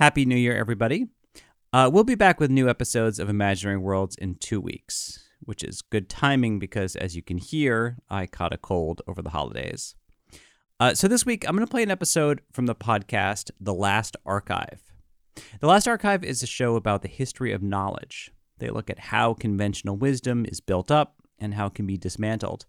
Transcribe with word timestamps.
Happy 0.00 0.24
New 0.24 0.34
Year, 0.34 0.56
everybody. 0.56 1.08
Uh, 1.74 1.90
we'll 1.92 2.04
be 2.04 2.14
back 2.14 2.40
with 2.40 2.50
new 2.50 2.70
episodes 2.70 3.18
of 3.18 3.28
Imaginary 3.28 3.76
Worlds 3.76 4.16
in 4.16 4.34
two 4.36 4.58
weeks, 4.58 5.28
which 5.40 5.62
is 5.62 5.82
good 5.82 6.08
timing 6.08 6.58
because, 6.58 6.96
as 6.96 7.14
you 7.14 7.20
can 7.20 7.36
hear, 7.36 7.98
I 8.08 8.24
caught 8.24 8.54
a 8.54 8.56
cold 8.56 9.02
over 9.06 9.20
the 9.20 9.28
holidays. 9.28 9.96
Uh, 10.80 10.94
so 10.94 11.06
this 11.06 11.26
week, 11.26 11.46
I'm 11.46 11.54
going 11.54 11.66
to 11.66 11.70
play 11.70 11.82
an 11.82 11.90
episode 11.90 12.40
from 12.50 12.64
the 12.64 12.74
podcast 12.74 13.50
The 13.60 13.74
Last 13.74 14.16
Archive. 14.24 14.80
The 15.60 15.66
Last 15.66 15.86
Archive 15.86 16.24
is 16.24 16.42
a 16.42 16.46
show 16.46 16.76
about 16.76 17.02
the 17.02 17.08
history 17.08 17.52
of 17.52 17.62
knowledge. 17.62 18.32
They 18.56 18.70
look 18.70 18.88
at 18.88 18.98
how 18.98 19.34
conventional 19.34 19.98
wisdom 19.98 20.46
is 20.46 20.62
built 20.62 20.90
up 20.90 21.16
and 21.38 21.52
how 21.52 21.66
it 21.66 21.74
can 21.74 21.86
be 21.86 21.98
dismantled. 21.98 22.64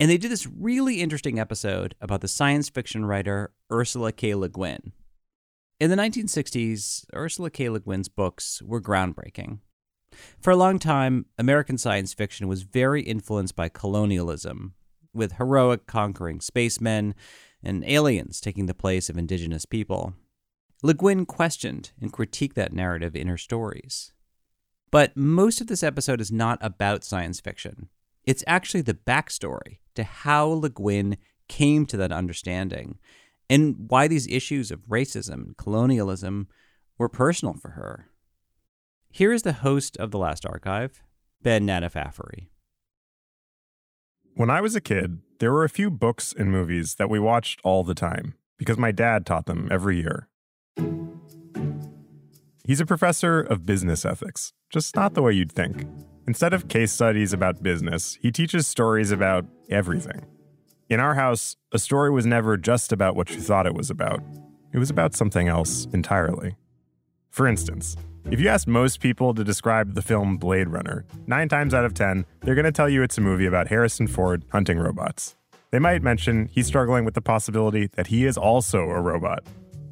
And 0.00 0.10
they 0.10 0.16
did 0.16 0.30
this 0.30 0.46
really 0.46 1.02
interesting 1.02 1.38
episode 1.38 1.94
about 2.00 2.22
the 2.22 2.26
science 2.26 2.70
fiction 2.70 3.04
writer 3.04 3.52
Ursula 3.70 4.12
K. 4.12 4.34
Le 4.34 4.48
Guin. 4.48 4.92
In 5.80 5.90
the 5.90 5.96
1960s, 5.96 7.04
Ursula 7.12 7.50
K. 7.50 7.68
Le 7.68 7.80
Guin's 7.80 8.08
books 8.08 8.62
were 8.62 8.80
groundbreaking. 8.80 9.58
For 10.38 10.52
a 10.52 10.56
long 10.56 10.78
time, 10.78 11.26
American 11.36 11.78
science 11.78 12.14
fiction 12.14 12.46
was 12.46 12.62
very 12.62 13.02
influenced 13.02 13.56
by 13.56 13.68
colonialism, 13.68 14.74
with 15.12 15.32
heroic 15.32 15.88
conquering 15.88 16.40
spacemen 16.40 17.16
and 17.60 17.84
aliens 17.88 18.40
taking 18.40 18.66
the 18.66 18.74
place 18.74 19.10
of 19.10 19.18
indigenous 19.18 19.66
people. 19.66 20.14
Le 20.84 20.94
Guin 20.94 21.26
questioned 21.26 21.90
and 22.00 22.12
critiqued 22.12 22.54
that 22.54 22.72
narrative 22.72 23.16
in 23.16 23.26
her 23.26 23.38
stories. 23.38 24.12
But 24.92 25.16
most 25.16 25.60
of 25.60 25.66
this 25.66 25.82
episode 25.82 26.20
is 26.20 26.30
not 26.30 26.58
about 26.60 27.02
science 27.02 27.40
fiction. 27.40 27.88
It's 28.22 28.44
actually 28.46 28.82
the 28.82 28.94
backstory 28.94 29.78
to 29.96 30.04
how 30.04 30.46
Le 30.46 30.70
Guin 30.70 31.16
came 31.48 31.84
to 31.86 31.96
that 31.96 32.12
understanding 32.12 32.98
and 33.54 33.88
why 33.88 34.08
these 34.08 34.26
issues 34.26 34.72
of 34.72 34.80
racism 34.88 35.32
and 35.32 35.56
colonialism 35.56 36.48
were 36.98 37.08
personal 37.08 37.54
for 37.54 37.70
her. 37.70 38.08
Here 39.12 39.32
is 39.32 39.42
the 39.42 39.52
host 39.52 39.96
of 39.98 40.10
The 40.10 40.18
Last 40.18 40.44
Archive, 40.44 41.00
Ben 41.40 41.64
Naddaff-Hafrey. 41.64 42.48
When 44.34 44.50
I 44.50 44.60
was 44.60 44.74
a 44.74 44.80
kid, 44.80 45.20
there 45.38 45.52
were 45.52 45.62
a 45.62 45.68
few 45.68 45.88
books 45.88 46.34
and 46.36 46.50
movies 46.50 46.96
that 46.96 47.08
we 47.08 47.20
watched 47.20 47.60
all 47.62 47.84
the 47.84 47.94
time 47.94 48.34
because 48.58 48.76
my 48.76 48.90
dad 48.90 49.24
taught 49.24 49.46
them 49.46 49.68
every 49.70 49.98
year. 49.98 50.28
He's 52.64 52.80
a 52.80 52.86
professor 52.86 53.40
of 53.40 53.64
business 53.64 54.04
ethics, 54.04 54.52
just 54.68 54.96
not 54.96 55.14
the 55.14 55.22
way 55.22 55.32
you'd 55.32 55.52
think. 55.52 55.86
Instead 56.26 56.54
of 56.54 56.66
case 56.66 56.90
studies 56.90 57.32
about 57.32 57.62
business, 57.62 58.18
he 58.20 58.32
teaches 58.32 58.66
stories 58.66 59.12
about 59.12 59.46
everything. 59.70 60.26
In 60.90 61.00
our 61.00 61.14
house, 61.14 61.56
a 61.72 61.78
story 61.78 62.10
was 62.10 62.26
never 62.26 62.58
just 62.58 62.92
about 62.92 63.16
what 63.16 63.30
you 63.30 63.40
thought 63.40 63.66
it 63.66 63.74
was 63.74 63.88
about, 63.88 64.22
it 64.72 64.78
was 64.78 64.90
about 64.90 65.14
something 65.14 65.48
else 65.48 65.86
entirely. 65.94 66.56
For 67.30 67.46
instance, 67.46 67.96
if 68.30 68.38
you 68.38 68.48
ask 68.48 68.68
most 68.68 69.00
people 69.00 69.32
to 69.32 69.42
describe 69.42 69.94
the 69.94 70.02
film 70.02 70.36
Blade 70.36 70.68
Runner, 70.68 71.06
nine 71.26 71.48
times 71.48 71.72
out 71.72 71.86
of 71.86 71.94
ten, 71.94 72.26
they're 72.42 72.54
going 72.54 72.66
to 72.66 72.72
tell 72.72 72.90
you 72.90 73.02
it's 73.02 73.16
a 73.16 73.22
movie 73.22 73.46
about 73.46 73.68
Harrison 73.68 74.06
Ford 74.06 74.44
hunting 74.52 74.78
robots. 74.78 75.36
They 75.70 75.78
might 75.78 76.02
mention 76.02 76.48
he's 76.52 76.66
struggling 76.66 77.06
with 77.06 77.14
the 77.14 77.22
possibility 77.22 77.86
that 77.94 78.08
he 78.08 78.26
is 78.26 78.36
also 78.36 78.90
a 78.90 79.00
robot. 79.00 79.42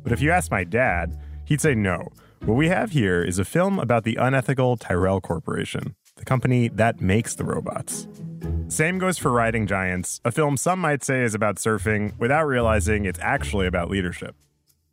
But 0.02 0.12
if 0.12 0.20
you 0.20 0.30
ask 0.30 0.50
my 0.50 0.62
dad, 0.62 1.18
he'd 1.46 1.62
say 1.62 1.74
no. 1.74 2.08
What 2.44 2.54
we 2.54 2.68
have 2.68 2.90
here 2.90 3.22
is 3.22 3.38
a 3.38 3.46
film 3.46 3.78
about 3.78 4.04
the 4.04 4.16
unethical 4.16 4.76
Tyrell 4.76 5.22
Corporation, 5.22 5.94
the 6.16 6.24
company 6.24 6.68
that 6.68 7.00
makes 7.00 7.34
the 7.34 7.44
robots. 7.44 8.06
Same 8.72 8.96
goes 8.96 9.18
for 9.18 9.30
Riding 9.30 9.66
Giants, 9.66 10.18
a 10.24 10.32
film 10.32 10.56
some 10.56 10.78
might 10.78 11.04
say 11.04 11.20
is 11.20 11.34
about 11.34 11.56
surfing 11.56 12.18
without 12.18 12.46
realizing 12.46 13.04
it's 13.04 13.18
actually 13.20 13.66
about 13.66 13.90
leadership. 13.90 14.34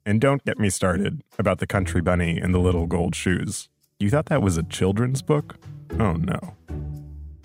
And 0.05 0.19
don't 0.19 0.44
get 0.44 0.59
me 0.59 0.69
started 0.69 1.23
about 1.38 1.59
the 1.59 1.66
country 1.66 2.02
bunny 2.02 2.38
and 2.38 2.53
the 2.53 2.59
little 2.59 2.88
gold 2.88 3.16
shoes. 3.16 3.69
You 3.97 4.09
thought 4.09 4.25
that 4.25 4.41
was 4.41 4.58
a 4.58 4.63
children's 4.63 5.21
book? 5.21 5.55
Oh 5.97 6.11
no. 6.11 6.58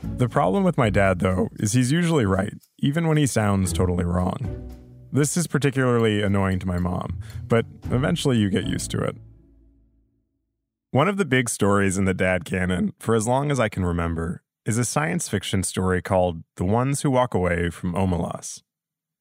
The 0.03 0.29
problem 0.29 0.65
with 0.65 0.77
my 0.77 0.91
dad, 0.91 1.21
though, 1.21 1.51
is 1.61 1.73
he's 1.73 1.93
usually 1.93 2.27
right, 2.27 2.55
even 2.81 3.07
when 3.07 3.17
he 3.17 3.29
sounds 3.29 3.73
totally 3.73 4.05
wrong. 4.05 4.69
This 5.13 5.37
is 5.37 5.47
particularly 5.47 6.21
annoying 6.21 6.59
to 6.59 6.67
my 6.67 6.81
mom, 6.81 7.21
but 7.47 7.65
eventually 7.93 8.39
you 8.39 8.51
get 8.51 8.67
used 8.67 8.91
to 8.91 8.99
it. 9.05 9.17
One 10.91 11.07
of 11.07 11.17
the 11.17 11.25
big 11.25 11.49
stories 11.49 11.97
in 11.97 12.07
the 12.07 12.15
dad 12.15 12.45
canon, 12.45 12.93
for 12.99 13.15
as 13.15 13.29
long 13.29 13.53
as 13.53 13.61
I 13.61 13.69
can 13.69 13.85
remember, 13.85 14.43
is 14.67 14.79
a 14.79 14.85
science 14.85 15.29
fiction 15.29 15.63
story 15.63 16.01
called 16.01 16.43
The 16.57 16.65
Ones 16.65 17.03
Who 17.03 17.11
Walk 17.11 17.35
Away 17.35 17.69
from 17.69 17.93
Omelas. 17.93 18.63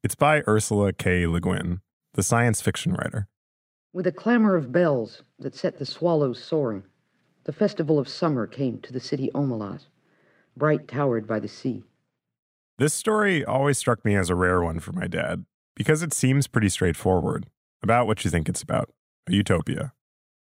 It's 0.02 0.16
by 0.16 0.42
Ursula 0.48 0.94
K. 0.94 1.28
Le 1.28 1.42
Guin, 1.42 1.82
the 2.14 2.24
science 2.24 2.62
fiction 2.62 2.94
writer. 2.94 3.28
With 3.92 4.08
a 4.08 4.12
clamor 4.12 4.56
of 4.56 4.72
bells 4.72 5.22
that 5.40 5.56
set 5.56 5.80
the 5.80 5.86
swallows 5.86 6.42
soaring, 6.42 6.84
the 7.44 7.52
festival 7.52 8.00
of 8.00 8.08
summer 8.08 8.48
came 8.48 8.80
to 8.80 8.94
the 8.94 9.02
city 9.02 9.30
Omelas, 9.36 9.88
bright 10.56 10.88
towered 10.88 11.28
by 11.28 11.40
the 11.40 11.50
sea. 11.50 11.84
This 12.78 12.94
story 12.94 13.44
always 13.44 13.78
struck 13.78 14.06
me 14.06 14.16
as 14.16 14.30
a 14.30 14.36
rare 14.36 14.64
one 14.64 14.80
for 14.80 14.94
my 14.94 15.08
dad 15.08 15.46
because 15.76 16.02
it 16.02 16.14
seems 16.14 16.48
pretty 16.48 16.70
straightforward 16.70 17.48
about 17.82 18.08
what 18.08 18.24
you 18.24 18.32
think 18.32 18.48
it's 18.48 18.62
about 18.62 18.90
a 19.28 19.34
utopia. 19.34 19.92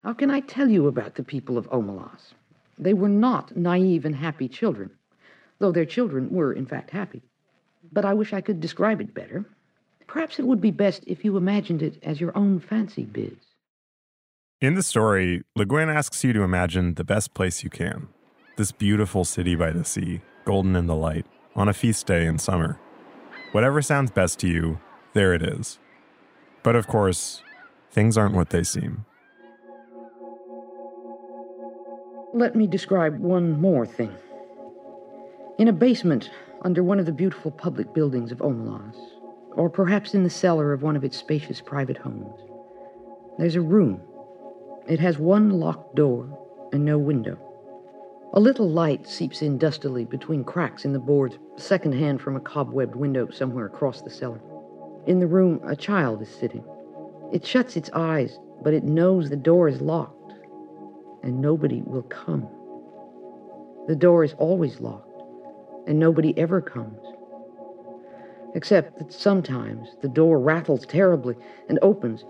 How 0.02 0.14
can 0.14 0.30
I 0.30 0.40
tell 0.40 0.68
you 0.68 0.88
about 0.88 1.14
the 1.14 1.22
people 1.22 1.56
of 1.56 1.70
Omelas? 1.70 2.34
They 2.80 2.94
were 2.94 3.10
not 3.10 3.56
naive 3.56 4.04
and 4.04 4.16
happy 4.16 4.48
children, 4.48 4.90
though 5.58 5.70
their 5.70 5.84
children 5.84 6.30
were, 6.30 6.52
in 6.52 6.66
fact, 6.66 6.90
happy. 6.90 7.22
But 7.92 8.06
I 8.06 8.14
wish 8.14 8.32
I 8.32 8.40
could 8.40 8.60
describe 8.60 9.00
it 9.00 9.14
better. 9.14 9.44
Perhaps 10.06 10.38
it 10.38 10.46
would 10.46 10.60
be 10.60 10.70
best 10.70 11.04
if 11.06 11.24
you 11.24 11.36
imagined 11.36 11.82
it 11.82 12.02
as 12.02 12.20
your 12.20 12.36
own 12.36 12.58
fancy 12.58 13.04
bids. 13.04 13.44
In 14.60 14.74
the 14.74 14.82
story, 14.82 15.42
Le 15.54 15.66
Guin 15.66 15.88
asks 15.88 16.24
you 16.24 16.32
to 16.32 16.42
imagine 16.42 16.94
the 16.94 17.04
best 17.04 17.34
place 17.34 17.62
you 17.62 17.70
can 17.70 18.08
this 18.56 18.72
beautiful 18.72 19.24
city 19.24 19.54
by 19.54 19.70
the 19.70 19.86
sea, 19.86 20.20
golden 20.44 20.76
in 20.76 20.86
the 20.86 20.94
light, 20.94 21.24
on 21.56 21.66
a 21.66 21.72
feast 21.72 22.06
day 22.06 22.26
in 22.26 22.38
summer. 22.38 22.78
Whatever 23.52 23.80
sounds 23.80 24.10
best 24.10 24.38
to 24.40 24.48
you, 24.48 24.78
there 25.14 25.32
it 25.32 25.42
is. 25.42 25.78
But 26.62 26.76
of 26.76 26.86
course, 26.86 27.42
things 27.90 28.18
aren't 28.18 28.34
what 28.34 28.50
they 28.50 28.62
seem. 28.62 29.06
Let 32.32 32.54
me 32.54 32.68
describe 32.68 33.18
one 33.18 33.60
more 33.60 33.84
thing. 33.84 34.14
In 35.58 35.66
a 35.66 35.72
basement 35.72 36.30
under 36.62 36.80
one 36.80 37.00
of 37.00 37.06
the 37.06 37.12
beautiful 37.12 37.50
public 37.50 37.92
buildings 37.92 38.30
of 38.30 38.38
Omelas, 38.38 38.94
or 39.56 39.68
perhaps 39.68 40.14
in 40.14 40.22
the 40.22 40.30
cellar 40.30 40.72
of 40.72 40.80
one 40.80 40.94
of 40.94 41.02
its 41.02 41.16
spacious 41.16 41.60
private 41.60 41.96
homes, 41.96 42.40
there's 43.36 43.56
a 43.56 43.60
room. 43.60 44.00
It 44.86 45.00
has 45.00 45.18
one 45.18 45.50
locked 45.50 45.96
door 45.96 46.28
and 46.72 46.84
no 46.84 46.98
window. 46.98 47.36
A 48.34 48.38
little 48.38 48.70
light 48.70 49.08
seeps 49.08 49.42
in 49.42 49.58
dustily 49.58 50.04
between 50.04 50.44
cracks 50.44 50.84
in 50.84 50.92
the 50.92 51.00
boards, 51.00 51.36
secondhand 51.56 52.20
from 52.20 52.36
a 52.36 52.40
cobwebbed 52.40 52.94
window 52.94 53.28
somewhere 53.30 53.66
across 53.66 54.02
the 54.02 54.10
cellar. 54.10 54.40
In 55.04 55.18
the 55.18 55.26
room, 55.26 55.60
a 55.66 55.74
child 55.74 56.22
is 56.22 56.28
sitting. 56.28 56.64
It 57.32 57.44
shuts 57.44 57.76
its 57.76 57.90
eyes, 57.92 58.38
but 58.62 58.72
it 58.72 58.84
knows 58.84 59.28
the 59.28 59.36
door 59.36 59.66
is 59.66 59.80
locked 59.80 60.19
and 61.22 61.40
nobody 61.40 61.82
will 61.82 62.02
come. 62.02 62.48
The 63.88 63.96
door 63.96 64.24
is 64.24 64.34
always 64.38 64.80
locked, 64.80 65.22
and 65.86 65.98
nobody 65.98 66.36
ever 66.38 66.60
comes. 66.60 67.00
Except 68.54 68.98
that 68.98 69.12
sometimes 69.12 69.88
the 70.02 70.08
door 70.08 70.38
rattles 70.40 70.86
terribly 70.86 71.36
and 71.68 71.78
opens, 71.82 72.24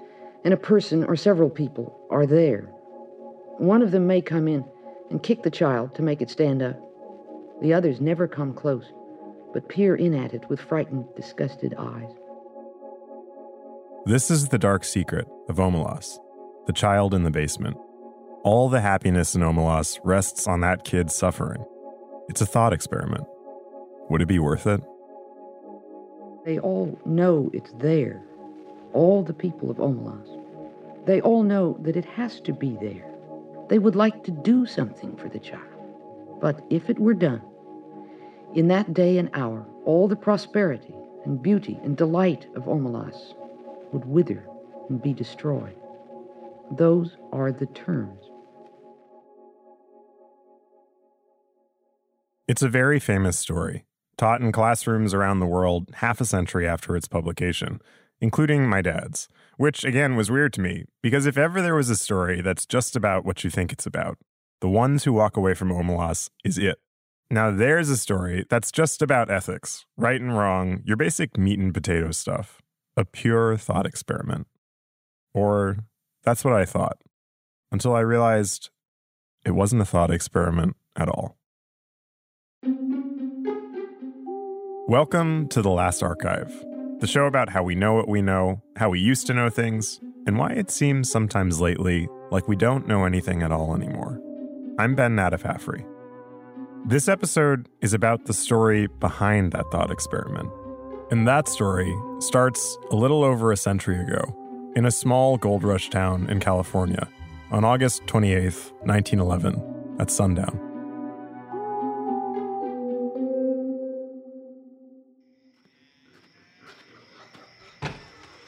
and 0.44 0.54
a 0.54 0.58
person 0.58 1.04
or 1.04 1.16
several 1.16 1.50
people 1.50 2.06
are 2.10 2.26
there. 2.26 2.62
One 3.58 3.82
of 3.82 3.90
them 3.90 4.06
may 4.06 4.22
come 4.22 4.48
in 4.48 4.64
and 5.10 5.22
kick 5.22 5.42
the 5.42 5.50
child 5.50 5.94
to 5.94 6.02
make 6.02 6.22
it 6.22 6.30
stand 6.30 6.62
up. 6.62 6.78
The 7.60 7.74
others 7.74 8.00
never 8.00 8.26
come 8.26 8.54
close, 8.54 8.92
but 9.52 9.68
peer 9.68 9.94
in 9.96 10.14
at 10.14 10.32
it 10.32 10.48
with 10.48 10.60
frightened, 10.60 11.06
disgusted 11.14 11.74
eyes. 11.78 12.10
This 14.06 14.30
is 14.30 14.48
the 14.48 14.58
dark 14.58 14.84
secret 14.84 15.28
of 15.48 15.56
Omelas, 15.56 16.18
the 16.66 16.72
child 16.72 17.12
in 17.12 17.22
the 17.22 17.30
basement. 17.30 17.76
All 18.42 18.70
the 18.70 18.80
happiness 18.80 19.34
in 19.34 19.42
Omelas 19.42 20.00
rests 20.02 20.46
on 20.46 20.60
that 20.60 20.84
kid's 20.84 21.14
suffering. 21.14 21.62
It's 22.30 22.40
a 22.40 22.46
thought 22.46 22.72
experiment. 22.72 23.26
Would 24.08 24.22
it 24.22 24.28
be 24.28 24.38
worth 24.38 24.66
it? 24.66 24.80
They 26.46 26.58
all 26.58 26.98
know 27.04 27.50
it's 27.52 27.72
there. 27.78 28.22
All 28.94 29.22
the 29.22 29.34
people 29.34 29.70
of 29.70 29.76
Omelas. 29.76 30.26
They 31.04 31.20
all 31.20 31.42
know 31.42 31.76
that 31.82 31.96
it 31.96 32.06
has 32.06 32.40
to 32.40 32.54
be 32.54 32.78
there. 32.80 33.04
They 33.68 33.78
would 33.78 33.94
like 33.94 34.24
to 34.24 34.30
do 34.30 34.64
something 34.64 35.16
for 35.16 35.28
the 35.28 35.38
child. 35.38 36.40
But 36.40 36.64
if 36.70 36.88
it 36.88 36.98
were 36.98 37.14
done, 37.14 37.42
in 38.54 38.68
that 38.68 38.94
day 38.94 39.18
and 39.18 39.28
hour, 39.34 39.66
all 39.84 40.08
the 40.08 40.16
prosperity 40.16 40.94
and 41.26 41.42
beauty 41.42 41.78
and 41.84 41.94
delight 41.94 42.46
of 42.56 42.64
Omelas 42.64 43.34
would 43.92 44.06
wither 44.06 44.48
and 44.88 45.02
be 45.02 45.12
destroyed. 45.12 45.76
Those 46.72 47.18
are 47.32 47.52
the 47.52 47.66
terms. 47.66 48.29
It's 52.50 52.62
a 52.62 52.68
very 52.68 52.98
famous 52.98 53.38
story, 53.38 53.84
taught 54.16 54.40
in 54.40 54.50
classrooms 54.50 55.14
around 55.14 55.38
the 55.38 55.46
world 55.46 55.88
half 55.94 56.20
a 56.20 56.24
century 56.24 56.66
after 56.66 56.96
its 56.96 57.06
publication. 57.06 57.80
including 58.20 58.68
my 58.68 58.82
dad's, 58.82 59.28
which 59.56 59.84
again 59.84 60.16
was 60.16 60.32
weird 60.32 60.52
to 60.52 60.60
me 60.60 60.84
because 61.00 61.26
if 61.26 61.38
ever 61.38 61.62
there 61.62 61.76
was 61.76 61.88
a 61.88 61.96
story 61.96 62.42
that's 62.42 62.66
just 62.66 62.96
about 62.96 63.24
what 63.24 63.44
you 63.44 63.50
think 63.50 63.72
it's 63.72 63.86
about, 63.86 64.18
The 64.60 64.68
Ones 64.68 65.04
Who 65.04 65.12
Walk 65.12 65.36
Away 65.36 65.54
from 65.54 65.70
Omelas 65.70 66.28
is 66.44 66.58
it. 66.58 66.78
Now, 67.30 67.52
there's 67.52 67.88
a 67.88 67.96
story 67.96 68.44
that's 68.50 68.72
just 68.72 69.00
about 69.00 69.30
ethics, 69.30 69.86
right 69.96 70.20
and 70.20 70.36
wrong, 70.36 70.82
your 70.84 70.96
basic 70.96 71.38
meat 71.38 71.60
and 71.60 71.72
potato 71.72 72.10
stuff, 72.10 72.60
a 72.96 73.04
pure 73.04 73.56
thought 73.56 73.86
experiment. 73.86 74.48
Or 75.32 75.84
that's 76.24 76.44
what 76.44 76.54
I 76.54 76.64
thought, 76.64 76.98
until 77.70 77.94
I 77.94 78.00
realized 78.00 78.70
it 79.46 79.52
wasn't 79.52 79.82
a 79.82 79.84
thought 79.84 80.10
experiment 80.10 80.74
at 80.96 81.08
all. 81.08 81.39
Welcome 84.86 85.48
to 85.48 85.62
The 85.62 85.70
Last 85.70 86.02
Archive, 86.02 86.52
the 86.98 87.06
show 87.06 87.24
about 87.24 87.48
how 87.48 87.62
we 87.62 87.74
know 87.74 87.94
what 87.94 88.06
we 88.06 88.20
know, 88.20 88.60
how 88.76 88.90
we 88.90 89.00
used 89.00 89.26
to 89.28 89.34
know 89.34 89.48
things, 89.48 89.98
and 90.26 90.36
why 90.36 90.50
it 90.50 90.70
seems 90.70 91.10
sometimes 91.10 91.58
lately 91.58 92.06
like 92.30 92.48
we 92.48 92.56
don't 92.56 92.86
know 92.86 93.06
anything 93.06 93.42
at 93.42 93.50
all 93.50 93.74
anymore. 93.74 94.20
I'm 94.78 94.94
Ben 94.94 95.16
Naddaff-Hafrey. 95.16 95.86
This 96.84 97.08
episode 97.08 97.70
is 97.80 97.94
about 97.94 98.26
the 98.26 98.34
story 98.34 98.88
behind 98.88 99.52
that 99.52 99.64
thought 99.72 99.90
experiment. 99.90 100.50
And 101.10 101.26
that 101.26 101.48
story 101.48 101.90
starts 102.18 102.76
a 102.90 102.96
little 102.96 103.24
over 103.24 103.52
a 103.52 103.56
century 103.56 103.98
ago 103.98 104.72
in 104.76 104.84
a 104.84 104.90
small 104.90 105.38
gold 105.38 105.64
rush 105.64 105.88
town 105.88 106.28
in 106.28 106.40
California 106.40 107.08
on 107.50 107.64
August 107.64 108.04
28th, 108.04 108.72
1911, 108.82 109.96
at 109.98 110.10
sundown. 110.10 110.69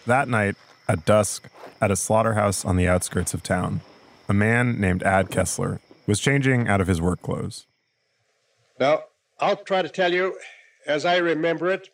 That 0.07 0.29
night, 0.29 0.57
at 0.89 1.05
dusk, 1.05 1.49
at 1.81 1.91
a 1.91 1.97
slaughterhouse 1.97 2.65
on 2.65 2.77
the 2.77 2.89
outskirts 2.89 3.35
of 3.35 3.43
town, 3.43 3.81
a 4.29 4.35
man 4.35 4.81
named 4.81 5.03
Ad 5.03 5.31
Kessler 5.31 5.81
was 6.07 6.19
changing 6.19 6.69
out 6.69 6.81
of 6.81 6.89
his 6.89 7.01
work 7.01 7.23
clothes. 7.23 7.67
Now, 8.81 9.05
I'll 9.39 9.57
try 9.57 9.83
to 9.83 9.89
tell 9.89 10.13
you 10.13 10.37
as 10.87 11.05
I 11.05 11.17
remember 11.17 11.71
it. 11.71 11.91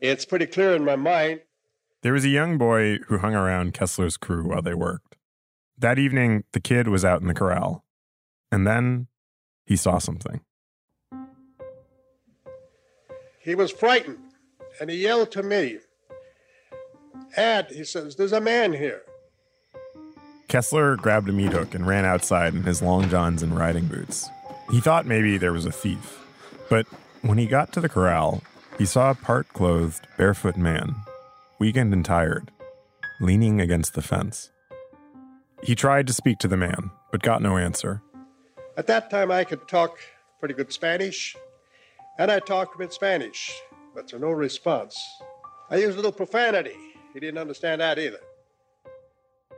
It's 0.00 0.24
pretty 0.24 0.46
clear 0.46 0.74
in 0.74 0.84
my 0.84 0.96
mind. 0.96 1.40
There 2.02 2.12
was 2.12 2.24
a 2.24 2.28
young 2.28 2.58
boy 2.58 2.98
who 3.06 3.18
hung 3.18 3.34
around 3.34 3.74
Kessler's 3.74 4.16
crew 4.16 4.46
while 4.48 4.62
they 4.62 4.74
worked. 4.74 5.16
That 5.78 5.98
evening, 5.98 6.44
the 6.52 6.60
kid 6.60 6.88
was 6.88 7.04
out 7.04 7.20
in 7.20 7.26
the 7.26 7.34
corral. 7.34 7.84
And 8.52 8.66
then 8.66 9.08
he 9.64 9.76
saw 9.76 9.98
something. 9.98 10.40
He 13.40 13.54
was 13.54 13.72
frightened 13.72 14.18
and 14.80 14.90
he 14.90 14.96
yelled 14.96 15.32
to 15.32 15.42
me. 15.42 15.78
Ad, 17.36 17.70
he 17.70 17.84
says, 17.84 18.16
there's 18.16 18.32
a 18.32 18.40
man 18.40 18.72
here. 18.72 19.02
Kessler 20.48 20.96
grabbed 20.96 21.28
a 21.28 21.32
meat 21.32 21.52
hook 21.52 21.74
and 21.74 21.86
ran 21.86 22.04
outside 22.04 22.54
in 22.54 22.62
his 22.62 22.80
long 22.80 23.08
johns 23.08 23.42
and 23.42 23.56
riding 23.56 23.86
boots. 23.86 24.28
He 24.70 24.80
thought 24.80 25.06
maybe 25.06 25.38
there 25.38 25.52
was 25.52 25.66
a 25.66 25.72
thief, 25.72 26.24
but 26.70 26.86
when 27.22 27.38
he 27.38 27.46
got 27.46 27.72
to 27.72 27.80
the 27.80 27.88
corral, 27.88 28.42
he 28.78 28.86
saw 28.86 29.10
a 29.10 29.14
part 29.14 29.48
clothed, 29.52 30.06
barefoot 30.16 30.56
man, 30.56 30.94
weakened 31.58 31.92
and 31.92 32.04
tired, 32.04 32.50
leaning 33.20 33.60
against 33.60 33.94
the 33.94 34.02
fence. 34.02 34.50
He 35.62 35.74
tried 35.74 36.06
to 36.06 36.12
speak 36.12 36.38
to 36.38 36.48
the 36.48 36.56
man, 36.56 36.90
but 37.10 37.22
got 37.22 37.42
no 37.42 37.56
answer. 37.56 38.02
At 38.76 38.86
that 38.88 39.10
time, 39.10 39.30
I 39.30 39.44
could 39.44 39.66
talk 39.66 39.98
pretty 40.38 40.54
good 40.54 40.72
Spanish, 40.72 41.34
and 42.18 42.30
I 42.30 42.40
talked 42.40 42.76
him 42.76 42.82
in 42.82 42.90
Spanish, 42.90 43.52
but 43.94 44.06
to 44.08 44.18
no 44.18 44.30
response. 44.30 44.96
I 45.70 45.76
used 45.76 45.94
a 45.94 45.96
little 45.96 46.12
profanity. 46.12 46.76
He 47.16 47.20
didn't 47.20 47.38
understand 47.38 47.80
that 47.80 47.98
either. 47.98 48.18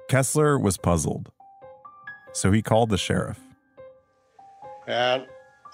Kessler 0.08 0.60
was 0.60 0.76
puzzled, 0.76 1.32
so 2.32 2.52
he 2.52 2.62
called 2.62 2.88
the 2.88 2.96
sheriff. 2.96 3.40
And 4.87 5.26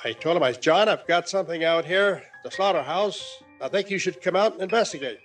I 0.03 0.15
told 0.15 0.39
him, 0.39 0.43
I 0.43 0.53
said, 0.53 0.63
John, 0.63 0.89
I've 0.89 1.07
got 1.07 1.29
something 1.29 1.63
out 1.63 1.85
here, 1.85 2.23
the 2.43 2.51
slaughterhouse. 2.51 3.43
I 3.61 3.69
think 3.69 3.91
you 3.91 3.99
should 3.99 4.23
come 4.23 4.35
out 4.35 4.55
and 4.55 4.63
investigate. 4.63 5.19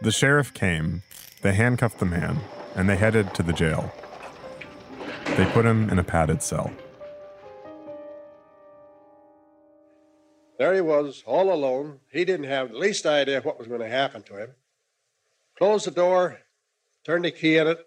The 0.00 0.12
sheriff 0.12 0.54
came, 0.54 1.02
they 1.42 1.54
handcuffed 1.54 1.98
the 1.98 2.06
man, 2.06 2.38
and 2.76 2.88
they 2.88 2.96
headed 2.96 3.34
to 3.34 3.42
the 3.42 3.52
jail. 3.52 3.92
They 5.36 5.44
put 5.46 5.66
him 5.66 5.90
in 5.90 5.98
a 5.98 6.04
padded 6.04 6.40
cell. 6.40 6.70
There 10.56 10.72
he 10.72 10.80
was, 10.80 11.24
all 11.26 11.52
alone. 11.52 11.98
He 12.12 12.24
didn't 12.24 12.46
have 12.46 12.70
the 12.70 12.78
least 12.78 13.06
idea 13.06 13.40
what 13.40 13.58
was 13.58 13.66
going 13.66 13.80
to 13.80 13.88
happen 13.88 14.22
to 14.22 14.36
him. 14.36 14.50
Closed 15.58 15.88
the 15.88 15.90
door, 15.90 16.38
turned 17.04 17.24
the 17.24 17.32
key 17.32 17.56
in 17.56 17.66
it, 17.66 17.84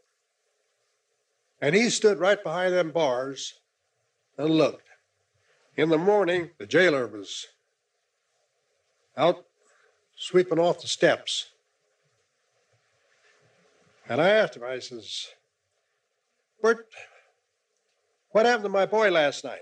and 1.62 1.74
he 1.74 1.90
stood 1.90 2.20
right 2.20 2.44
behind 2.44 2.74
them 2.74 2.92
bars 2.92 3.62
and 4.38 4.50
looked. 4.50 4.90
In 5.78 5.88
the 5.88 5.98
morning, 5.98 6.50
the 6.58 6.66
jailer 6.66 7.08
was 7.08 7.48
out 9.16 9.46
sweeping 10.18 10.60
off 10.60 10.82
the 10.82 10.88
steps. 10.90 11.52
And 14.10 14.20
I 14.20 14.30
asked 14.30 14.58
him, 14.58 14.64
I 14.66 14.80
says, 14.80 15.28
Bert, 16.62 16.86
what 18.32 18.46
happened 18.46 18.66
to 18.66 18.70
my 18.70 18.86
boy 18.86 19.12
last 19.12 19.46
night? 19.46 19.62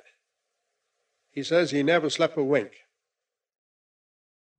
He 1.29 1.44
says 1.44 1.69
he 1.69 1.83
never 1.83 2.09
slept 2.09 2.38
a 2.38 2.44
wink. 2.44 2.71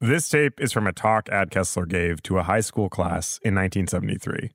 This 0.03 0.31
tape 0.31 0.59
is 0.63 0.73
from 0.73 0.87
a 0.87 0.95
talk 0.95 1.29
Ad 1.29 1.51
Kessler 1.51 1.85
gave 1.85 2.23
to 2.23 2.39
a 2.39 2.45
high 2.45 2.63
school 2.63 2.89
class 2.89 3.39
in 3.43 3.55
1973. 3.55 4.49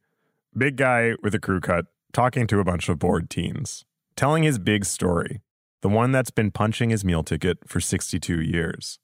Big 0.57 0.75
guy 0.75 1.12
with 1.21 1.36
a 1.36 1.39
crew 1.39 1.59
cut 1.59 1.86
talking 2.12 2.47
to 2.47 2.59
a 2.59 2.63
bunch 2.63 2.89
of 2.89 2.97
bored 2.97 3.30
teens, 3.30 3.86
telling 4.15 4.42
his 4.42 4.57
big 4.57 4.86
story, 4.86 5.42
the 5.83 5.88
one 5.88 6.12
that's 6.12 6.31
been 6.31 6.50
punching 6.50 6.89
his 6.89 7.06
meal 7.06 7.21
ticket 7.21 7.59
for 7.68 7.80
62 7.80 8.42
years. 8.42 8.97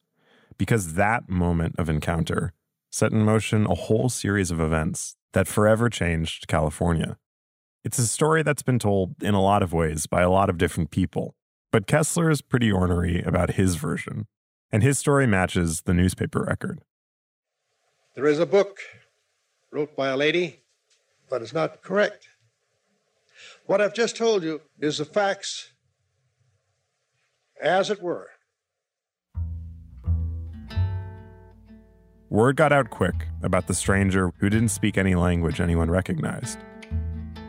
Because 0.58 0.96
that 0.96 1.30
moment 1.30 1.76
of 1.78 1.90
encounter 1.90 2.54
set 2.90 3.12
in 3.12 3.22
motion 3.24 3.68
a 3.68 3.76
whole 3.76 4.10
series 4.10 4.50
of 4.50 4.60
events 4.60 5.16
that 5.34 5.48
forever 5.48 5.92
changed 5.92 6.48
California. 6.48 7.18
It's 7.84 8.00
a 8.00 8.08
story 8.08 8.42
that's 8.42 8.64
been 8.64 8.80
told 8.80 9.22
in 9.22 9.36
a 9.36 9.44
lot 9.44 9.62
of 9.62 9.74
ways 9.74 10.08
by 10.08 10.24
a 10.24 10.32
lot 10.32 10.50
of 10.50 10.58
different 10.58 10.90
people, 10.90 11.36
but 11.72 11.86
Kessler 11.86 12.32
is 12.32 12.42
pretty 12.42 12.72
ornery 12.72 13.22
about 13.22 13.52
his 13.52 13.76
version, 13.76 14.26
and 14.72 14.84
his 14.84 14.98
story 14.98 15.28
matches 15.28 15.82
the 15.82 15.94
newspaper 15.94 16.44
record. 16.44 16.82
There 18.16 18.26
is 18.26 18.40
a 18.40 18.46
book 18.46 18.80
wrote 19.72 19.96
by 19.96 20.10
a 20.10 20.18
lady, 20.18 20.62
but 21.30 21.42
it's 21.42 21.54
not 21.54 21.82
correct. 21.82 22.28
What 23.66 23.82
I've 23.82 23.94
just 23.94 24.18
told 24.18 24.44
you 24.44 24.62
is 24.80 24.98
the 24.98 25.06
facts 25.06 25.72
as 27.62 27.90
it 27.90 28.02
were. 28.02 28.30
Word 32.30 32.56
got 32.56 32.72
out 32.72 32.90
quick 32.90 33.28
about 33.44 33.68
the 33.68 33.74
stranger 33.74 34.32
who 34.40 34.50
didn't 34.50 34.70
speak 34.70 34.98
any 34.98 35.16
language 35.16 35.60
anyone 35.60 35.92
recognized. 35.92 36.60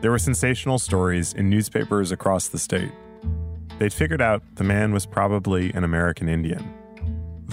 There 0.01 0.11
were 0.11 0.19
sensational 0.19 0.77
stories 0.77 1.31
in 1.33 1.49
newspapers 1.49 2.11
across 2.11 2.49
the 2.49 2.59
state. 2.59 2.91
They'd 3.79 3.93
figured 3.93 4.21
out 4.21 4.43
the 4.55 4.65
man 4.65 4.91
was 4.91 5.05
probably 5.05 5.71
an 5.73 5.85
American 5.85 6.27
Indian. 6.27 6.82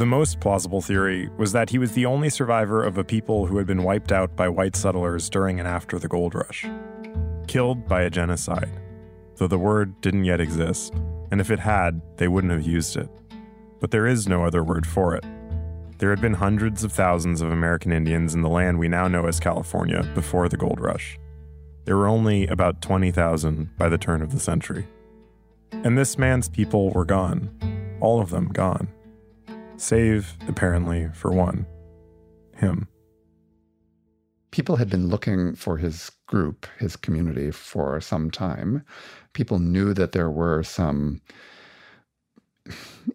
The 0.01 0.07
most 0.07 0.41
plausible 0.41 0.81
theory 0.81 1.29
was 1.37 1.53
that 1.53 1.69
he 1.69 1.77
was 1.77 1.93
the 1.93 2.07
only 2.07 2.31
survivor 2.31 2.83
of 2.83 2.97
a 2.97 3.05
people 3.05 3.45
who 3.45 3.59
had 3.59 3.67
been 3.67 3.83
wiped 3.83 4.13
out 4.13 4.35
by 4.35 4.49
white 4.49 4.75
settlers 4.75 5.29
during 5.29 5.59
and 5.59 5.69
after 5.69 5.99
the 5.99 6.09
gold 6.09 6.35
rush. 6.35 6.65
Killed 7.47 7.87
by 7.87 8.01
a 8.01 8.09
genocide, 8.09 8.81
though 9.37 9.47
the 9.47 9.59
word 9.59 10.01
didn't 10.01 10.25
yet 10.25 10.41
exist, 10.41 10.95
and 11.31 11.39
if 11.39 11.51
it 11.51 11.59
had, 11.59 12.01
they 12.17 12.29
wouldn't 12.29 12.51
have 12.51 12.63
used 12.63 12.97
it. 12.97 13.11
But 13.79 13.91
there 13.91 14.07
is 14.07 14.27
no 14.27 14.43
other 14.43 14.65
word 14.65 14.87
for 14.87 15.15
it. 15.15 15.27
There 15.99 16.09
had 16.09 16.23
been 16.23 16.33
hundreds 16.33 16.83
of 16.83 16.93
thousands 16.93 17.43
of 17.43 17.53
American 17.53 17.93
Indians 17.93 18.35
in 18.35 18.41
the 18.41 18.49
land 18.49 18.79
we 18.79 18.89
now 18.89 19.07
know 19.07 19.27
as 19.27 19.39
California 19.39 20.03
before 20.15 20.49
the 20.49 20.57
gold 20.57 20.81
rush. 20.81 21.19
There 21.85 21.99
were 21.99 22.09
only 22.09 22.47
about 22.47 22.81
20,000 22.81 23.77
by 23.77 23.91
the 23.91 23.99
turn 23.99 24.23
of 24.23 24.33
the 24.33 24.41
century. 24.41 24.89
And 25.73 25.99
this 25.99 26.17
man's 26.17 26.49
people 26.49 26.89
were 26.89 27.05
gone, 27.05 27.99
all 28.01 28.23
of 28.23 28.31
them 28.31 28.49
gone. 28.49 28.89
Save, 29.81 30.37
apparently, 30.47 31.09
for 31.15 31.33
one 31.33 31.67
him. 32.55 32.87
People 34.51 34.77
had 34.77 34.91
been 34.91 35.09
looking 35.09 35.55
for 35.55 35.79
his 35.79 36.13
group, 36.27 36.67
his 36.79 36.97
community, 36.97 37.51
for 37.51 37.99
some 38.03 38.31
time. 38.31 38.85
People 39.33 39.59
knew 39.59 39.95
that 39.95 40.13
there 40.13 40.31
were 40.31 40.63
some 40.63 41.23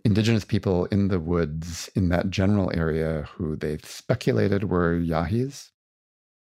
indigenous 0.03 0.43
people 0.43 0.85
in 0.85 1.09
the 1.09 1.19
woods 1.19 1.87
in 1.95 2.09
that 2.09 2.31
general 2.31 2.71
area 2.73 3.27
who 3.35 3.55
they 3.55 3.77
speculated 3.83 4.63
were 4.63 4.95
Yahis. 4.95 5.69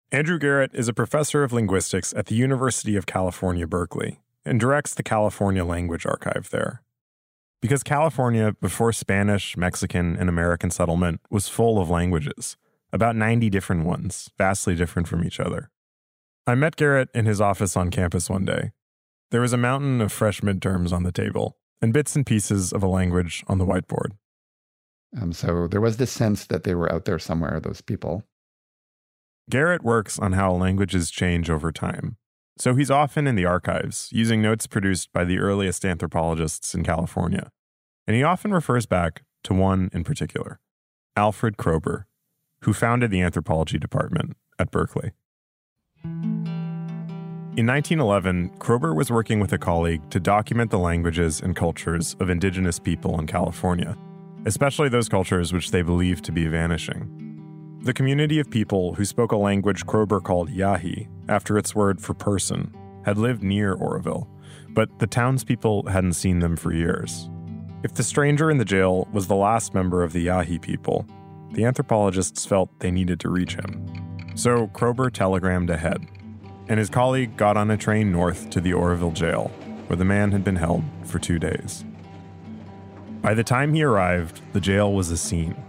Andrew 0.09 0.39
Garrett 0.39 0.71
is 0.73 0.87
a 0.87 0.93
professor 0.93 1.43
of 1.43 1.51
linguistics 1.51 2.13
at 2.13 2.27
the 2.27 2.35
University 2.35 2.95
of 2.95 3.05
California, 3.05 3.67
Berkeley, 3.67 4.21
and 4.45 4.57
directs 4.57 4.93
the 4.93 5.03
California 5.03 5.65
Language 5.65 6.05
Archive 6.05 6.49
there. 6.49 6.81
Because 7.63 7.81
California, 7.81 8.57
before 8.59 8.91
Spanish, 8.91 9.55
Mexican, 9.55 10.17
and 10.17 10.27
American 10.27 10.69
settlement, 10.69 11.21
was 11.31 11.47
full 11.47 11.79
of 11.79 11.89
languages, 11.89 12.57
about 12.91 13.15
90 13.15 13.49
different 13.49 13.85
ones, 13.85 14.29
vastly 14.37 14.75
different 14.75 15.07
from 15.07 15.23
each 15.23 15.39
other. 15.39 15.71
I 16.45 16.55
met 16.55 16.75
Garrett 16.75 17.07
in 17.15 17.25
his 17.25 17.39
office 17.39 17.77
on 17.77 17.89
campus 17.89 18.29
one 18.29 18.43
day. 18.43 18.73
There 19.31 19.39
was 19.39 19.53
a 19.53 19.57
mountain 19.57 20.01
of 20.01 20.11
fresh 20.11 20.41
midterms 20.41 20.91
on 20.91 21.03
the 21.03 21.13
table 21.13 21.55
and 21.81 21.93
bits 21.93 22.17
and 22.17 22.25
pieces 22.25 22.73
of 22.73 22.83
a 22.83 22.87
language 22.87 23.45
on 23.47 23.59
the 23.59 23.65
whiteboard. 23.65 24.17
Um, 25.21 25.31
so 25.31 25.65
there 25.69 25.79
was 25.79 25.95
this 25.95 26.11
sense 26.11 26.47
that 26.47 26.65
they 26.65 26.75
were 26.75 26.91
out 26.91 27.05
there 27.05 27.17
somewhere, 27.17 27.61
those 27.61 27.79
people. 27.79 28.25
Garrett 29.49 29.85
works 29.85 30.19
on 30.19 30.33
how 30.33 30.51
languages 30.51 31.09
change 31.09 31.49
over 31.49 31.71
time. 31.71 32.17
So 32.57 32.75
he's 32.75 32.91
often 32.91 33.25
in 33.25 33.35
the 33.35 33.45
archives, 33.45 34.09
using 34.11 34.41
notes 34.41 34.67
produced 34.67 35.11
by 35.11 35.23
the 35.23 35.39
earliest 35.39 35.83
anthropologists 35.83 36.75
in 36.75 36.83
California. 36.83 37.49
And 38.05 38.15
he 38.15 38.23
often 38.23 38.53
refers 38.53 38.85
back 38.85 39.23
to 39.43 39.53
one 39.53 39.89
in 39.91 40.03
particular, 40.03 40.59
Alfred 41.15 41.57
Kroeber, 41.57 42.03
who 42.61 42.73
founded 42.73 43.11
the 43.11 43.21
anthropology 43.21 43.79
department 43.79 44.37
at 44.59 44.71
Berkeley. 44.71 45.11
In 47.55 47.67
1911, 47.67 48.51
Kroeber 48.57 48.95
was 48.95 49.11
working 49.11 49.39
with 49.39 49.53
a 49.53 49.57
colleague 49.57 50.09
to 50.09 50.19
document 50.19 50.71
the 50.71 50.79
languages 50.79 51.39
and 51.39 51.55
cultures 51.55 52.15
of 52.19 52.29
indigenous 52.29 52.79
people 52.79 53.19
in 53.19 53.27
California, 53.27 53.95
especially 54.45 54.89
those 54.89 55.07
cultures 55.09 55.53
which 55.53 55.71
they 55.71 55.81
believed 55.81 56.23
to 56.25 56.31
be 56.31 56.47
vanishing. 56.47 57.22
The 57.83 57.93
community 57.93 58.39
of 58.39 58.49
people 58.49 58.93
who 58.93 59.03
spoke 59.03 59.33
a 59.33 59.37
language 59.37 59.85
Kroeber 59.85 60.23
called 60.23 60.49
Yahi, 60.49 61.09
after 61.27 61.57
its 61.57 61.75
word 61.75 61.99
for 61.99 62.13
person, 62.13 62.73
had 63.03 63.17
lived 63.17 63.43
near 63.43 63.73
Oroville, 63.73 64.29
but 64.69 64.99
the 64.99 65.05
townspeople 65.05 65.87
hadn't 65.87 66.13
seen 66.13 66.39
them 66.39 66.55
for 66.55 66.71
years. 66.71 67.29
If 67.83 67.93
the 67.93 68.03
stranger 68.03 68.49
in 68.49 68.57
the 68.57 68.63
jail 68.63 69.09
was 69.11 69.27
the 69.27 69.35
last 69.35 69.73
member 69.73 70.01
of 70.01 70.13
the 70.13 70.21
Yahi 70.21 70.59
people, 70.59 71.05
the 71.51 71.65
anthropologists 71.65 72.45
felt 72.45 72.79
they 72.79 72.89
needed 72.89 73.19
to 73.19 73.29
reach 73.29 73.55
him. 73.55 73.85
So 74.35 74.67
Kroeber 74.67 75.11
telegrammed 75.11 75.69
ahead, 75.69 76.07
and 76.69 76.79
his 76.79 76.89
colleague 76.89 77.35
got 77.35 77.57
on 77.57 77.69
a 77.69 77.75
train 77.75 78.13
north 78.13 78.49
to 78.51 78.61
the 78.61 78.71
Oroville 78.71 79.11
jail, 79.11 79.51
where 79.87 79.97
the 79.97 80.05
man 80.05 80.31
had 80.31 80.45
been 80.45 80.55
held 80.55 80.85
for 81.03 81.19
two 81.19 81.37
days. 81.37 81.83
By 83.21 83.33
the 83.33 83.43
time 83.43 83.73
he 83.73 83.83
arrived, 83.83 84.39
the 84.53 84.61
jail 84.61 84.93
was 84.93 85.11
a 85.11 85.17
scene. 85.17 85.61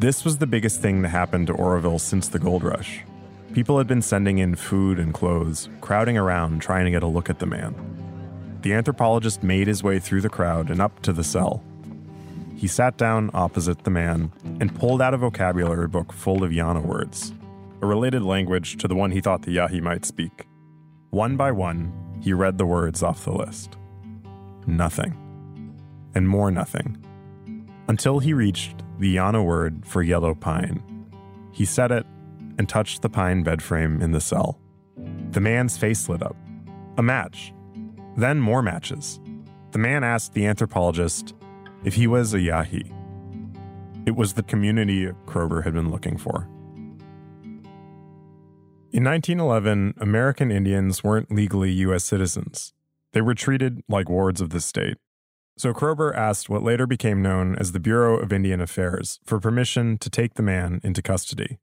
This 0.00 0.24
was 0.24 0.38
the 0.38 0.46
biggest 0.46 0.80
thing 0.80 1.02
that 1.02 1.08
happened 1.08 1.48
to 1.48 1.54
Oroville 1.54 1.98
since 1.98 2.28
the 2.28 2.38
gold 2.38 2.62
rush. 2.62 3.00
People 3.52 3.78
had 3.78 3.88
been 3.88 4.00
sending 4.00 4.38
in 4.38 4.54
food 4.54 5.00
and 5.00 5.12
clothes, 5.12 5.68
crowding 5.80 6.16
around 6.16 6.62
trying 6.62 6.84
to 6.84 6.92
get 6.92 7.02
a 7.02 7.08
look 7.08 7.28
at 7.28 7.40
the 7.40 7.46
man. 7.46 7.74
The 8.62 8.74
anthropologist 8.74 9.42
made 9.42 9.66
his 9.66 9.82
way 9.82 9.98
through 9.98 10.20
the 10.20 10.28
crowd 10.28 10.70
and 10.70 10.80
up 10.80 11.02
to 11.02 11.12
the 11.12 11.24
cell. 11.24 11.64
He 12.56 12.68
sat 12.68 12.96
down 12.96 13.32
opposite 13.34 13.82
the 13.82 13.90
man 13.90 14.30
and 14.60 14.72
pulled 14.72 15.02
out 15.02 15.14
a 15.14 15.16
vocabulary 15.16 15.88
book 15.88 16.12
full 16.12 16.44
of 16.44 16.52
Yana 16.52 16.84
words, 16.84 17.32
a 17.82 17.86
related 17.86 18.22
language 18.22 18.76
to 18.76 18.86
the 18.86 18.94
one 18.94 19.10
he 19.10 19.20
thought 19.20 19.42
the 19.42 19.52
Yahi 19.52 19.80
might 19.80 20.04
speak. 20.04 20.46
One 21.10 21.36
by 21.36 21.50
one, 21.50 21.92
he 22.22 22.32
read 22.32 22.56
the 22.56 22.66
words 22.66 23.02
off 23.02 23.24
the 23.24 23.32
list. 23.32 23.76
Nothing. 24.64 25.16
And 26.14 26.28
more 26.28 26.52
nothing. 26.52 27.04
Until 27.88 28.18
he 28.18 28.34
reached 28.34 28.82
the 28.98 29.16
Yana 29.16 29.44
word 29.44 29.86
for 29.86 30.02
yellow 30.02 30.34
pine. 30.34 30.82
He 31.52 31.64
said 31.64 31.90
it 31.90 32.06
and 32.58 32.68
touched 32.68 33.02
the 33.02 33.08
pine 33.08 33.42
bed 33.42 33.62
frame 33.62 34.02
in 34.02 34.12
the 34.12 34.20
cell. 34.20 34.60
The 35.30 35.40
man's 35.40 35.76
face 35.76 36.08
lit 36.08 36.22
up. 36.22 36.36
A 36.98 37.02
match. 37.02 37.52
Then 38.16 38.40
more 38.40 38.62
matches. 38.62 39.20
The 39.70 39.78
man 39.78 40.04
asked 40.04 40.34
the 40.34 40.46
anthropologist 40.46 41.34
if 41.84 41.94
he 41.94 42.06
was 42.06 42.34
a 42.34 42.40
Yahi. 42.40 42.92
It 44.06 44.16
was 44.16 44.32
the 44.32 44.42
community 44.42 45.06
Kroeber 45.26 45.64
had 45.64 45.74
been 45.74 45.90
looking 45.90 46.16
for. 46.16 46.48
In 48.90 49.04
1911, 49.04 49.94
American 49.98 50.50
Indians 50.50 51.04
weren't 51.04 51.30
legally 51.30 51.70
U.S. 51.72 52.04
citizens. 52.04 52.72
They 53.12 53.20
were 53.20 53.34
treated 53.34 53.82
like 53.88 54.08
wards 54.08 54.40
of 54.40 54.50
the 54.50 54.60
state. 54.60 54.96
So 55.58 55.74
Kroeber 55.74 56.14
asked 56.16 56.48
what 56.48 56.62
later 56.62 56.86
became 56.86 57.20
known 57.20 57.56
as 57.56 57.72
the 57.72 57.80
Bureau 57.80 58.16
of 58.16 58.32
Indian 58.32 58.60
Affairs 58.60 59.18
for 59.24 59.40
permission 59.40 59.98
to 59.98 60.08
take 60.08 60.34
the 60.34 60.42
man 60.42 60.80
into 60.84 61.02
custody. 61.02 61.58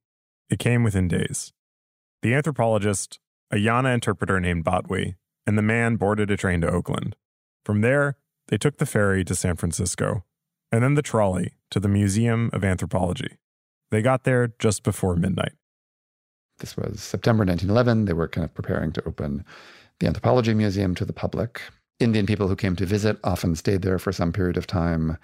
It 0.49 0.59
came 0.59 0.83
within 0.83 1.07
days. 1.07 1.53
The 2.21 2.33
anthropologist, 2.33 3.19
a 3.51 3.55
Yana 3.55 3.93
interpreter 3.93 4.41
named 4.41 4.65
Batwi, 4.65 5.15
and 5.47 5.57
the 5.57 5.61
man 5.61 5.95
boarded 5.95 6.29
a 6.29 6.35
train 6.35 6.59
to 6.59 6.69
Oakland. 6.69 7.15
From 7.63 7.79
there, 7.79 8.17
they 8.49 8.57
took 8.57 8.79
the 8.79 8.85
ferry 8.85 9.23
to 9.23 9.33
San 9.33 9.55
Francisco, 9.55 10.25
and 10.73 10.83
then 10.83 10.95
the 10.95 11.01
trolley 11.01 11.53
to 11.71 11.79
the 11.79 11.87
Museum 11.87 12.49
of 12.51 12.65
Anthropology. 12.65 13.37
They 13.91 14.01
got 14.01 14.25
there 14.25 14.49
just 14.59 14.83
before 14.83 15.15
midnight. 15.15 15.53
This 16.59 16.75
was 16.75 17.01
September 17.01 17.45
1911. 17.45 18.05
They 18.05 18.13
were 18.13 18.27
kind 18.27 18.43
of 18.43 18.53
preparing 18.53 18.91
to 18.91 19.07
open 19.07 19.45
the 20.01 20.07
Anthropology 20.07 20.53
Museum 20.53 20.95
to 20.95 21.05
the 21.05 21.13
public. 21.13 21.61
Indian 21.99 22.25
people 22.25 22.47
who 22.47 22.55
came 22.55 22.75
to 22.75 22.85
visit 22.85 23.17
often 23.23 23.55
stayed 23.55 23.81
there 23.81 23.99
for 23.99 24.11
some 24.11 24.33
period 24.33 24.57
of 24.57 24.67
time. 24.67 25.17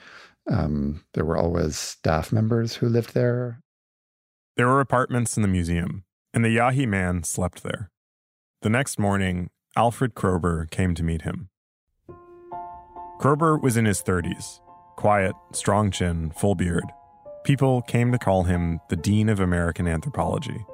Um, 0.50 1.04
there 1.14 1.26
were 1.26 1.38
always 1.38 1.78
staff 1.78 2.32
members 2.32 2.76
who 2.76 2.88
lived 2.88 3.14
there. 3.14 3.62
There 4.58 4.68
were 4.68 4.80
apartments 4.80 5.36
in 5.36 5.42
the 5.42 5.48
museum, 5.48 6.04
and 6.34 6.44
the 6.46 6.50
Yahi 6.50 6.86
man 6.86 7.24
slept 7.24 7.64
there. 7.64 7.90
The 8.62 8.70
next 8.70 9.00
morning, 9.00 9.50
Alfred 9.76 10.14
Kroeber 10.14 10.70
came 10.70 10.96
to 10.96 11.04
meet 11.04 11.24
him. 11.24 11.50
Kroeber 13.20 13.62
was 13.62 13.78
in 13.78 13.86
his 13.86 14.02
30s, 14.02 14.60
quiet, 14.98 15.34
strong 15.54 15.92
chin, 15.92 16.32
full 16.32 16.56
beard. 16.56 16.86
People 17.44 17.82
came 17.82 18.12
to 18.12 18.18
call 18.18 18.44
him 18.44 18.80
the 18.90 18.96
Dean 18.96 19.30
of 19.30 19.40
American 19.40 19.88
Anthropology. 19.88 20.66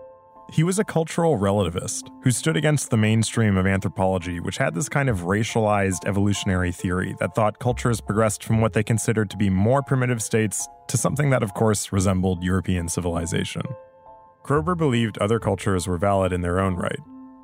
He 0.50 0.64
was 0.64 0.80
a 0.80 0.86
cultural 0.86 1.38
relativist 1.38 2.10
who 2.24 2.32
stood 2.32 2.56
against 2.56 2.90
the 2.90 2.96
mainstream 2.96 3.58
of 3.58 3.68
anthropology, 3.68 4.40
which 4.40 4.58
had 4.58 4.74
this 4.74 4.88
kind 4.88 5.10
of 5.10 5.22
racialized 5.24 6.08
evolutionary 6.08 6.72
theory 6.72 7.16
that 7.20 7.36
thought 7.36 7.60
cultures 7.60 8.00
progressed 8.00 8.46
from 8.46 8.62
what 8.62 8.72
they 8.72 8.84
considered 8.84 9.30
to 9.30 9.38
be 9.38 9.50
more 9.50 9.84
primitive 9.84 10.24
states 10.24 10.66
to 10.88 10.96
something 10.96 11.30
that, 11.32 11.44
of 11.44 11.54
course, 11.54 11.92
resembled 11.92 12.44
European 12.44 12.88
civilization. 12.88 13.64
Kroeber 14.44 14.78
believed 14.78 15.18
other 15.18 15.38
cultures 15.38 15.86
were 15.86 15.98
valid 15.98 16.32
in 16.32 16.42
their 16.42 16.62
own 16.62 16.76
right, 16.76 17.00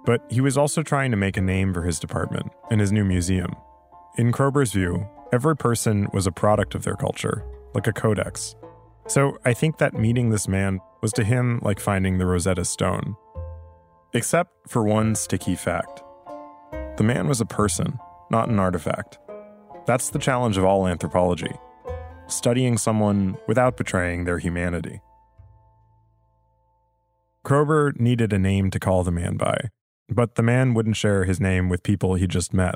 but 0.06 0.26
he 0.30 0.40
was 0.40 0.58
also 0.58 0.82
trying 0.82 1.12
to 1.12 1.18
make 1.18 1.36
a 1.36 1.42
name 1.42 1.74
for 1.74 1.84
his 1.84 2.00
department 2.00 2.54
and 2.72 2.80
his 2.80 2.94
new 2.94 3.04
museum. 3.04 3.54
In 4.18 4.32
Kroeber's 4.32 4.72
view, 4.72 5.06
every 5.34 5.58
person 5.58 6.08
was 6.14 6.26
a 6.26 6.32
product 6.32 6.74
of 6.74 6.84
their 6.84 6.96
culture, 6.96 7.44
like 7.74 7.88
a 7.88 7.94
codex. 7.94 8.56
So 9.08 9.38
I 9.44 9.54
think 9.54 9.80
that 9.80 9.94
meeting 9.94 10.30
this 10.30 10.48
man 10.48 10.80
was 11.04 11.12
to 11.14 11.24
him 11.24 11.60
like 11.62 11.80
finding 11.80 12.18
the 12.18 12.26
Rosetta 12.26 12.66
Stone. 12.66 13.16
Except 14.14 14.50
for 14.68 14.84
one 14.84 15.14
sticky 15.14 15.56
fact 15.56 16.02
the 16.98 17.04
man 17.04 17.28
was 17.28 17.42
a 17.42 17.46
person, 17.46 18.00
not 18.32 18.50
an 18.50 18.58
artifact. 18.58 19.20
That's 19.86 20.10
the 20.10 20.20
challenge 20.20 20.58
of 20.58 20.64
all 20.64 20.88
anthropology 20.88 21.52
studying 22.28 22.78
someone 22.78 23.38
without 23.48 23.78
betraying 23.78 24.24
their 24.24 24.40
humanity. 24.40 25.02
Kroeber 27.46 28.00
needed 28.00 28.32
a 28.32 28.40
name 28.40 28.72
to 28.72 28.80
call 28.80 29.04
the 29.04 29.12
man 29.12 29.36
by, 29.36 29.70
but 30.08 30.36
the 30.36 30.44
man 30.44 30.74
wouldn't 30.74 30.96
share 30.96 31.26
his 31.26 31.42
name 31.42 31.68
with 31.68 31.84
people 31.84 32.16
he 32.16 32.28
just 32.28 32.54
met. 32.54 32.76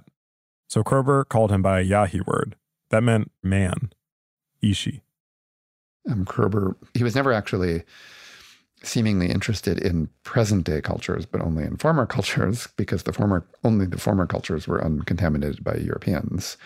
So 0.67 0.83
Kroeber 0.83 1.27
called 1.27 1.51
him 1.51 1.61
by 1.61 1.79
a 1.79 1.83
Yahi 1.83 2.21
word. 2.27 2.57
That 2.89 3.03
meant 3.03 3.31
man, 3.41 3.93
Ishi. 4.61 5.03
Um, 6.09 6.25
Kroeber, 6.25 6.75
he 6.93 7.03
was 7.03 7.15
never 7.15 7.31
actually 7.31 7.83
seemingly 8.83 9.29
interested 9.29 9.79
in 9.79 10.09
present 10.23 10.65
day 10.65 10.81
cultures, 10.81 11.25
but 11.25 11.41
only 11.41 11.63
in 11.63 11.77
former 11.77 12.05
cultures, 12.17 12.67
because 12.77 13.03
the 13.03 13.13
former 13.13 13.45
only 13.63 13.85
the 13.85 13.99
former 13.99 14.25
cultures 14.25 14.67
were 14.67 14.83
uncontaminated 14.83 15.63
by 15.63 15.75
Europeans. 15.75 16.57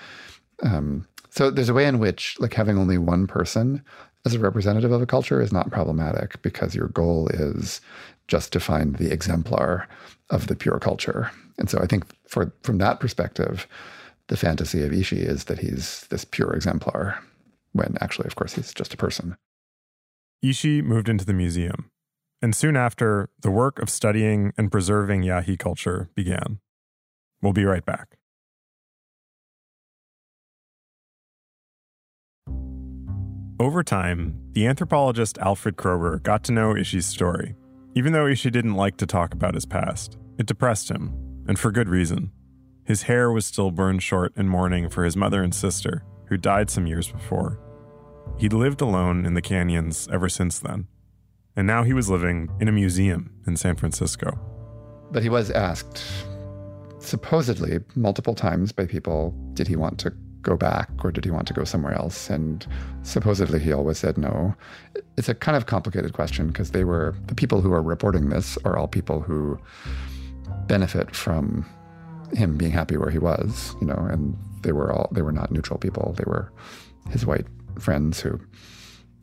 Um, 0.64 1.08
so 1.30 1.50
there's 1.50 1.70
a 1.70 1.74
way 1.74 1.88
in 1.88 2.00
which 2.00 2.36
like 2.40 2.54
having 2.54 2.78
only 2.78 2.98
one 2.98 3.26
person 3.26 3.84
as 4.26 4.36
a 4.36 4.40
representative 4.40 4.92
of 4.92 5.02
a 5.02 5.06
culture 5.06 5.42
is 5.42 5.52
not 5.52 5.72
problematic 5.72 6.42
because 6.42 6.76
your 6.76 6.90
goal 6.90 7.30
is 7.30 7.82
just 8.28 8.54
to 8.54 8.60
find 8.60 8.98
the 8.98 9.12
exemplar 9.12 9.88
of 10.30 10.48
the 10.48 10.56
pure 10.56 10.80
culture. 10.80 11.32
And 11.58 11.70
so 11.70 11.80
I 11.80 11.88
think 11.88 12.06
for 12.28 12.54
from 12.64 12.78
that 12.78 13.00
perspective, 13.00 13.68
the 14.28 14.38
fantasy 14.38 14.84
of 14.84 14.94
Ishi 14.94 15.22
is 15.22 15.46
that 15.46 15.60
he's 15.60 16.06
this 16.10 16.24
pure 16.24 16.54
exemplar, 16.54 17.18
when 17.74 17.98
actually, 18.02 18.28
of 18.28 18.36
course, 18.36 18.54
he's 18.54 18.74
just 18.74 18.94
a 18.94 18.98
person. 18.98 19.36
Ishi 20.42 20.82
moved 20.82 21.10
into 21.10 21.26
the 21.26 21.34
museum 21.34 21.92
and 22.42 22.56
soon 22.56 22.76
after, 22.76 23.30
the 23.42 23.52
work 23.52 23.80
of 23.80 23.90
studying 23.90 24.52
and 24.58 24.72
preserving 24.72 25.24
Yahi 25.24 25.58
culture 25.58 26.10
began. 26.16 26.60
We'll 27.42 27.54
be 27.54 27.66
right 27.66 27.86
back. 27.86 28.18
Over 33.60 33.84
time, 33.84 34.42
the 34.54 34.66
anthropologist 34.66 35.38
Alfred 35.38 35.76
Kroeber 35.76 36.24
got 36.24 36.44
to 36.46 36.52
know 36.52 36.76
Ishi's 36.76 37.06
story. 37.06 37.56
Even 37.94 38.12
though 38.12 38.26
Ishi 38.26 38.50
didn't 38.50 38.74
like 38.74 38.98
to 38.98 39.06
talk 39.06 39.34
about 39.34 39.54
his 39.54 39.68
past, 39.68 40.18
it 40.40 40.48
depressed 40.48 40.90
him, 40.90 41.14
and 41.48 41.60
for 41.60 41.72
good 41.72 41.88
reason. 41.88 42.32
His 42.86 43.04
hair 43.04 43.32
was 43.32 43.46
still 43.46 43.70
burned 43.70 44.02
short 44.02 44.34
in 44.36 44.48
mourning 44.48 44.90
for 44.90 45.04
his 45.04 45.16
mother 45.16 45.44
and 45.44 45.54
sister, 45.54 46.04
who 46.26 46.38
died 46.38 46.72
some 46.72 46.88
years 46.88 47.12
before. 47.12 47.60
He'd 48.38 48.54
lived 48.54 48.82
alone 48.82 49.26
in 49.28 49.36
the 49.36 49.42
canyons 49.42 50.08
ever 50.12 50.28
since 50.28 50.58
then. 50.58 50.88
And 51.56 51.68
now 51.68 51.84
he 51.84 51.94
was 51.94 52.10
living 52.10 52.50
in 52.60 52.68
a 52.68 52.72
museum 52.72 53.32
in 53.48 53.58
San 53.58 53.76
Francisco. 53.76 54.40
But 55.12 55.24
he 55.24 55.30
was 55.30 55.52
asked, 55.52 56.04
supposedly 57.00 57.80
multiple 57.96 58.36
times 58.36 58.72
by 58.72 58.86
people, 58.86 59.34
did 59.54 59.68
he 59.68 59.76
want 59.76 60.00
to 60.00 60.14
go 60.42 60.58
back 60.58 60.90
or 61.04 61.12
did 61.12 61.26
he 61.26 61.32
want 61.32 61.48
to 61.48 61.54
go 61.54 61.64
somewhere 61.64 61.94
else? 61.94 62.30
And 62.30 62.66
supposedly 63.04 63.60
he 63.60 63.74
always 63.74 63.98
said 63.98 64.18
no. 64.18 64.56
It's 65.18 65.30
a 65.30 65.36
kind 65.36 65.56
of 65.56 65.66
complicated 65.66 66.14
question 66.14 66.48
because 66.48 66.72
they 66.72 66.84
were, 66.84 67.16
the 67.28 67.36
people 67.36 67.62
who 67.62 67.74
are 67.74 67.82
reporting 67.82 68.30
this 68.30 68.58
are 68.66 68.78
all 68.78 68.88
people 68.88 69.20
who 69.20 69.60
benefit 70.68 71.16
from 71.16 71.66
him 72.34 72.58
being 72.58 72.72
happy 72.72 72.98
where 72.98 73.12
he 73.12 73.20
was, 73.20 73.76
you 73.82 73.88
know, 73.88 74.08
and 74.10 74.38
they 74.62 74.72
were 74.72 74.92
all, 74.92 75.10
they 75.12 75.22
were 75.22 75.32
not 75.32 75.52
neutral 75.52 75.78
people. 75.78 76.14
They 76.18 76.24
were 76.26 76.52
his 77.10 77.26
white 77.26 77.48
friends 77.78 78.22
who, 78.22 78.40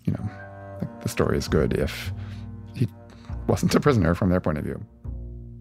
you 0.04 0.12
know, 0.12 0.30
the 1.02 1.08
story 1.08 1.38
is 1.38 1.48
good 1.48 1.72
if 1.74 2.12
he 2.74 2.88
wasn't 3.46 3.74
a 3.74 3.80
prisoner 3.80 4.14
from 4.14 4.30
their 4.30 4.40
point 4.40 4.58
of 4.58 4.64
view. 4.64 4.84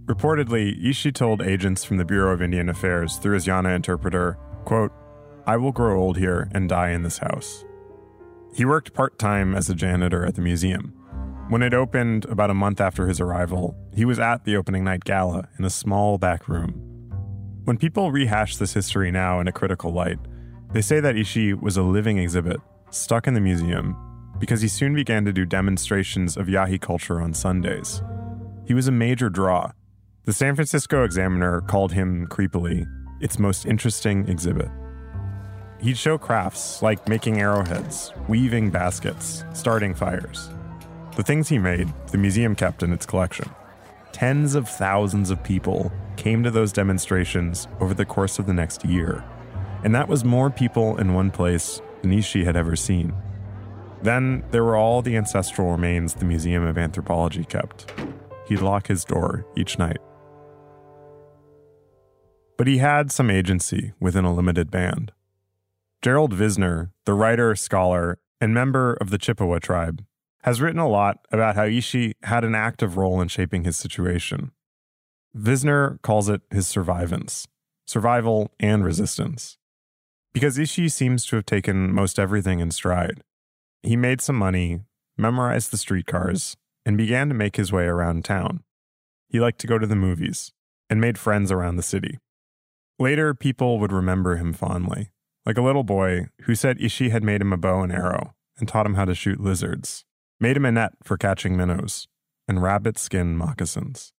Reportedly, 0.05 0.83
Ishi 0.89 1.11
told 1.11 1.41
agents 1.41 1.83
from 1.83 1.97
the 1.97 2.05
Bureau 2.05 2.33
of 2.33 2.41
Indian 2.41 2.69
Affairs 2.69 3.17
through 3.17 3.33
his 3.33 3.45
Yana 3.45 3.75
interpreter, 3.75 4.37
quote, 4.63 4.93
I 5.45 5.57
will 5.57 5.73
grow 5.73 5.99
old 5.99 6.17
here 6.17 6.49
and 6.53 6.69
die 6.69 6.91
in 6.91 7.03
this 7.03 7.17
house. 7.17 7.65
He 8.53 8.65
worked 8.65 8.93
part 8.93 9.19
time 9.19 9.53
as 9.53 9.69
a 9.69 9.75
janitor 9.75 10.25
at 10.25 10.35
the 10.35 10.41
museum. 10.41 10.93
When 11.49 11.61
it 11.61 11.73
opened 11.73 12.25
about 12.25 12.49
a 12.49 12.53
month 12.53 12.81
after 12.81 13.07
his 13.07 13.19
arrival, 13.19 13.75
he 13.93 14.05
was 14.05 14.19
at 14.19 14.45
the 14.45 14.55
opening 14.55 14.83
night 14.83 15.03
gala 15.03 15.47
in 15.59 15.65
a 15.65 15.69
small 15.69 16.17
back 16.17 16.47
room. 16.47 16.71
When 17.65 17.77
people 17.77 18.11
rehash 18.11 18.55
this 18.55 18.73
history 18.73 19.11
now 19.11 19.41
in 19.41 19.47
a 19.47 19.53
critical 19.53 19.91
light, 19.91 20.19
they 20.71 20.81
say 20.81 21.01
that 21.01 21.17
Ishi 21.17 21.53
was 21.53 21.75
a 21.75 21.83
living 21.83 22.17
exhibit 22.17 22.61
stuck 22.89 23.27
in 23.27 23.33
the 23.33 23.41
museum 23.41 23.95
because 24.39 24.61
he 24.61 24.67
soon 24.67 24.93
began 24.93 25.25
to 25.25 25.33
do 25.33 25.45
demonstrations 25.45 26.37
of 26.37 26.49
Yahi 26.49 26.77
culture 26.77 27.21
on 27.21 27.33
Sundays. 27.33 28.01
He 28.65 28.73
was 28.73 28.87
a 28.87 28.91
major 28.91 29.29
draw 29.29 29.71
the 30.27 30.33
San 30.33 30.55
Francisco 30.55 31.05
Examiner 31.05 31.61
called 31.61 31.93
him 31.93 32.27
creepily 32.27 32.85
its 33.21 33.39
most 33.39 33.65
interesting 33.65 34.27
exhibit. 34.27 34.67
He'd 35.79 35.97
show 35.97 36.17
crafts 36.17 36.81
like 36.81 37.07
making 37.07 37.39
arrowheads, 37.39 38.11
weaving 38.27 38.69
baskets, 38.69 39.45
starting 39.53 39.93
fires. 39.93 40.49
The 41.15 41.23
things 41.23 41.47
he 41.47 41.57
made, 41.57 41.93
the 42.11 42.17
museum 42.17 42.55
kept 42.55 42.83
in 42.83 42.91
its 42.91 43.05
collection. 43.05 43.49
Tens 44.11 44.53
of 44.53 44.67
thousands 44.67 45.29
of 45.29 45.41
people 45.45 45.93
came 46.17 46.43
to 46.43 46.51
those 46.51 46.73
demonstrations 46.73 47.69
over 47.79 47.93
the 47.93 48.03
course 48.03 48.37
of 48.37 48.47
the 48.47 48.53
next 48.53 48.83
year. 48.83 49.23
And 49.85 49.95
that 49.95 50.09
was 50.09 50.25
more 50.25 50.49
people 50.49 50.97
in 50.97 51.13
one 51.13 51.31
place 51.31 51.81
than 52.01 52.11
Ishi 52.11 52.43
had 52.43 52.57
ever 52.57 52.75
seen. 52.75 53.13
Then 54.01 54.43
there 54.51 54.63
were 54.63 54.75
all 54.75 55.01
the 55.01 55.17
ancestral 55.17 55.71
remains 55.71 56.13
the 56.13 56.25
Museum 56.25 56.63
of 56.63 56.77
Anthropology 56.77 57.43
kept. 57.43 57.91
He'd 58.47 58.61
lock 58.61 58.87
his 58.87 59.03
door 59.03 59.45
each 59.55 59.77
night. 59.79 59.97
But 62.57 62.67
he 62.67 62.77
had 62.77 63.11
some 63.11 63.29
agency 63.29 63.93
within 63.99 64.25
a 64.25 64.33
limited 64.33 64.71
band. 64.71 65.11
Gerald 66.01 66.33
Vizenor, 66.33 66.91
the 67.05 67.13
writer, 67.13 67.55
scholar, 67.55 68.19
and 68.39 68.53
member 68.53 68.93
of 68.95 69.09
the 69.09 69.17
Chippewa 69.17 69.59
tribe, 69.59 70.03
has 70.43 70.61
written 70.61 70.79
a 70.79 70.87
lot 70.87 71.17
about 71.31 71.55
how 71.55 71.65
Ishi 71.65 72.13
had 72.23 72.43
an 72.43 72.55
active 72.55 72.97
role 72.97 73.19
in 73.19 73.27
shaping 73.27 73.63
his 73.63 73.77
situation. 73.77 74.51
Vizenor 75.35 76.01
calls 76.01 76.29
it 76.29 76.41
his 76.51 76.67
survivance, 76.67 77.47
survival 77.85 78.51
and 78.59 78.85
resistance. 78.85 79.57
Because 80.33 80.57
Ishi 80.57 80.87
seems 80.89 81.25
to 81.25 81.35
have 81.35 81.45
taken 81.45 81.91
most 81.93 82.19
everything 82.19 82.59
in 82.59 82.71
stride. 82.71 83.21
He 83.87 83.95
made 83.95 84.19
some 84.19 84.35
money, 84.35 84.81
memorized 85.17 85.71
the 85.71 85.77
streetcars, 85.77 86.57
and 86.85 86.97
began 86.97 87.29
to 87.29 87.33
make 87.33 87.55
his 87.55 87.71
way 87.71 87.85
around 87.85 88.25
town. 88.25 88.63
He 89.29 89.39
liked 89.39 89.59
to 89.59 89.67
go 89.67 89.79
to 89.79 89.87
the 89.87 89.95
movies 89.95 90.51
and 90.89 90.99
made 90.99 91.17
friends 91.17 91.53
around 91.53 91.77
the 91.77 91.83
city. 91.83 92.19
Later, 92.99 93.33
people 93.33 93.79
would 93.79 93.93
remember 93.93 94.35
him 94.35 94.51
fondly, 94.51 95.11
like 95.45 95.57
a 95.57 95.61
little 95.61 95.85
boy 95.85 96.27
who 96.41 96.53
said 96.53 96.81
Ishi 96.81 97.09
had 97.09 97.23
made 97.23 97.39
him 97.39 97.53
a 97.53 97.57
bow 97.57 97.81
and 97.81 97.93
arrow 97.93 98.33
and 98.57 98.67
taught 98.67 98.85
him 98.85 98.95
how 98.95 99.05
to 99.05 99.15
shoot 99.15 99.39
lizards, 99.39 100.03
made 100.37 100.57
him 100.57 100.65
a 100.65 100.71
net 100.73 100.91
for 101.01 101.15
catching 101.15 101.55
minnows, 101.55 102.09
and 102.45 102.61
rabbit 102.61 102.97
skin 102.97 103.37
moccasins. 103.37 104.11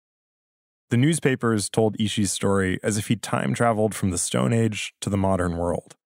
The 0.91 0.97
newspapers 0.97 1.69
told 1.69 1.99
Ishi's 1.99 2.32
story 2.32 2.80
as 2.84 2.97
if 2.97 3.10
he'd 3.10 3.21
time 3.21 3.53
traveled 3.53 3.93
from 3.93 4.12
the 4.12 4.17
Stone 4.17 4.53
Age 4.53 4.93
to 5.01 5.10
the 5.10 5.17
modern 5.17 5.58
world. 5.58 5.97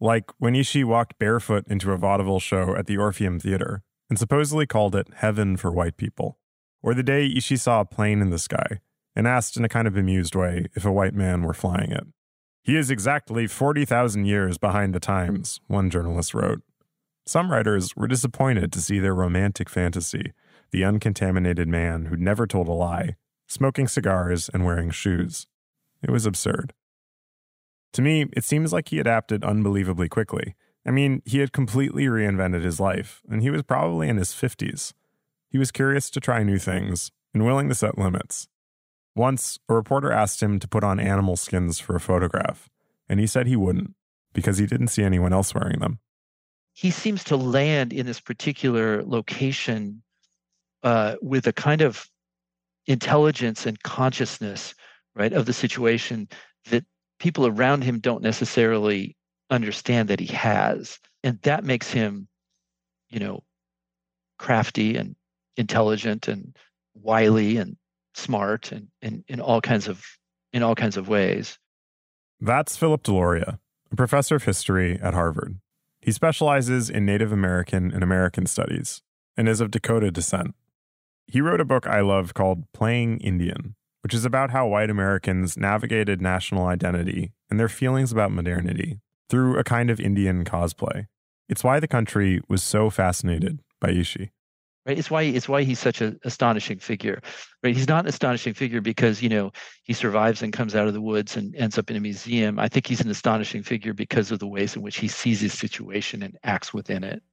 Like 0.00 0.30
when 0.38 0.54
Ishi 0.54 0.84
walked 0.84 1.18
barefoot 1.18 1.64
into 1.68 1.92
a 1.92 1.96
vaudeville 1.96 2.40
show 2.40 2.76
at 2.76 2.86
the 2.86 2.98
Orpheum 2.98 3.40
Theater 3.40 3.82
and 4.10 4.18
supposedly 4.18 4.66
called 4.66 4.94
it 4.94 5.08
heaven 5.16 5.56
for 5.56 5.72
white 5.72 5.96
people, 5.96 6.38
or 6.82 6.94
the 6.94 7.02
day 7.02 7.26
Ishi 7.26 7.56
saw 7.56 7.80
a 7.80 7.86
plane 7.86 8.20
in 8.20 8.30
the 8.30 8.38
sky 8.38 8.80
and 9.14 9.26
asked 9.26 9.56
in 9.56 9.64
a 9.64 9.68
kind 9.68 9.88
of 9.88 9.96
amused 9.96 10.34
way 10.34 10.66
if 10.74 10.84
a 10.84 10.92
white 10.92 11.14
man 11.14 11.42
were 11.42 11.54
flying 11.54 11.90
it. 11.90 12.06
He 12.62 12.76
is 12.76 12.90
exactly 12.90 13.46
40,000 13.46 14.26
years 14.26 14.58
behind 14.58 14.94
the 14.94 15.00
times, 15.00 15.60
one 15.66 15.88
journalist 15.88 16.34
wrote. 16.34 16.62
Some 17.24 17.50
writers 17.50 17.96
were 17.96 18.06
disappointed 18.06 18.72
to 18.72 18.80
see 18.80 18.98
their 18.98 19.14
romantic 19.14 19.70
fantasy, 19.70 20.32
the 20.72 20.84
uncontaminated 20.84 21.68
man 21.68 22.06
who'd 22.06 22.20
never 22.20 22.46
told 22.46 22.68
a 22.68 22.72
lie, 22.72 23.16
smoking 23.46 23.88
cigars 23.88 24.50
and 24.52 24.64
wearing 24.64 24.90
shoes. 24.90 25.46
It 26.02 26.10
was 26.10 26.26
absurd. 26.26 26.74
To 27.92 28.02
me, 28.02 28.26
it 28.32 28.44
seems 28.44 28.72
like 28.72 28.88
he 28.88 28.98
adapted 28.98 29.44
unbelievably 29.44 30.08
quickly. 30.08 30.54
I 30.86 30.90
mean, 30.90 31.22
he 31.24 31.38
had 31.38 31.52
completely 31.52 32.04
reinvented 32.04 32.62
his 32.62 32.78
life, 32.78 33.22
and 33.28 33.42
he 33.42 33.50
was 33.50 33.62
probably 33.62 34.08
in 34.08 34.18
his 34.18 34.30
50s. 34.30 34.92
He 35.50 35.58
was 35.58 35.72
curious 35.72 36.10
to 36.10 36.20
try 36.20 36.42
new 36.42 36.58
things 36.58 37.10
and 37.34 37.44
willing 37.44 37.68
to 37.68 37.74
set 37.74 37.98
limits. 37.98 38.48
Once, 39.14 39.58
a 39.68 39.74
reporter 39.74 40.12
asked 40.12 40.42
him 40.42 40.58
to 40.58 40.68
put 40.68 40.84
on 40.84 41.00
animal 41.00 41.36
skins 41.36 41.78
for 41.78 41.96
a 41.96 42.00
photograph, 42.00 42.68
and 43.08 43.18
he 43.18 43.26
said 43.26 43.46
he 43.46 43.56
wouldn't 43.56 43.94
because 44.32 44.58
he 44.58 44.66
didn't 44.66 44.88
see 44.88 45.02
anyone 45.02 45.32
else 45.32 45.54
wearing 45.54 45.80
them. 45.80 45.98
He 46.74 46.90
seems 46.90 47.24
to 47.24 47.36
land 47.36 47.94
in 47.94 48.04
this 48.04 48.20
particular 48.20 49.02
location 49.02 50.02
uh, 50.82 51.16
with 51.22 51.46
a 51.46 51.52
kind 51.52 51.80
of 51.80 52.06
intelligence 52.86 53.64
and 53.64 53.82
consciousness, 53.82 54.74
right, 55.14 55.32
of 55.32 55.46
the 55.46 55.54
situation 55.54 56.28
that 56.70 56.84
people 57.18 57.46
around 57.46 57.82
him 57.82 57.98
don't 57.98 58.22
necessarily 58.22 59.16
understand 59.50 60.08
that 60.08 60.20
he 60.20 60.26
has. 60.26 60.98
And 61.22 61.40
that 61.42 61.64
makes 61.64 61.90
him, 61.90 62.28
you 63.08 63.20
know, 63.20 63.42
crafty 64.38 64.96
and 64.96 65.16
intelligent 65.56 66.28
and 66.28 66.56
wily 66.94 67.56
and 67.56 67.76
smart 68.14 68.72
and 68.72 68.88
in, 69.28 69.40
all 69.40 69.60
kinds 69.60 69.88
of 69.88 70.04
in 70.52 70.62
all 70.62 70.74
kinds 70.74 70.96
of 70.96 71.08
ways. 71.08 71.58
That's 72.40 72.76
Philip 72.76 73.02
Deloria, 73.02 73.58
a 73.90 73.96
professor 73.96 74.36
of 74.36 74.44
history 74.44 74.98
at 75.00 75.14
Harvard. 75.14 75.58
He 76.00 76.12
specializes 76.12 76.90
in 76.90 77.04
Native 77.04 77.32
American 77.32 77.92
and 77.92 78.02
American 78.02 78.46
studies 78.46 79.02
and 79.36 79.48
is 79.48 79.60
of 79.60 79.70
Dakota 79.70 80.10
descent. 80.10 80.54
He 81.26 81.40
wrote 81.40 81.60
a 81.60 81.64
book 81.64 81.86
I 81.86 82.00
love 82.00 82.34
called 82.34 82.64
Playing 82.72 83.18
Indian, 83.18 83.74
which 84.06 84.14
is 84.14 84.24
about 84.24 84.52
how 84.52 84.68
white 84.68 84.88
Americans 84.88 85.56
navigated 85.56 86.22
national 86.22 86.66
identity 86.66 87.32
and 87.50 87.58
their 87.58 87.68
feelings 87.68 88.12
about 88.12 88.30
modernity 88.30 89.00
through 89.28 89.58
a 89.58 89.64
kind 89.64 89.90
of 89.90 89.98
Indian 89.98 90.44
cosplay. 90.44 91.06
It's 91.48 91.64
why 91.64 91.80
the 91.80 91.88
country 91.88 92.40
was 92.48 92.62
so 92.62 92.88
fascinated 92.88 93.58
by 93.80 93.90
Ishi. 93.90 94.30
Right? 94.86 94.96
It's 94.96 95.10
why 95.10 95.22
it's 95.22 95.48
why 95.48 95.64
he's 95.64 95.80
such 95.80 96.00
an 96.02 96.20
astonishing 96.22 96.78
figure. 96.78 97.20
Right? 97.64 97.74
He's 97.74 97.88
not 97.88 98.04
an 98.04 98.08
astonishing 98.08 98.54
figure 98.54 98.80
because 98.80 99.20
you 99.20 99.28
know 99.28 99.50
he 99.82 99.92
survives 99.92 100.40
and 100.40 100.52
comes 100.52 100.76
out 100.76 100.86
of 100.86 100.94
the 100.94 101.00
woods 101.00 101.36
and 101.36 101.56
ends 101.56 101.76
up 101.76 101.90
in 101.90 101.96
a 101.96 102.00
museum. 102.00 102.60
I 102.60 102.68
think 102.68 102.86
he's 102.86 103.00
an 103.00 103.10
astonishing 103.10 103.64
figure 103.64 103.92
because 103.92 104.30
of 104.30 104.38
the 104.38 104.46
ways 104.46 104.76
in 104.76 104.82
which 104.82 104.98
he 104.98 105.08
sees 105.08 105.40
his 105.40 105.52
situation 105.52 106.22
and 106.22 106.38
acts 106.44 106.72
within 106.72 107.02
it. 107.02 107.24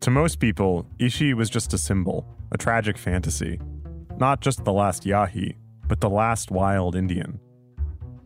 To 0.00 0.10
most 0.10 0.40
people 0.40 0.86
ishi 0.98 1.34
was 1.34 1.50
just 1.50 1.74
a 1.74 1.78
symbol 1.78 2.26
a 2.50 2.56
tragic 2.56 2.96
fantasy 2.96 3.60
not 4.18 4.40
just 4.40 4.64
the 4.64 4.72
last 4.72 5.06
yahi 5.06 5.56
but 5.86 6.00
the 6.00 6.10
last 6.10 6.50
wild 6.50 6.94
indian 6.94 7.38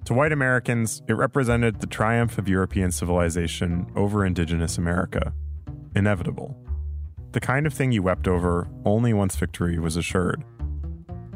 to 0.04 0.14
white 0.14 0.32
americans 0.32 1.02
it 1.08 1.14
represented 1.14 1.80
the 1.80 1.86
triumph 1.86 2.38
of 2.38 2.48
european 2.48 2.90
civilization 2.90 3.86
over 3.94 4.24
indigenous 4.24 4.78
america 4.78 5.32
inevitable. 5.94 6.56
The 7.32 7.40
kind 7.40 7.66
of 7.66 7.72
thing 7.72 7.92
you 7.92 8.02
wept 8.02 8.28
over 8.28 8.68
only 8.84 9.12
once 9.12 9.36
victory 9.36 9.78
was 9.78 9.96
assured. 9.96 10.44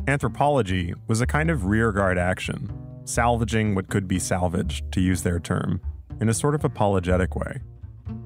Anthropology 0.08 0.94
was 1.08 1.20
a 1.20 1.26
kind 1.26 1.50
of 1.50 1.66
rearguard 1.66 2.18
action, 2.18 2.70
salvaging 3.04 3.74
what 3.74 3.88
could 3.88 4.06
be 4.06 4.18
salvaged, 4.18 4.90
to 4.92 5.00
use 5.00 5.22
their 5.22 5.40
term, 5.40 5.80
in 6.20 6.28
a 6.28 6.34
sort 6.34 6.54
of 6.54 6.64
apologetic 6.64 7.34
way. 7.34 7.60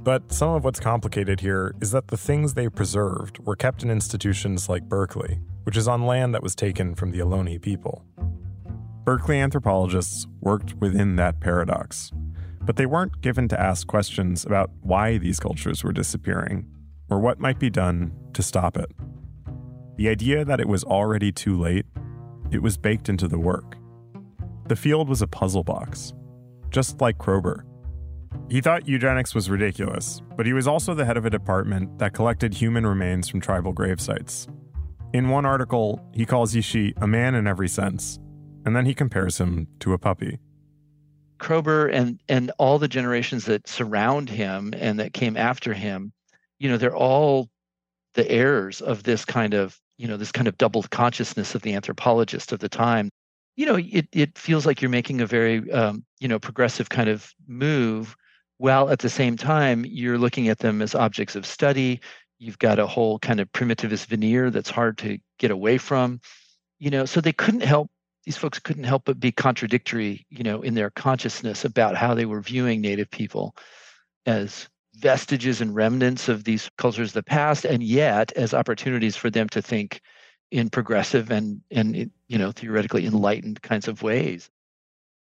But 0.02 0.32
some 0.32 0.50
of 0.50 0.64
what's 0.64 0.80
complicated 0.80 1.40
here 1.40 1.74
is 1.80 1.90
that 1.92 2.08
the 2.08 2.16
things 2.16 2.54
they 2.54 2.68
preserved 2.68 3.38
were 3.40 3.56
kept 3.56 3.82
in 3.82 3.90
institutions 3.90 4.68
like 4.68 4.88
Berkeley, 4.88 5.38
which 5.70 5.76
is 5.76 5.86
on 5.86 6.04
land 6.04 6.34
that 6.34 6.42
was 6.42 6.56
taken 6.56 6.96
from 6.96 7.12
the 7.12 7.20
Ohlone 7.20 7.62
people. 7.62 8.04
Berkeley 9.04 9.38
anthropologists 9.38 10.26
worked 10.40 10.74
within 10.80 11.14
that 11.14 11.38
paradox, 11.38 12.10
but 12.62 12.74
they 12.74 12.86
weren't 12.86 13.20
given 13.20 13.46
to 13.46 13.60
ask 13.60 13.86
questions 13.86 14.44
about 14.44 14.72
why 14.80 15.16
these 15.16 15.38
cultures 15.38 15.84
were 15.84 15.92
disappearing 15.92 16.66
or 17.08 17.20
what 17.20 17.38
might 17.38 17.60
be 17.60 17.70
done 17.70 18.10
to 18.32 18.42
stop 18.42 18.76
it. 18.76 18.90
The 19.94 20.08
idea 20.08 20.44
that 20.44 20.58
it 20.58 20.66
was 20.66 20.82
already 20.82 21.30
too 21.30 21.56
late, 21.56 21.86
it 22.50 22.62
was 22.62 22.76
baked 22.76 23.08
into 23.08 23.28
the 23.28 23.38
work. 23.38 23.76
The 24.66 24.74
field 24.74 25.08
was 25.08 25.22
a 25.22 25.28
puzzle 25.28 25.62
box, 25.62 26.12
just 26.70 27.00
like 27.00 27.16
Kroeber. 27.18 27.62
He 28.48 28.60
thought 28.60 28.88
eugenics 28.88 29.36
was 29.36 29.48
ridiculous, 29.48 30.20
but 30.36 30.46
he 30.46 30.52
was 30.52 30.66
also 30.66 30.94
the 30.94 31.04
head 31.04 31.16
of 31.16 31.26
a 31.26 31.30
department 31.30 32.00
that 32.00 32.12
collected 32.12 32.54
human 32.54 32.84
remains 32.84 33.28
from 33.28 33.40
tribal 33.40 33.72
grave 33.72 34.00
sites. 34.00 34.48
In 35.12 35.28
one 35.28 35.44
article, 35.44 36.00
he 36.12 36.24
calls 36.24 36.54
Ishi 36.54 36.94
a 36.98 37.06
man 37.06 37.34
in 37.34 37.48
every 37.48 37.68
sense, 37.68 38.20
and 38.64 38.76
then 38.76 38.86
he 38.86 38.94
compares 38.94 39.38
him 39.38 39.66
to 39.80 39.92
a 39.92 39.98
puppy. 39.98 40.38
Kroeber 41.38 41.90
and 41.92 42.20
and 42.28 42.52
all 42.58 42.78
the 42.78 42.86
generations 42.86 43.46
that 43.46 43.66
surround 43.66 44.28
him 44.28 44.72
and 44.76 45.00
that 45.00 45.12
came 45.12 45.36
after 45.36 45.74
him, 45.74 46.12
you 46.60 46.68
know, 46.68 46.76
they're 46.76 46.94
all 46.94 47.48
the 48.14 48.30
heirs 48.30 48.80
of 48.80 49.02
this 49.02 49.24
kind 49.24 49.54
of, 49.54 49.80
you 49.96 50.06
know, 50.06 50.16
this 50.16 50.30
kind 50.30 50.46
of 50.46 50.58
double 50.58 50.82
consciousness 50.84 51.54
of 51.54 51.62
the 51.62 51.74
anthropologist 51.74 52.52
of 52.52 52.60
the 52.60 52.68
time. 52.68 53.10
You 53.56 53.66
know, 53.66 53.76
it 53.76 54.06
it 54.12 54.38
feels 54.38 54.64
like 54.64 54.80
you're 54.80 54.90
making 54.90 55.20
a 55.20 55.26
very 55.26 55.68
um, 55.72 56.04
you 56.20 56.28
know, 56.28 56.38
progressive 56.38 56.88
kind 56.88 57.08
of 57.08 57.34
move 57.48 58.14
while 58.58 58.90
at 58.90 58.98
the 58.98 59.08
same 59.08 59.38
time 59.38 59.86
you're 59.86 60.18
looking 60.18 60.48
at 60.48 60.58
them 60.58 60.82
as 60.82 60.94
objects 60.94 61.34
of 61.34 61.46
study. 61.46 61.98
You've 62.40 62.58
got 62.58 62.78
a 62.78 62.86
whole 62.86 63.18
kind 63.18 63.38
of 63.38 63.52
primitivist 63.52 64.06
veneer 64.06 64.50
that's 64.50 64.70
hard 64.70 64.98
to 64.98 65.18
get 65.38 65.50
away 65.50 65.78
from. 65.78 66.20
You 66.78 66.90
know, 66.90 67.04
so 67.04 67.20
they 67.20 67.34
couldn't 67.34 67.62
help 67.62 67.90
these 68.24 68.36
folks 68.36 68.58
couldn't 68.58 68.84
help 68.84 69.04
but 69.04 69.20
be 69.20 69.32
contradictory, 69.32 70.26
you 70.30 70.42
know, 70.42 70.62
in 70.62 70.74
their 70.74 70.90
consciousness 70.90 71.64
about 71.64 71.96
how 71.96 72.14
they 72.14 72.26
were 72.26 72.40
viewing 72.40 72.80
Native 72.80 73.10
people 73.10 73.54
as 74.26 74.68
vestiges 74.96 75.60
and 75.60 75.74
remnants 75.74 76.28
of 76.28 76.44
these 76.44 76.70
cultures 76.76 77.10
of 77.10 77.14
the 77.14 77.22
past, 77.22 77.64
and 77.64 77.82
yet 77.82 78.32
as 78.32 78.52
opportunities 78.52 79.16
for 79.16 79.30
them 79.30 79.48
to 79.50 79.62
think 79.62 80.00
in 80.50 80.68
progressive 80.68 81.30
and 81.30 81.60
and 81.70 82.10
you 82.28 82.38
know 82.38 82.52
theoretically 82.52 83.06
enlightened 83.06 83.62
kinds 83.62 83.88
of 83.88 84.02
ways. 84.02 84.50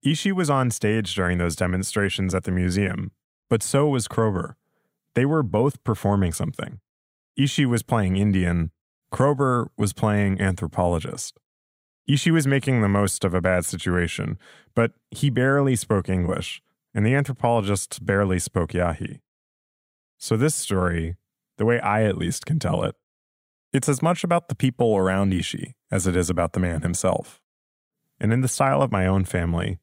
Ishi 0.03 0.31
was 0.31 0.49
on 0.49 0.69
stage 0.71 1.15
during 1.15 1.37
those 1.37 1.55
demonstrations 1.55 2.35
at 2.35 2.43
the 2.43 2.51
museum, 2.51 3.11
but 3.49 3.63
so 3.63 3.87
was 3.87 4.07
Kroeber. 4.07 4.55
They 5.15 5.25
were 5.25 5.41
both 5.41 5.83
performing 5.83 6.33
something. 6.33 6.79
Ishi 7.37 7.65
was 7.65 7.83
playing 7.83 8.15
Indian, 8.15 8.71
Kroeber 9.11 9.67
was 9.77 9.93
playing 9.93 10.39
anthropologist. 10.39 11.37
Ishi 12.07 12.31
was 12.31 12.45
making 12.45 12.81
the 12.81 12.89
most 12.89 13.25
of 13.25 13.33
a 13.33 13.41
bad 13.41 13.65
situation, 13.65 14.37
but 14.75 14.91
he 15.11 15.29
barely 15.29 15.75
spoke 15.75 16.07
English, 16.07 16.61
and 16.93 17.05
the 17.05 17.15
anthropologists 17.15 17.99
barely 17.99 18.39
spoke 18.39 18.73
Yahi. 18.73 19.21
So, 20.17 20.37
this 20.37 20.55
story, 20.55 21.15
the 21.57 21.65
way 21.65 21.79
I 21.79 22.03
at 22.03 22.17
least 22.17 22.45
can 22.45 22.59
tell 22.59 22.83
it, 22.83 22.95
it's 23.73 23.89
as 23.89 24.01
much 24.01 24.23
about 24.23 24.47
the 24.47 24.55
people 24.55 24.95
around 24.95 25.33
Ishi 25.33 25.75
as 25.91 26.07
it 26.07 26.15
is 26.15 26.29
about 26.29 26.53
the 26.53 26.59
man 26.59 26.81
himself. 26.81 27.41
And 28.19 28.31
in 28.31 28.41
the 28.41 28.47
style 28.47 28.81
of 28.81 28.91
my 28.91 29.05
own 29.05 29.25
family, 29.25 29.79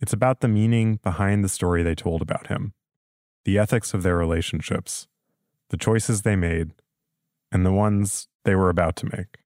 it's 0.00 0.12
about 0.12 0.40
the 0.40 0.48
meaning 0.48 1.00
behind 1.02 1.42
the 1.42 1.48
story 1.48 1.82
they 1.82 1.94
told 1.94 2.20
about 2.20 2.48
him, 2.48 2.74
the 3.44 3.58
ethics 3.58 3.94
of 3.94 4.02
their 4.02 4.16
relationships, 4.16 5.06
the 5.74 5.84
choices 5.84 6.22
they 6.22 6.36
made, 6.36 6.70
and 7.50 7.66
the 7.66 7.72
ones 7.72 8.28
they 8.44 8.54
were 8.54 8.70
about 8.70 8.94
to 8.94 9.06
make. 9.06 9.38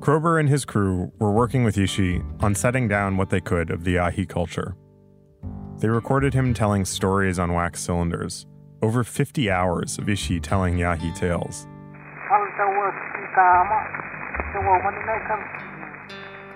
Kroeber 0.00 0.38
and 0.38 0.50
his 0.50 0.66
crew 0.66 1.10
were 1.18 1.32
working 1.32 1.64
with 1.64 1.78
Ishi 1.78 2.20
on 2.40 2.54
setting 2.54 2.86
down 2.86 3.16
what 3.16 3.30
they 3.30 3.40
could 3.40 3.70
of 3.70 3.84
the 3.84 3.92
Yahi 3.92 4.26
culture. 4.26 4.76
They 5.78 5.88
recorded 5.88 6.34
him 6.34 6.52
telling 6.52 6.84
stories 6.84 7.38
on 7.38 7.54
wax 7.54 7.80
cylinders, 7.80 8.46
over 8.82 9.04
50 9.04 9.50
hours 9.50 9.96
of 9.96 10.06
Ishi 10.06 10.38
telling 10.38 10.76
Yahi 10.76 11.12
tales. 11.12 11.66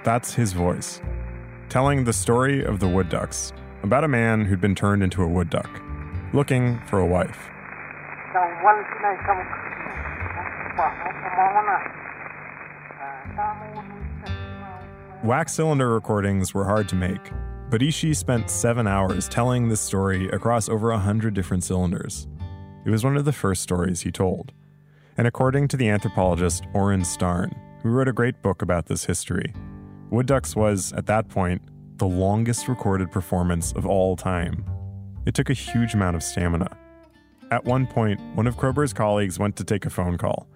That's 0.05 0.35
his 0.35 0.53
voice, 0.53 1.01
telling 1.71 2.05
the 2.05 2.13
story 2.13 2.63
of 2.63 2.79
the 2.79 2.89
wood 2.89 3.09
ducks, 3.09 3.55
about 3.83 4.05
a 4.05 4.09
man 4.09 4.45
who'd 4.45 4.61
been 4.61 4.75
turned 4.75 5.03
into 5.03 5.23
a 5.23 5.29
wood 5.29 5.51
duck, 5.51 5.83
looking 6.33 6.79
for 6.87 6.99
a 6.99 7.07
wife. 7.07 7.49
Wax 15.25 15.55
cylinder 15.55 15.93
recordings 15.93 16.55
were 16.55 16.65
hard 16.65 16.89
to 16.89 16.95
make, 16.95 17.31
but 17.71 17.83
Ishi 17.83 18.15
spent 18.15 18.51
seven 18.51 18.87
hours 18.87 19.29
telling 19.29 19.69
this 19.69 19.81
story 19.81 20.29
across 20.29 20.69
over 20.69 20.91
a 20.91 20.99
hundred 20.99 21.35
different 21.35 21.65
cylinders. 21.65 22.29
It 22.85 22.91
was 22.91 23.03
one 23.03 23.17
of 23.17 23.25
the 23.25 23.33
first 23.33 23.63
stories 23.63 24.03
he 24.03 24.13
told. 24.13 24.53
And 25.17 25.27
according 25.27 25.69
to 25.69 25.77
the 25.77 25.89
anthropologist 25.89 26.65
Oren 26.75 27.05
Starn, 27.05 27.55
who 27.83 27.89
wrote 27.89 28.09
a 28.09 28.13
great 28.13 28.43
book 28.43 28.63
about 28.63 28.87
this 28.87 29.05
history, 29.05 29.53
Wood 30.11 30.27
Ducks 30.27 30.55
was, 30.55 30.93
at 30.93 31.07
that 31.07 31.29
point, 31.29 31.63
the 31.99 32.07
longest 32.07 32.69
recorded 32.69 33.11
performance 33.11 33.73
of 33.73 33.87
all 33.87 34.17
time. 34.17 34.65
It 35.27 35.35
took 35.35 35.51
a 35.51 35.55
huge 35.55 35.95
amount 35.95 36.17
of 36.17 36.23
stamina. 36.23 36.77
At 37.51 37.65
one 37.65 37.87
point, 37.87 38.21
one 38.35 38.47
of 38.47 38.57
Kroeber's 38.57 38.93
colleagues 38.93 39.39
went 39.39 39.57
to 39.57 39.65
take 39.65 39.87
a 39.87 39.91
phone 39.91 40.19
call. 40.19 40.49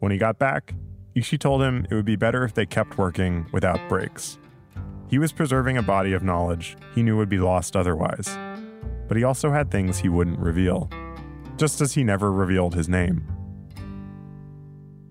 When 0.00 0.12
he 0.12 0.18
got 0.18 0.38
back, 0.38 0.74
Ishi 1.14 1.38
told 1.38 1.62
him 1.62 1.86
it 1.90 1.94
would 1.94 2.04
be 2.04 2.16
better 2.16 2.44
if 2.44 2.54
they 2.54 2.66
kept 2.66 2.98
working 2.98 3.46
without 3.52 3.80
breaks. 3.88 4.38
He 5.08 5.18
was 5.18 5.32
preserving 5.32 5.76
a 5.76 5.82
body 5.82 6.12
of 6.12 6.22
knowledge 6.22 6.76
he 6.94 7.02
knew 7.02 7.16
would 7.16 7.28
be 7.28 7.38
lost 7.38 7.76
otherwise. 7.76 8.36
But 9.06 9.16
he 9.16 9.24
also 9.24 9.50
had 9.50 9.70
things 9.70 9.98
he 9.98 10.08
wouldn't 10.08 10.38
reveal, 10.38 10.90
just 11.56 11.80
as 11.80 11.94
he 11.94 12.04
never 12.04 12.32
revealed 12.32 12.74
his 12.74 12.88
name. 12.88 13.26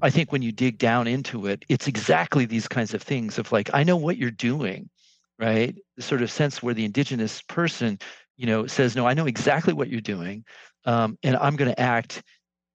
I 0.02 0.10
think 0.10 0.32
when 0.34 0.42
you 0.42 0.52
dig 0.52 0.80
down 0.80 1.08
into 1.08 1.48
it, 1.48 1.64
it's 1.70 1.88
exactly 1.88 2.46
these 2.46 2.68
kinds 2.68 2.94
of 2.94 3.02
things 3.02 3.40
of 3.40 3.52
like, 3.54 3.70
I 3.74 3.84
know 3.84 3.96
what 3.96 4.18
you're 4.18 4.32
doing, 4.32 4.90
right? 5.40 5.76
The 5.98 6.04
sort 6.04 6.22
of 6.22 6.32
sense 6.32 6.62
where 6.62 6.74
the 6.74 6.86
indigenous 6.86 7.42
person, 7.42 8.00
you 8.38 8.46
know, 8.46 8.68
says, 8.68 8.96
no, 8.96 9.08
I 9.08 9.14
know 9.14 9.26
exactly 9.26 9.74
what 9.74 9.90
you're 9.90 10.02
doing. 10.02 10.46
Um, 10.86 11.18
and 11.24 11.36
I'm 11.38 11.56
going 11.56 11.72
to 11.72 11.80
act 11.80 12.24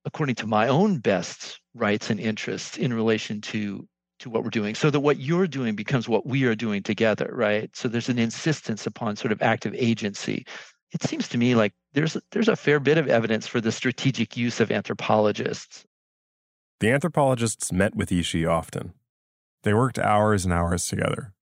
according 0.04 0.36
to 0.36 0.46
my 0.46 0.68
own 0.68 0.98
best 0.98 1.60
rights 1.74 2.10
and 2.10 2.18
interests 2.18 2.76
in 2.78 2.92
relation 2.92 3.40
to 3.40 3.86
to 4.20 4.28
what 4.28 4.42
we're 4.42 4.50
doing 4.50 4.74
so 4.74 4.90
that 4.90 4.98
what 4.98 5.20
you're 5.20 5.46
doing 5.46 5.76
becomes 5.76 6.08
what 6.08 6.26
we 6.26 6.44
are 6.44 6.56
doing 6.56 6.82
together 6.82 7.30
right 7.32 7.70
so 7.76 7.86
there's 7.86 8.08
an 8.08 8.18
insistence 8.18 8.84
upon 8.84 9.14
sort 9.14 9.30
of 9.30 9.40
active 9.42 9.72
agency 9.76 10.44
it 10.92 11.02
seems 11.04 11.28
to 11.28 11.38
me 11.38 11.54
like 11.54 11.72
there's 11.92 12.16
there's 12.32 12.48
a 12.48 12.56
fair 12.56 12.80
bit 12.80 12.98
of 12.98 13.06
evidence 13.06 13.46
for 13.46 13.60
the 13.60 13.70
strategic 13.70 14.36
use 14.36 14.58
of 14.58 14.72
anthropologists 14.72 15.84
the 16.80 16.92
anthropologists 16.92 17.72
met 17.72 17.96
with 17.96 18.12
ishi 18.12 18.46
often. 18.46 18.92
They 19.64 19.74
worked 19.74 19.98
hours 19.98 20.44
and 20.44 20.54
hours 20.54 20.86
together. 20.86 21.32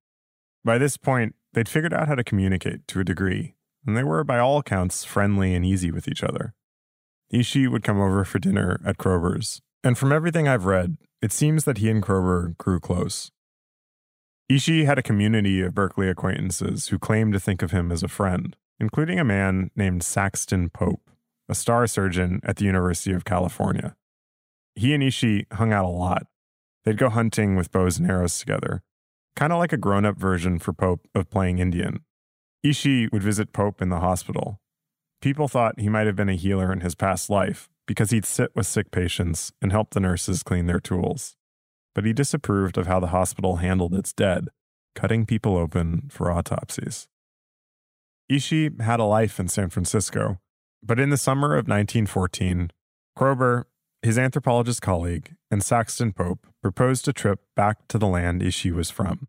By 0.66 0.78
this 0.78 0.96
point, 0.96 1.36
they'd 1.52 1.68
figured 1.68 1.94
out 1.94 2.08
how 2.08 2.16
to 2.16 2.24
communicate 2.24 2.88
to 2.88 2.98
a 2.98 3.04
degree, 3.04 3.54
and 3.86 3.96
they 3.96 4.02
were, 4.02 4.24
by 4.24 4.40
all 4.40 4.58
accounts, 4.58 5.04
friendly 5.04 5.54
and 5.54 5.64
easy 5.64 5.92
with 5.92 6.08
each 6.08 6.24
other. 6.24 6.54
Ishi 7.30 7.68
would 7.68 7.84
come 7.84 8.00
over 8.00 8.24
for 8.24 8.40
dinner 8.40 8.80
at 8.84 8.98
Kroeber's, 8.98 9.62
and 9.84 9.96
from 9.96 10.10
everything 10.10 10.48
I've 10.48 10.64
read, 10.64 10.96
it 11.22 11.30
seems 11.30 11.66
that 11.66 11.78
he 11.78 11.88
and 11.88 12.02
Kroeber 12.02 12.58
grew 12.58 12.80
close. 12.80 13.30
Ishi 14.48 14.86
had 14.86 14.98
a 14.98 15.04
community 15.04 15.62
of 15.62 15.72
Berkeley 15.72 16.08
acquaintances 16.08 16.88
who 16.88 16.98
claimed 16.98 17.34
to 17.34 17.40
think 17.40 17.62
of 17.62 17.70
him 17.70 17.92
as 17.92 18.02
a 18.02 18.08
friend, 18.08 18.56
including 18.80 19.20
a 19.20 19.24
man 19.24 19.70
named 19.76 20.02
Saxton 20.02 20.70
Pope, 20.70 21.12
a 21.48 21.54
star 21.54 21.86
surgeon 21.86 22.40
at 22.42 22.56
the 22.56 22.64
University 22.64 23.12
of 23.12 23.24
California. 23.24 23.94
He 24.74 24.94
and 24.94 25.02
Ishi 25.04 25.46
hung 25.52 25.72
out 25.72 25.84
a 25.84 25.88
lot. 25.88 26.26
They'd 26.84 26.98
go 26.98 27.08
hunting 27.08 27.54
with 27.54 27.70
bows 27.70 28.00
and 28.00 28.10
arrows 28.10 28.40
together, 28.40 28.82
kind 29.36 29.52
of 29.52 29.58
like 29.58 29.72
a 29.72 29.76
grown 29.76 30.04
up 30.04 30.16
version 30.16 30.58
for 30.58 30.72
Pope 30.72 31.06
of 31.14 31.30
playing 31.30 31.58
Indian. 31.58 32.00
Ishi 32.62 33.06
would 33.12 33.22
visit 33.22 33.52
Pope 33.52 33.80
in 33.80 33.90
the 33.90 34.00
hospital. 34.00 34.58
People 35.20 35.46
thought 35.46 35.78
he 35.78 35.88
might 35.88 36.06
have 36.06 36.16
been 36.16 36.28
a 36.28 36.34
healer 36.34 36.72
in 36.72 36.80
his 36.80 36.94
past 36.94 37.30
life 37.30 37.68
because 37.86 38.10
he'd 38.10 38.24
sit 38.24 38.50
with 38.56 38.66
sick 38.66 38.90
patients 38.90 39.52
and 39.62 39.70
help 39.70 39.90
the 39.90 40.00
nurses 40.00 40.42
clean 40.42 40.66
their 40.66 40.80
tools. 40.80 41.36
But 41.94 42.04
he 42.04 42.12
disapproved 42.12 42.76
of 42.76 42.86
how 42.86 42.98
the 42.98 43.08
hospital 43.08 43.56
handled 43.56 43.94
its 43.94 44.12
dead, 44.12 44.48
cutting 44.94 45.26
people 45.26 45.56
open 45.56 46.08
for 46.10 46.32
autopsies. 46.32 47.08
Ishi 48.28 48.70
had 48.80 48.98
a 48.98 49.04
life 49.04 49.38
in 49.38 49.48
San 49.48 49.70
Francisco, 49.70 50.40
but 50.82 50.98
in 50.98 51.10
the 51.10 51.16
summer 51.16 51.52
of 51.52 51.68
1914, 51.68 52.70
Kroeber, 53.16 53.64
his 54.06 54.18
anthropologist 54.18 54.80
colleague, 54.80 55.34
and 55.50 55.64
Saxton 55.64 56.12
Pope 56.12 56.46
proposed 56.62 57.08
a 57.08 57.12
trip 57.12 57.40
back 57.56 57.88
to 57.88 57.98
the 57.98 58.06
land 58.06 58.40
Ishi 58.40 58.70
was 58.70 58.88
from. 58.88 59.26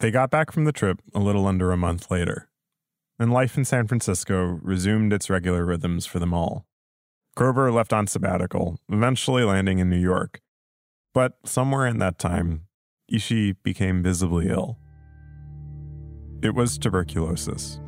They 0.00 0.10
got 0.10 0.32
back 0.32 0.50
from 0.50 0.64
the 0.64 0.72
trip 0.72 1.00
a 1.14 1.20
little 1.20 1.46
under 1.46 1.70
a 1.70 1.76
month 1.76 2.10
later, 2.10 2.48
and 3.20 3.32
life 3.32 3.56
in 3.56 3.64
San 3.64 3.86
Francisco 3.86 4.58
resumed 4.62 5.12
its 5.12 5.30
regular 5.30 5.64
rhythms 5.64 6.06
for 6.06 6.18
them 6.18 6.34
all. 6.34 6.66
Kroeber 7.36 7.72
left 7.72 7.92
on 7.92 8.08
sabbatical, 8.08 8.80
eventually 8.88 9.44
landing 9.44 9.78
in 9.78 9.88
New 9.88 9.96
York. 9.96 10.40
But 11.14 11.38
somewhere 11.44 11.86
in 11.86 11.98
that 12.00 12.18
time, 12.18 12.66
Ishi 13.08 13.52
became 13.52 14.02
visibly 14.02 14.48
ill. 14.48 14.76
It 16.42 16.52
was 16.52 16.78
tuberculosis. 16.78 17.78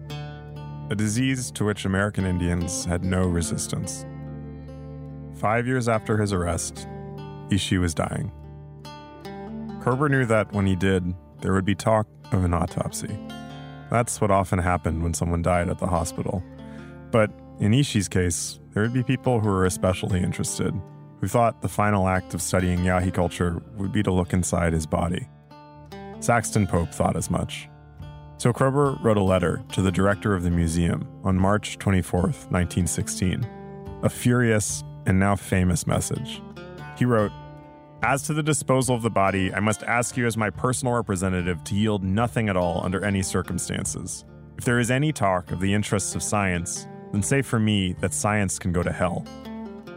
a 0.90 0.94
disease 0.94 1.50
to 1.52 1.64
which 1.64 1.84
American 1.84 2.24
Indians 2.24 2.84
had 2.84 3.04
no 3.04 3.22
resistance. 3.22 4.04
Five 5.40 5.66
years 5.66 5.88
after 5.88 6.18
his 6.18 6.34
arrest, 6.34 6.86
Ishi 7.50 7.78
was 7.78 7.94
dying. 7.94 8.30
Kroeber 9.80 10.10
knew 10.10 10.26
that 10.26 10.52
when 10.52 10.66
he 10.66 10.76
did, 10.76 11.14
there 11.40 11.54
would 11.54 11.64
be 11.64 11.74
talk 11.74 12.06
of 12.30 12.44
an 12.44 12.52
autopsy. 12.52 13.18
That's 13.90 14.20
what 14.20 14.30
often 14.30 14.58
happened 14.58 15.02
when 15.02 15.14
someone 15.14 15.40
died 15.40 15.70
at 15.70 15.78
the 15.78 15.86
hospital. 15.86 16.44
But 17.10 17.30
in 17.58 17.72
Ishi's 17.72 18.06
case, 18.06 18.60
there 18.74 18.82
would 18.82 18.92
be 18.92 19.02
people 19.02 19.40
who 19.40 19.48
were 19.48 19.64
especially 19.64 20.20
interested, 20.20 20.74
who 21.22 21.26
thought 21.26 21.62
the 21.62 21.68
final 21.68 22.06
act 22.06 22.34
of 22.34 22.42
studying 22.42 22.84
Yahi 22.84 23.10
culture 23.10 23.62
would 23.78 23.92
be 23.92 24.02
to 24.02 24.12
look 24.12 24.34
inside 24.34 24.74
his 24.74 24.86
body. 24.86 25.26
Saxton 26.20 26.66
Pope 26.66 26.92
thought 26.92 27.16
as 27.16 27.30
much. 27.30 27.66
So 28.36 28.52
Kroeber 28.52 29.02
wrote 29.02 29.16
a 29.16 29.22
letter 29.22 29.62
to 29.72 29.80
the 29.80 29.90
director 29.90 30.34
of 30.34 30.42
the 30.42 30.50
museum 30.50 31.08
on 31.24 31.38
March 31.38 31.78
24, 31.78 32.20
1916, 32.20 33.46
a 34.02 34.10
furious 34.10 34.84
and 35.06 35.18
now 35.18 35.36
famous 35.36 35.86
message. 35.86 36.42
He 36.96 37.04
wrote, 37.04 37.32
As 38.02 38.22
to 38.24 38.34
the 38.34 38.42
disposal 38.42 38.94
of 38.94 39.02
the 39.02 39.10
body, 39.10 39.52
I 39.52 39.60
must 39.60 39.82
ask 39.82 40.16
you 40.16 40.26
as 40.26 40.36
my 40.36 40.50
personal 40.50 40.94
representative 40.94 41.62
to 41.64 41.74
yield 41.74 42.02
nothing 42.02 42.48
at 42.48 42.56
all 42.56 42.84
under 42.84 43.04
any 43.04 43.22
circumstances. 43.22 44.24
If 44.58 44.64
there 44.64 44.78
is 44.78 44.90
any 44.90 45.12
talk 45.12 45.52
of 45.52 45.60
the 45.60 45.72
interests 45.72 46.14
of 46.14 46.22
science, 46.22 46.86
then 47.12 47.22
say 47.22 47.42
for 47.42 47.58
me 47.58 47.94
that 48.00 48.12
science 48.12 48.58
can 48.58 48.72
go 48.72 48.82
to 48.82 48.92
hell. 48.92 49.24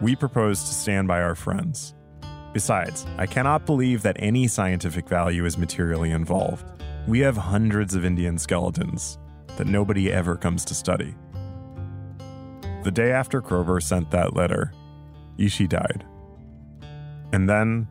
We 0.02 0.16
propose 0.16 0.62
to 0.64 0.74
stand 0.74 1.08
by 1.08 1.22
our 1.22 1.36
friends. 1.36 1.94
Besides, 2.54 3.06
I 3.18 3.26
cannot 3.26 3.66
believe 3.66 4.04
that 4.04 4.16
any 4.20 4.48
scientific 4.48 5.10
value 5.10 5.46
is 5.46 5.58
materially 5.58 6.12
involved. 6.12 6.66
We 7.08 7.20
have 7.20 7.36
hundreds 7.36 7.96
of 7.96 8.06
Indian 8.06 8.38
skeletons 8.38 9.18
that 9.58 9.68
nobody 9.68 10.12
ever 10.12 10.38
comes 10.38 10.64
to 10.66 10.76
study. 10.76 11.16
The 12.84 12.92
day 12.92 13.12
after 13.12 13.42
Kroeber 13.42 13.82
sent 13.82 14.12
that 14.12 14.36
letter, 14.36 14.72
Ishi 15.38 15.68
died. 15.68 16.06
And 17.32 17.50
then 17.50 17.88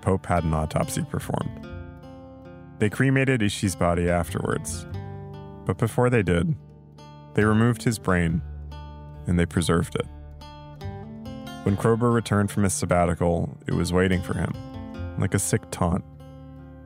Pope 0.00 0.26
had 0.26 0.44
an 0.44 0.54
autopsy 0.54 1.02
performed. 1.02 1.68
They 2.78 2.90
cremated 2.90 3.42
Ishi's 3.42 3.76
body 3.76 4.10
afterwards. 4.10 4.86
But 5.64 5.78
before 5.78 6.10
they 6.10 6.22
did, 6.22 6.56
they 7.34 7.44
removed 7.44 7.84
his 7.84 7.98
brain 7.98 8.42
and 9.26 9.38
they 9.38 9.46
preserved 9.46 9.94
it. 9.94 10.06
When 11.64 11.76
Kroeber 11.76 12.12
returned 12.12 12.50
from 12.50 12.64
his 12.64 12.74
sabbatical, 12.74 13.56
it 13.68 13.74
was 13.74 13.92
waiting 13.92 14.20
for 14.20 14.36
him, 14.36 14.52
like 15.18 15.34
a 15.34 15.38
sick 15.38 15.62
taunt, 15.70 16.04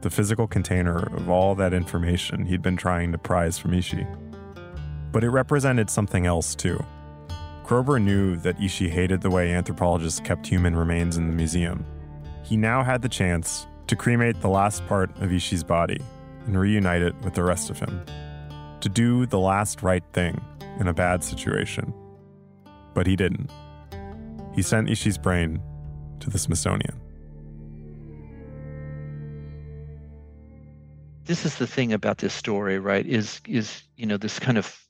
the 0.02 0.10
physical 0.10 0.46
container 0.46 0.98
of 1.16 1.30
all 1.30 1.54
that 1.54 1.72
information 1.72 2.44
he'd 2.44 2.60
been 2.60 2.76
trying 2.76 3.10
to 3.12 3.18
prize 3.18 3.58
from 3.58 3.72
Ishi. 3.72 4.06
But 5.12 5.24
it 5.24 5.30
represented 5.30 5.88
something 5.88 6.26
else, 6.26 6.54
too. 6.54 6.78
Kroeber 7.66 8.00
knew 8.00 8.36
that 8.36 8.62
Ishi 8.62 8.88
hated 8.88 9.20
the 9.20 9.30
way 9.30 9.52
anthropologists 9.52 10.20
kept 10.20 10.46
human 10.46 10.76
remains 10.76 11.16
in 11.16 11.26
the 11.26 11.34
museum. 11.34 11.84
He 12.44 12.56
now 12.56 12.82
had 12.82 13.02
the 13.02 13.08
chance 13.08 13.66
to 13.88 13.96
cremate 13.96 14.40
the 14.40 14.48
last 14.48 14.86
part 14.86 15.10
of 15.20 15.32
Ishi's 15.32 15.64
body 15.64 16.00
and 16.46 16.58
reunite 16.58 17.02
it 17.02 17.14
with 17.22 17.34
the 17.34 17.42
rest 17.42 17.68
of 17.68 17.78
him. 17.78 18.04
To 18.80 18.88
do 18.88 19.26
the 19.26 19.38
last 19.38 19.82
right 19.82 20.04
thing 20.12 20.40
in 20.78 20.86
a 20.86 20.94
bad 20.94 21.24
situation. 21.24 21.92
But 22.94 23.06
he 23.06 23.16
didn't 23.16 23.50
he 24.56 24.62
sent 24.62 24.88
Ishi's 24.88 25.18
brain 25.18 25.62
to 26.20 26.30
the 26.30 26.38
Smithsonian. 26.38 26.98
This 31.24 31.44
is 31.44 31.56
the 31.56 31.66
thing 31.66 31.92
about 31.92 32.18
this 32.18 32.32
story, 32.32 32.78
right? 32.78 33.04
Is 33.04 33.40
is 33.46 33.82
you 33.96 34.06
know 34.06 34.16
this 34.16 34.38
kind 34.38 34.56
of 34.56 34.85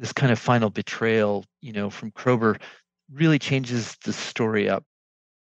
this 0.00 0.12
kind 0.12 0.32
of 0.32 0.38
final 0.38 0.70
betrayal, 0.70 1.44
you 1.60 1.72
know, 1.72 1.90
from 1.90 2.10
Kroeber 2.10 2.60
really 3.12 3.38
changes 3.38 3.96
the 4.04 4.12
story 4.12 4.68
up. 4.68 4.84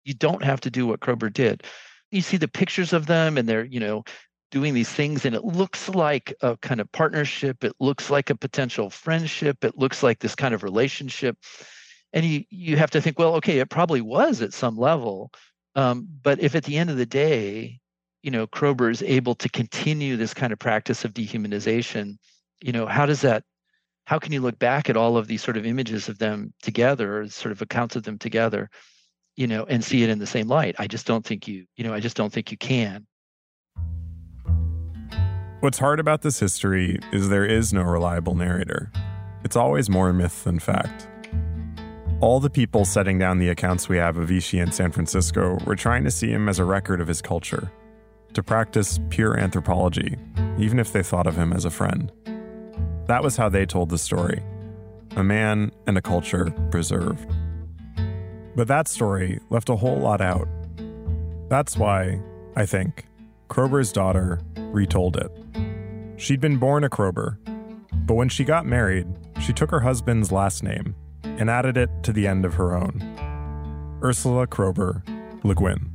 You 0.04 0.14
don't 0.14 0.42
have 0.42 0.60
to 0.62 0.70
do 0.70 0.86
what 0.86 1.00
Kroeber 1.00 1.32
did. 1.32 1.62
You 2.10 2.22
see 2.22 2.38
the 2.38 2.48
pictures 2.48 2.92
of 2.92 3.06
them 3.06 3.38
and 3.38 3.48
they're, 3.48 3.64
you 3.64 3.78
know, 3.78 4.04
doing 4.50 4.74
these 4.74 4.88
things 4.88 5.24
and 5.24 5.34
it 5.34 5.44
looks 5.44 5.88
like 5.90 6.34
a 6.40 6.56
kind 6.56 6.80
of 6.80 6.90
partnership, 6.90 7.62
it 7.62 7.74
looks 7.78 8.10
like 8.10 8.30
a 8.30 8.34
potential 8.34 8.90
friendship, 8.90 9.62
it 9.62 9.76
looks 9.76 10.02
like 10.02 10.18
this 10.18 10.34
kind 10.34 10.54
of 10.54 10.62
relationship 10.62 11.36
and 12.12 12.24
you 12.24 12.44
you 12.50 12.76
have 12.76 12.90
to 12.90 13.00
think 13.00 13.18
well 13.18 13.34
okay 13.34 13.58
it 13.58 13.70
probably 13.70 14.00
was 14.00 14.40
at 14.42 14.52
some 14.52 14.76
level 14.76 15.30
um, 15.74 16.08
but 16.22 16.40
if 16.40 16.54
at 16.54 16.64
the 16.64 16.76
end 16.76 16.90
of 16.90 16.96
the 16.96 17.06
day 17.06 17.78
you 18.22 18.30
know 18.30 18.46
kroeber 18.46 18.90
is 18.90 19.02
able 19.02 19.34
to 19.34 19.48
continue 19.48 20.16
this 20.16 20.34
kind 20.34 20.52
of 20.52 20.58
practice 20.58 21.04
of 21.04 21.14
dehumanization 21.14 22.16
you 22.60 22.72
know 22.72 22.86
how 22.86 23.06
does 23.06 23.20
that 23.20 23.44
how 24.08 24.18
can 24.18 24.32
you 24.32 24.40
look 24.40 24.58
back 24.58 24.88
at 24.88 24.96
all 24.96 25.18
of 25.18 25.26
these 25.26 25.42
sort 25.42 25.58
of 25.58 25.66
images 25.66 26.08
of 26.08 26.18
them 26.18 26.54
together 26.62 27.20
or 27.20 27.28
sort 27.28 27.52
of 27.52 27.60
accounts 27.60 27.94
of 27.94 28.04
them 28.04 28.16
together 28.16 28.70
you 29.36 29.46
know 29.46 29.66
and 29.66 29.84
see 29.84 30.02
it 30.02 30.08
in 30.08 30.18
the 30.18 30.26
same 30.26 30.48
light? 30.48 30.74
I 30.78 30.86
just 30.86 31.06
don't 31.06 31.26
think 31.26 31.46
you 31.46 31.66
you 31.76 31.84
know 31.84 31.92
i 31.92 32.00
just 32.00 32.16
don't 32.16 32.32
think 32.32 32.50
you 32.50 32.56
can. 32.56 33.06
What's 35.60 35.78
hard 35.78 36.00
about 36.00 36.22
this 36.22 36.40
history 36.40 36.98
is 37.12 37.28
there 37.28 37.44
is 37.44 37.74
no 37.74 37.82
reliable 37.82 38.34
narrator. 38.34 38.90
It's 39.44 39.56
always 39.56 39.90
more 39.90 40.10
myth 40.14 40.42
than 40.44 40.58
fact. 40.58 41.06
All 42.20 42.40
the 42.40 42.48
people 42.48 42.86
setting 42.86 43.18
down 43.18 43.38
the 43.38 43.50
accounts 43.50 43.90
we 43.90 43.98
have 43.98 44.16
of 44.16 44.30
Ishi 44.30 44.58
in 44.58 44.72
San 44.72 44.90
Francisco 44.90 45.58
were 45.66 45.76
trying 45.76 46.04
to 46.04 46.10
see 46.10 46.30
him 46.30 46.48
as 46.48 46.58
a 46.58 46.64
record 46.64 47.02
of 47.02 47.08
his 47.08 47.20
culture, 47.20 47.70
to 48.32 48.42
practice 48.42 48.98
pure 49.10 49.38
anthropology, 49.38 50.16
even 50.58 50.78
if 50.78 50.92
they 50.92 51.02
thought 51.02 51.26
of 51.26 51.36
him 51.36 51.52
as 51.52 51.64
a 51.64 51.70
friend. 51.70 52.10
That 53.08 53.22
was 53.22 53.36
how 53.36 53.48
they 53.48 53.64
told 53.64 53.88
the 53.88 53.98
story 53.98 54.42
a 55.16 55.24
man 55.24 55.72
and 55.86 55.96
a 55.96 56.02
culture 56.02 56.52
preserved. 56.70 57.26
But 58.54 58.68
that 58.68 58.86
story 58.86 59.40
left 59.48 59.70
a 59.70 59.76
whole 59.76 59.98
lot 59.98 60.20
out. 60.20 60.46
That's 61.48 61.76
why, 61.76 62.20
I 62.54 62.66
think, 62.66 63.06
Kroeber's 63.48 63.92
daughter 63.92 64.40
retold 64.56 65.16
it. 65.16 65.32
She'd 66.18 66.40
been 66.40 66.58
born 66.58 66.84
a 66.84 66.90
Kroeber, 66.90 67.38
but 68.06 68.14
when 68.14 68.28
she 68.28 68.44
got 68.44 68.66
married, 68.66 69.06
she 69.40 69.54
took 69.54 69.70
her 69.70 69.80
husband's 69.80 70.30
last 70.30 70.62
name 70.62 70.94
and 71.24 71.48
added 71.48 71.78
it 71.78 71.88
to 72.02 72.12
the 72.12 72.26
end 72.26 72.44
of 72.44 72.54
her 72.54 72.76
own 72.76 73.00
Ursula 74.02 74.46
Kroeber 74.46 75.02
Le 75.44 75.54
Guin. 75.54 75.90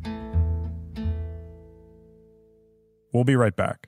We'll 3.14 3.24
be 3.24 3.36
right 3.36 3.56
back. 3.56 3.88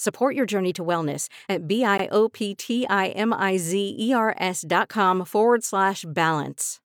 Support 0.00 0.34
your 0.34 0.46
journey 0.46 0.72
to 0.72 0.82
wellness 0.82 1.28
at 1.46 1.68
B-I-O-P-T-I-M-I-Z-E-R-S 1.68 4.64
dot 4.66 4.88
com 4.88 5.26
forward 5.26 5.62
slash 5.62 6.06
balance. 6.08 6.80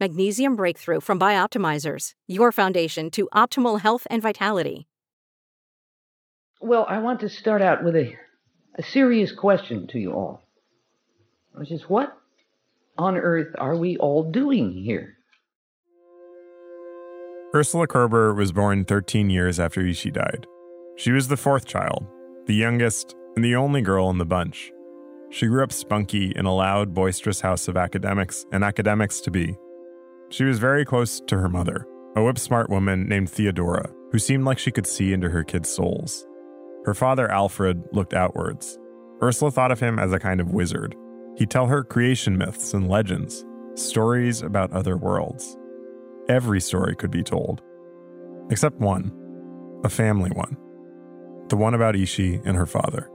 Magnesium 0.00 0.56
Breakthrough 0.56 1.00
from 1.00 1.20
Bioptimizers, 1.20 2.10
your 2.26 2.50
foundation 2.50 3.08
to 3.12 3.28
optimal 3.32 3.82
health 3.82 4.04
and 4.10 4.20
vitality. 4.20 4.88
Well, 6.60 6.84
I 6.88 6.98
want 6.98 7.20
to 7.20 7.28
start 7.28 7.62
out 7.62 7.84
with 7.84 7.94
a, 7.94 8.16
a 8.76 8.82
serious 8.82 9.30
question 9.30 9.86
to 9.92 10.00
you 10.00 10.14
all, 10.14 10.42
which 11.52 11.70
is 11.70 11.82
what 11.82 12.18
on 12.98 13.16
earth 13.16 13.54
are 13.58 13.76
we 13.76 13.96
all 13.98 14.28
doing 14.28 14.72
here? 14.72 15.18
Ursula 17.54 17.86
Kroeber 17.86 18.34
was 18.34 18.50
born 18.50 18.84
13 18.84 19.30
years 19.30 19.60
after 19.60 19.86
Ishi 19.86 20.10
died. 20.10 20.48
She 20.96 21.12
was 21.12 21.28
the 21.28 21.36
fourth 21.36 21.66
child, 21.66 22.04
the 22.46 22.54
youngest, 22.54 23.16
and 23.34 23.44
the 23.44 23.56
only 23.56 23.82
girl 23.82 24.08
in 24.08 24.18
the 24.18 24.24
bunch. 24.24 24.72
She 25.30 25.46
grew 25.46 25.64
up 25.64 25.72
spunky 25.72 26.32
in 26.36 26.46
a 26.46 26.54
loud, 26.54 26.94
boisterous 26.94 27.40
house 27.40 27.66
of 27.66 27.76
academics 27.76 28.46
and 28.52 28.62
academics 28.62 29.20
to 29.22 29.30
be. 29.30 29.56
She 30.30 30.44
was 30.44 30.58
very 30.58 30.84
close 30.84 31.20
to 31.26 31.38
her 31.38 31.48
mother, 31.48 31.86
a 32.14 32.22
whip 32.22 32.38
smart 32.38 32.70
woman 32.70 33.08
named 33.08 33.30
Theodora, 33.30 33.90
who 34.12 34.18
seemed 34.18 34.44
like 34.44 34.58
she 34.58 34.70
could 34.70 34.86
see 34.86 35.12
into 35.12 35.28
her 35.28 35.42
kids' 35.42 35.68
souls. 35.68 36.26
Her 36.84 36.94
father, 36.94 37.30
Alfred, 37.30 37.82
looked 37.92 38.14
outwards. 38.14 38.78
Ursula 39.20 39.50
thought 39.50 39.72
of 39.72 39.80
him 39.80 39.98
as 39.98 40.12
a 40.12 40.20
kind 40.20 40.40
of 40.40 40.52
wizard. 40.52 40.94
He'd 41.36 41.50
tell 41.50 41.66
her 41.66 41.82
creation 41.82 42.38
myths 42.38 42.74
and 42.74 42.88
legends, 42.88 43.44
stories 43.74 44.42
about 44.42 44.72
other 44.72 44.96
worlds. 44.96 45.56
Every 46.28 46.60
story 46.60 46.94
could 46.94 47.10
be 47.10 47.24
told, 47.24 47.60
except 48.50 48.78
one 48.78 49.12
a 49.84 49.88
family 49.88 50.30
one 50.30 50.56
the 51.48 51.56
one 51.56 51.74
about 51.74 51.96
Ishi 51.96 52.40
and 52.44 52.56
her 52.56 52.66
father. 52.66 53.10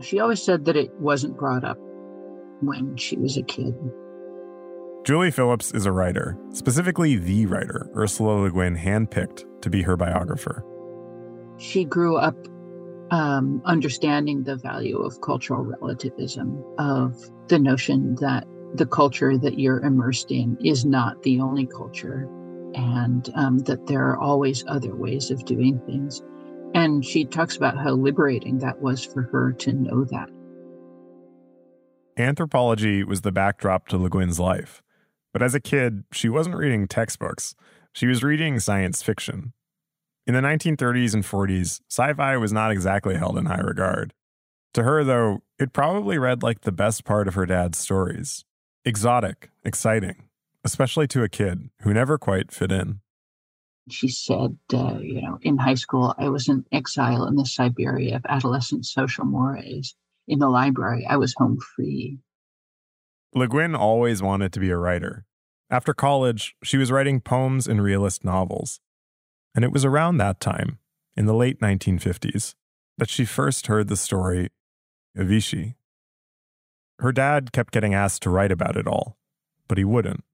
She 0.00 0.20
always 0.20 0.42
said 0.42 0.64
that 0.66 0.76
it 0.76 0.92
wasn't 1.00 1.36
brought 1.36 1.64
up 1.64 1.78
when 2.60 2.96
she 2.96 3.16
was 3.16 3.36
a 3.36 3.42
kid. 3.42 3.74
Julie 5.04 5.30
Phillips 5.30 5.72
is 5.72 5.86
a 5.86 5.92
writer, 5.92 6.36
specifically 6.52 7.16
the 7.16 7.46
writer 7.46 7.88
Ursula 7.96 8.42
Le 8.42 8.50
Guin 8.50 8.76
handpicked 8.76 9.44
to 9.62 9.70
be 9.70 9.82
her 9.82 9.96
biographer. 9.96 10.64
She 11.56 11.84
grew 11.84 12.16
up 12.16 12.36
um, 13.10 13.62
understanding 13.64 14.42
the 14.42 14.56
value 14.56 14.98
of 14.98 15.20
cultural 15.20 15.64
relativism, 15.64 16.62
of 16.78 17.16
the 17.48 17.58
notion 17.58 18.16
that 18.16 18.44
the 18.74 18.86
culture 18.86 19.38
that 19.38 19.58
you're 19.58 19.80
immersed 19.80 20.30
in 20.30 20.58
is 20.62 20.84
not 20.84 21.22
the 21.22 21.40
only 21.40 21.66
culture, 21.66 22.28
and 22.74 23.30
um, 23.34 23.58
that 23.60 23.86
there 23.86 24.06
are 24.08 24.18
always 24.18 24.64
other 24.68 24.94
ways 24.94 25.30
of 25.30 25.44
doing 25.46 25.80
things. 25.86 26.22
And 26.74 27.04
she 27.04 27.24
talks 27.24 27.56
about 27.56 27.76
how 27.76 27.92
liberating 27.92 28.58
that 28.58 28.80
was 28.80 29.04
for 29.04 29.22
her 29.22 29.52
to 29.52 29.72
know 29.72 30.04
that. 30.04 30.28
Anthropology 32.18 33.04
was 33.04 33.20
the 33.20 33.32
backdrop 33.32 33.88
to 33.88 33.98
Le 33.98 34.10
Guin's 34.10 34.40
life. 34.40 34.82
But 35.32 35.42
as 35.42 35.54
a 35.54 35.60
kid, 35.60 36.04
she 36.12 36.28
wasn't 36.28 36.56
reading 36.56 36.88
textbooks. 36.88 37.54
She 37.92 38.06
was 38.06 38.24
reading 38.24 38.58
science 38.58 39.02
fiction. 39.02 39.52
In 40.26 40.34
the 40.34 40.40
1930s 40.40 41.14
and 41.14 41.24
40s, 41.24 41.80
sci 41.88 42.12
fi 42.12 42.36
was 42.36 42.52
not 42.52 42.70
exactly 42.70 43.16
held 43.16 43.38
in 43.38 43.46
high 43.46 43.60
regard. 43.60 44.12
To 44.74 44.82
her, 44.82 45.04
though, 45.04 45.42
it 45.58 45.72
probably 45.72 46.18
read 46.18 46.42
like 46.42 46.60
the 46.60 46.72
best 46.72 47.04
part 47.04 47.28
of 47.28 47.34
her 47.34 47.46
dad's 47.46 47.78
stories 47.78 48.44
exotic, 48.84 49.50
exciting, 49.64 50.24
especially 50.64 51.06
to 51.08 51.22
a 51.22 51.28
kid 51.28 51.70
who 51.82 51.92
never 51.92 52.16
quite 52.16 52.50
fit 52.50 52.72
in. 52.72 53.00
She 53.90 54.08
said, 54.08 54.56
uh, 54.72 54.98
you 55.00 55.22
know, 55.22 55.38
in 55.42 55.58
high 55.58 55.74
school, 55.74 56.14
I 56.18 56.28
was 56.28 56.48
in 56.48 56.64
exile 56.72 57.26
in 57.26 57.36
the 57.36 57.46
Siberia 57.46 58.16
of 58.16 58.26
adolescent 58.28 58.86
social 58.86 59.24
mores. 59.24 59.94
In 60.26 60.38
the 60.38 60.48
library, 60.48 61.06
I 61.08 61.16
was 61.16 61.34
home 61.36 61.58
free. 61.74 62.18
Le 63.34 63.48
Guin 63.48 63.74
always 63.74 64.22
wanted 64.22 64.52
to 64.52 64.60
be 64.60 64.70
a 64.70 64.76
writer. 64.76 65.24
After 65.70 65.92
college, 65.92 66.54
she 66.62 66.76
was 66.76 66.90
writing 66.90 67.20
poems 67.20 67.66
and 67.66 67.82
realist 67.82 68.24
novels. 68.24 68.80
And 69.54 69.64
it 69.64 69.72
was 69.72 69.84
around 69.84 70.16
that 70.18 70.40
time, 70.40 70.78
in 71.16 71.26
the 71.26 71.34
late 71.34 71.60
1950s, 71.60 72.54
that 72.96 73.10
she 73.10 73.24
first 73.24 73.66
heard 73.66 73.88
the 73.88 73.96
story 73.96 74.48
of 75.16 75.30
Ishi. 75.30 75.76
Her 77.00 77.12
dad 77.12 77.52
kept 77.52 77.72
getting 77.72 77.94
asked 77.94 78.22
to 78.22 78.30
write 78.30 78.52
about 78.52 78.76
it 78.76 78.86
all, 78.86 79.18
but 79.68 79.78
he 79.78 79.84
wouldn't. 79.84 80.24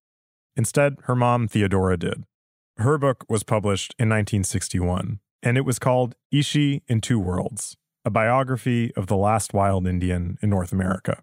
Instead, 0.57 0.97
her 1.05 1.17
mom, 1.17 1.49
Theodora, 1.49 1.97
did. 1.97 2.25
Her 2.79 2.99
book 2.99 3.25
was 3.29 3.45
published 3.45 3.95
in 4.01 4.09
1961, 4.09 5.21
and 5.45 5.57
it 5.57 5.65
was 5.65 5.79
called 5.79 6.17
Ishi 6.33 6.83
in 6.89 7.01
Two 7.01 7.21
Worlds, 7.21 7.77
a 8.05 8.11
biography 8.11 8.93
of 8.97 9.07
the 9.07 9.17
last 9.17 9.55
wild 9.55 9.87
Indian 9.87 10.39
in 10.43 10.51
North 10.51 10.73
America. 10.73 11.23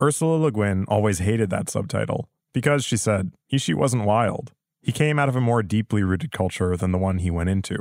Ursula 0.00 0.36
Le 0.36 0.50
Guin 0.50 0.86
always 0.88 1.18
hated 1.18 1.50
that 1.50 1.68
subtitle 1.68 2.30
because, 2.54 2.82
she 2.82 2.96
said, 2.96 3.34
Ishi 3.50 3.74
wasn't 3.74 4.06
wild. 4.06 4.52
He 4.80 4.90
came 4.90 5.18
out 5.18 5.28
of 5.28 5.36
a 5.36 5.40
more 5.40 5.62
deeply 5.62 6.02
rooted 6.02 6.32
culture 6.32 6.78
than 6.78 6.92
the 6.92 6.98
one 6.98 7.18
he 7.18 7.30
went 7.30 7.50
into. 7.50 7.78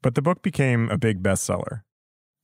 But 0.00 0.14
the 0.14 0.22
book 0.22 0.40
became 0.40 0.88
a 0.90 0.98
big 0.98 1.20
bestseller. 1.20 1.82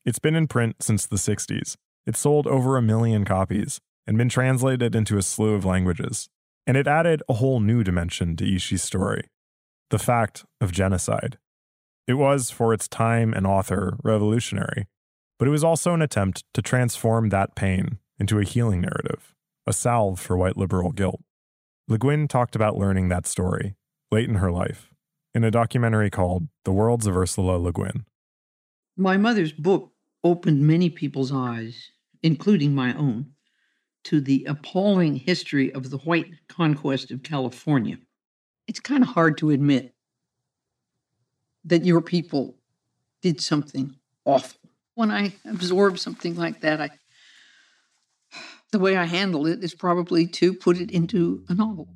It's 0.04 0.18
been 0.18 0.34
in 0.34 0.48
print 0.48 0.82
since 0.82 1.06
the 1.06 1.16
60s. 1.16 1.76
It 2.06 2.16
sold 2.16 2.48
over 2.48 2.76
a 2.76 2.82
million 2.82 3.24
copies 3.24 3.80
and 4.04 4.18
been 4.18 4.28
translated 4.28 4.96
into 4.96 5.16
a 5.16 5.22
slew 5.22 5.54
of 5.54 5.64
languages. 5.64 6.28
And 6.66 6.76
it 6.76 6.88
added 6.88 7.22
a 7.28 7.34
whole 7.34 7.60
new 7.60 7.84
dimension 7.84 8.36
to 8.36 8.56
Ishi's 8.56 8.82
story 8.82 9.28
the 9.90 9.98
fact 9.98 10.44
of 10.60 10.72
genocide. 10.72 11.38
It 12.06 12.14
was, 12.14 12.50
for 12.50 12.74
its 12.74 12.88
time 12.88 13.32
and 13.32 13.46
author, 13.46 13.96
revolutionary, 14.02 14.86
but 15.38 15.48
it 15.48 15.50
was 15.50 15.64
also 15.64 15.94
an 15.94 16.02
attempt 16.02 16.44
to 16.54 16.62
transform 16.62 17.30
that 17.30 17.54
pain 17.54 17.98
into 18.18 18.38
a 18.38 18.44
healing 18.44 18.82
narrative, 18.82 19.34
a 19.66 19.72
salve 19.72 20.20
for 20.20 20.36
white 20.36 20.56
liberal 20.56 20.92
guilt. 20.92 21.20
Le 21.88 21.98
Guin 21.98 22.28
talked 22.28 22.54
about 22.54 22.76
learning 22.76 23.08
that 23.08 23.26
story, 23.26 23.74
late 24.10 24.28
in 24.28 24.36
her 24.36 24.52
life, 24.52 24.90
in 25.34 25.44
a 25.44 25.50
documentary 25.50 26.10
called 26.10 26.48
The 26.64 26.72
Worlds 26.72 27.06
of 27.06 27.16
Ursula 27.16 27.56
Le 27.56 27.72
Guin. 27.72 28.04
My 28.96 29.16
mother's 29.16 29.52
book 29.52 29.92
opened 30.22 30.62
many 30.62 30.88
people's 30.88 31.32
eyes, 31.32 31.90
including 32.22 32.74
my 32.74 32.94
own, 32.94 33.32
to 34.04 34.20
the 34.20 34.44
appalling 34.44 35.16
history 35.16 35.72
of 35.72 35.90
the 35.90 35.98
white 35.98 36.30
conquest 36.48 37.10
of 37.10 37.22
California. 37.22 37.98
It's 38.66 38.80
kind 38.80 39.02
of 39.02 39.10
hard 39.10 39.38
to 39.38 39.50
admit 39.50 39.94
that 41.64 41.84
your 41.84 42.00
people 42.00 42.56
did 43.22 43.40
something 43.40 43.96
awful. 44.24 44.60
When 44.94 45.10
I 45.10 45.34
absorb 45.44 45.98
something 45.98 46.36
like 46.36 46.60
that, 46.60 46.80
I 46.80 46.90
the 48.70 48.78
way 48.80 48.96
I 48.96 49.04
handle 49.04 49.46
it 49.46 49.62
is 49.62 49.72
probably 49.72 50.26
to 50.26 50.52
put 50.52 50.78
it 50.78 50.90
into 50.90 51.44
a 51.48 51.54
novel. 51.54 51.88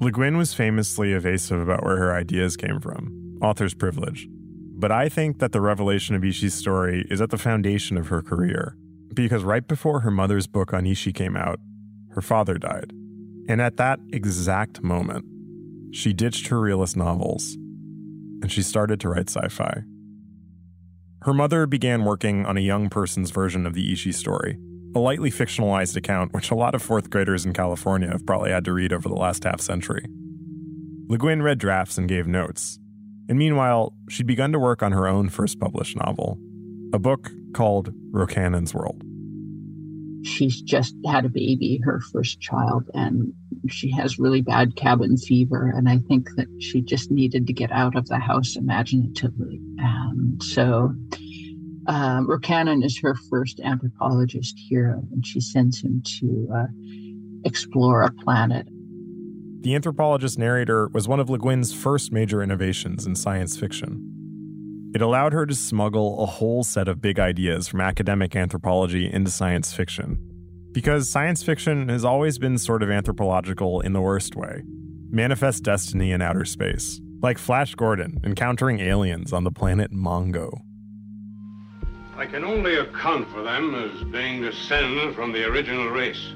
Le 0.00 0.10
Guin 0.10 0.38
was 0.38 0.54
famously 0.54 1.12
evasive 1.12 1.60
about 1.60 1.84
where 1.84 1.98
her 1.98 2.14
ideas 2.14 2.56
came 2.56 2.80
from, 2.80 3.38
author's 3.42 3.74
privilege. 3.74 4.26
But 4.30 4.90
I 4.90 5.10
think 5.10 5.40
that 5.40 5.52
the 5.52 5.60
revelation 5.60 6.16
of 6.16 6.24
Ishi's 6.24 6.54
story 6.54 7.06
is 7.10 7.20
at 7.20 7.28
the 7.28 7.36
foundation 7.36 7.98
of 7.98 8.08
her 8.08 8.22
career, 8.22 8.76
because 9.12 9.44
right 9.44 9.68
before 9.68 10.00
her 10.00 10.10
mother's 10.10 10.46
book 10.46 10.72
on 10.72 10.86
Ishi 10.86 11.12
came 11.12 11.36
out, 11.36 11.60
her 12.12 12.22
father 12.22 12.56
died. 12.56 12.92
And 13.46 13.60
at 13.60 13.76
that 13.76 14.00
exact 14.10 14.82
moment, 14.82 15.26
she 15.92 16.12
ditched 16.12 16.48
her 16.48 16.60
realist 16.60 16.96
novels 16.96 17.54
and 18.42 18.50
she 18.50 18.62
started 18.62 18.98
to 19.00 19.08
write 19.08 19.30
sci 19.30 19.48
fi. 19.48 19.82
Her 21.22 21.32
mother 21.32 21.66
began 21.66 22.04
working 22.04 22.44
on 22.46 22.56
a 22.56 22.60
young 22.60 22.88
person's 22.88 23.30
version 23.30 23.64
of 23.66 23.74
the 23.74 23.92
Ishi 23.92 24.10
story, 24.10 24.58
a 24.96 24.98
lightly 24.98 25.30
fictionalized 25.30 25.96
account 25.96 26.34
which 26.34 26.50
a 26.50 26.56
lot 26.56 26.74
of 26.74 26.82
fourth 26.82 27.10
graders 27.10 27.46
in 27.46 27.52
California 27.52 28.08
have 28.08 28.26
probably 28.26 28.50
had 28.50 28.64
to 28.64 28.72
read 28.72 28.92
over 28.92 29.08
the 29.08 29.14
last 29.14 29.44
half 29.44 29.60
century. 29.60 30.04
Le 31.08 31.18
Guin 31.18 31.42
read 31.42 31.58
drafts 31.58 31.98
and 31.98 32.08
gave 32.08 32.26
notes. 32.26 32.78
And 33.28 33.38
meanwhile, 33.38 33.94
she'd 34.08 34.26
begun 34.26 34.50
to 34.52 34.58
work 34.58 34.82
on 34.82 34.92
her 34.92 35.06
own 35.06 35.28
first 35.28 35.60
published 35.60 35.96
novel, 35.96 36.38
a 36.92 36.98
book 36.98 37.30
called 37.54 37.94
Rocannon's 38.10 38.74
World. 38.74 39.02
She's 40.24 40.60
just 40.60 40.94
had 41.06 41.24
a 41.24 41.28
baby, 41.28 41.80
her 41.84 42.00
first 42.00 42.40
child, 42.40 42.90
and 42.94 43.32
she 43.68 43.90
has 43.92 44.18
really 44.18 44.42
bad 44.42 44.76
cabin 44.76 45.16
fever. 45.16 45.72
And 45.74 45.88
I 45.88 45.98
think 45.98 46.28
that 46.36 46.48
she 46.60 46.80
just 46.80 47.10
needed 47.10 47.46
to 47.46 47.52
get 47.52 47.70
out 47.72 47.96
of 47.96 48.08
the 48.08 48.18
house 48.18 48.56
imaginatively. 48.56 49.60
And 49.78 50.42
so 50.42 50.94
um, 51.86 52.28
is 52.82 52.98
her 53.00 53.14
first 53.30 53.60
anthropologist 53.60 54.58
hero, 54.58 55.02
and 55.12 55.26
she 55.26 55.40
sends 55.40 55.82
him 55.82 56.02
to 56.20 56.48
uh, 56.54 56.66
explore 57.44 58.02
a 58.02 58.12
planet. 58.12 58.66
The 59.60 59.74
anthropologist 59.74 60.38
narrator 60.38 60.88
was 60.88 61.06
one 61.06 61.20
of 61.20 61.30
Le 61.30 61.38
Guin's 61.38 61.72
first 61.72 62.12
major 62.12 62.42
innovations 62.42 63.06
in 63.06 63.14
science 63.14 63.56
fiction. 63.56 64.08
It 64.94 65.00
allowed 65.00 65.32
her 65.32 65.46
to 65.46 65.54
smuggle 65.54 66.22
a 66.22 66.26
whole 66.26 66.64
set 66.64 66.88
of 66.88 67.00
big 67.00 67.18
ideas 67.18 67.66
from 67.68 67.80
academic 67.80 68.36
anthropology 68.36 69.10
into 69.10 69.30
science 69.30 69.72
fiction. 69.72 70.18
Because 70.72 71.10
science 71.10 71.42
fiction 71.42 71.88
has 71.90 72.04
always 72.04 72.38
been 72.38 72.56
sort 72.56 72.82
of 72.82 72.90
anthropological 72.90 73.80
in 73.80 73.92
the 73.92 74.00
worst 74.00 74.34
way 74.34 74.62
manifest 75.12 75.62
destiny 75.62 76.10
in 76.10 76.22
outer 76.22 76.46
space, 76.46 76.98
like 77.20 77.36
Flash 77.36 77.74
Gordon 77.74 78.18
encountering 78.24 78.80
aliens 78.80 79.30
on 79.32 79.44
the 79.44 79.50
planet 79.50 79.92
Mongo. 79.92 80.62
I 82.16 82.24
can 82.24 82.44
only 82.44 82.76
account 82.76 83.28
for 83.28 83.42
them 83.42 83.74
as 83.74 84.04
being 84.04 84.40
descended 84.40 85.14
from 85.14 85.32
the 85.32 85.44
original 85.44 85.88
race, 85.90 86.32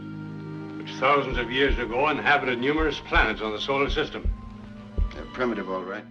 which 0.77 0.91
thousands 1.01 1.39
of 1.39 1.51
years 1.51 1.79
ago 1.79 2.09
inhabited 2.11 2.59
numerous 2.59 3.01
planets 3.01 3.41
on 3.41 3.53
the 3.53 3.61
solar 3.61 3.89
system. 3.89 4.31
They're 5.15 5.25
primitive, 5.33 5.71
all 5.71 5.83
right. 5.83 6.05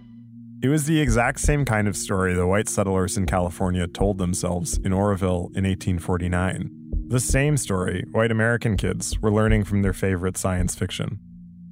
It 0.62 0.68
was 0.68 0.86
the 0.86 1.00
exact 1.00 1.40
same 1.40 1.64
kind 1.64 1.86
of 1.86 1.96
story 1.96 2.34
the 2.34 2.46
white 2.46 2.68
settlers 2.68 3.16
in 3.16 3.26
California 3.26 3.86
told 3.86 4.18
themselves 4.18 4.78
in 4.78 4.92
Oroville 4.92 5.50
in 5.54 5.64
1849. 5.64 6.85
The 7.08 7.20
same 7.20 7.56
story 7.56 8.04
white 8.10 8.32
American 8.32 8.76
kids 8.76 9.16
were 9.22 9.30
learning 9.30 9.62
from 9.62 9.82
their 9.82 9.92
favorite 9.92 10.36
science 10.36 10.74
fiction 10.74 11.20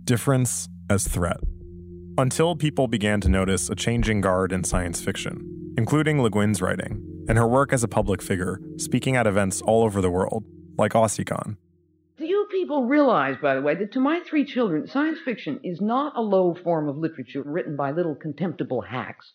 difference 0.05 0.69
as 0.89 1.09
threat. 1.09 1.39
Until 2.17 2.55
people 2.55 2.87
began 2.87 3.21
to 3.23 3.29
notice 3.29 3.69
a 3.69 3.75
changing 3.75 4.21
guard 4.21 4.53
in 4.53 4.63
science 4.63 5.01
fiction, 5.01 5.75
including 5.77 6.23
Le 6.23 6.31
Guin's 6.31 6.63
writing, 6.63 7.03
and 7.29 7.37
her 7.37 7.49
work 7.49 7.73
as 7.73 7.83
a 7.83 7.89
public 7.89 8.23
figure, 8.23 8.61
speaking 8.77 9.17
at 9.17 9.27
events 9.27 9.61
all 9.63 9.83
over 9.83 10.01
the 10.01 10.11
world, 10.11 10.45
like 10.79 10.93
AussieCon. 10.93 11.57
Do 12.17 12.27
you 12.27 12.47
people 12.53 12.85
realize, 12.85 13.37
by 13.43 13.57
the 13.57 13.63
way, 13.63 13.75
that 13.75 13.91
to 13.95 14.01
my 14.01 14.21
three 14.21 14.45
children, 14.45 14.87
science 14.87 15.19
fiction 15.25 15.59
is 15.65 15.81
not 15.81 16.17
a 16.17 16.23
low 16.23 16.55
form 16.55 16.89
of 16.89 16.97
literature 16.97 17.43
written 17.45 17.75
by 17.75 17.91
little 17.91 18.15
contemptible 18.15 18.83
hacks? 18.83 19.33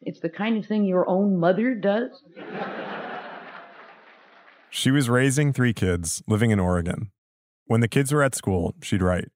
It's 0.00 0.20
the 0.20 0.30
kind 0.30 0.56
of 0.56 0.64
thing 0.64 0.86
your 0.86 1.06
own 1.06 1.38
mother 1.38 1.74
does. 1.74 2.22
She 4.74 4.90
was 4.90 5.10
raising 5.10 5.52
three 5.52 5.74
kids, 5.74 6.22
living 6.26 6.50
in 6.50 6.58
Oregon. 6.58 7.10
When 7.66 7.82
the 7.82 7.88
kids 7.88 8.10
were 8.10 8.22
at 8.22 8.34
school, 8.34 8.74
she'd 8.80 9.02
write. 9.02 9.28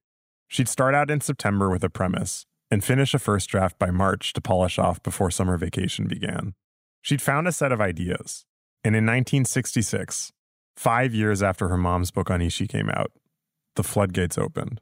She'd 0.48 0.66
start 0.66 0.94
out 0.94 1.10
in 1.10 1.20
September 1.20 1.68
with 1.68 1.84
a 1.84 1.90
premise 1.90 2.46
and 2.70 2.82
finish 2.82 3.12
a 3.12 3.18
first 3.18 3.50
draft 3.50 3.78
by 3.78 3.90
March 3.90 4.32
to 4.32 4.40
polish 4.40 4.78
off 4.78 5.02
before 5.02 5.30
summer 5.30 5.58
vacation 5.58 6.06
began. 6.06 6.54
She'd 7.02 7.20
found 7.20 7.46
a 7.46 7.52
set 7.52 7.70
of 7.70 7.82
ideas, 7.82 8.46
and 8.82 8.96
in 8.96 9.04
1966, 9.04 10.32
five 10.74 11.12
years 11.12 11.42
after 11.42 11.68
her 11.68 11.76
mom's 11.76 12.10
book 12.10 12.30
on 12.30 12.40
Ishi 12.40 12.66
came 12.66 12.88
out, 12.88 13.12
the 13.74 13.84
floodgates 13.84 14.38
opened. 14.38 14.80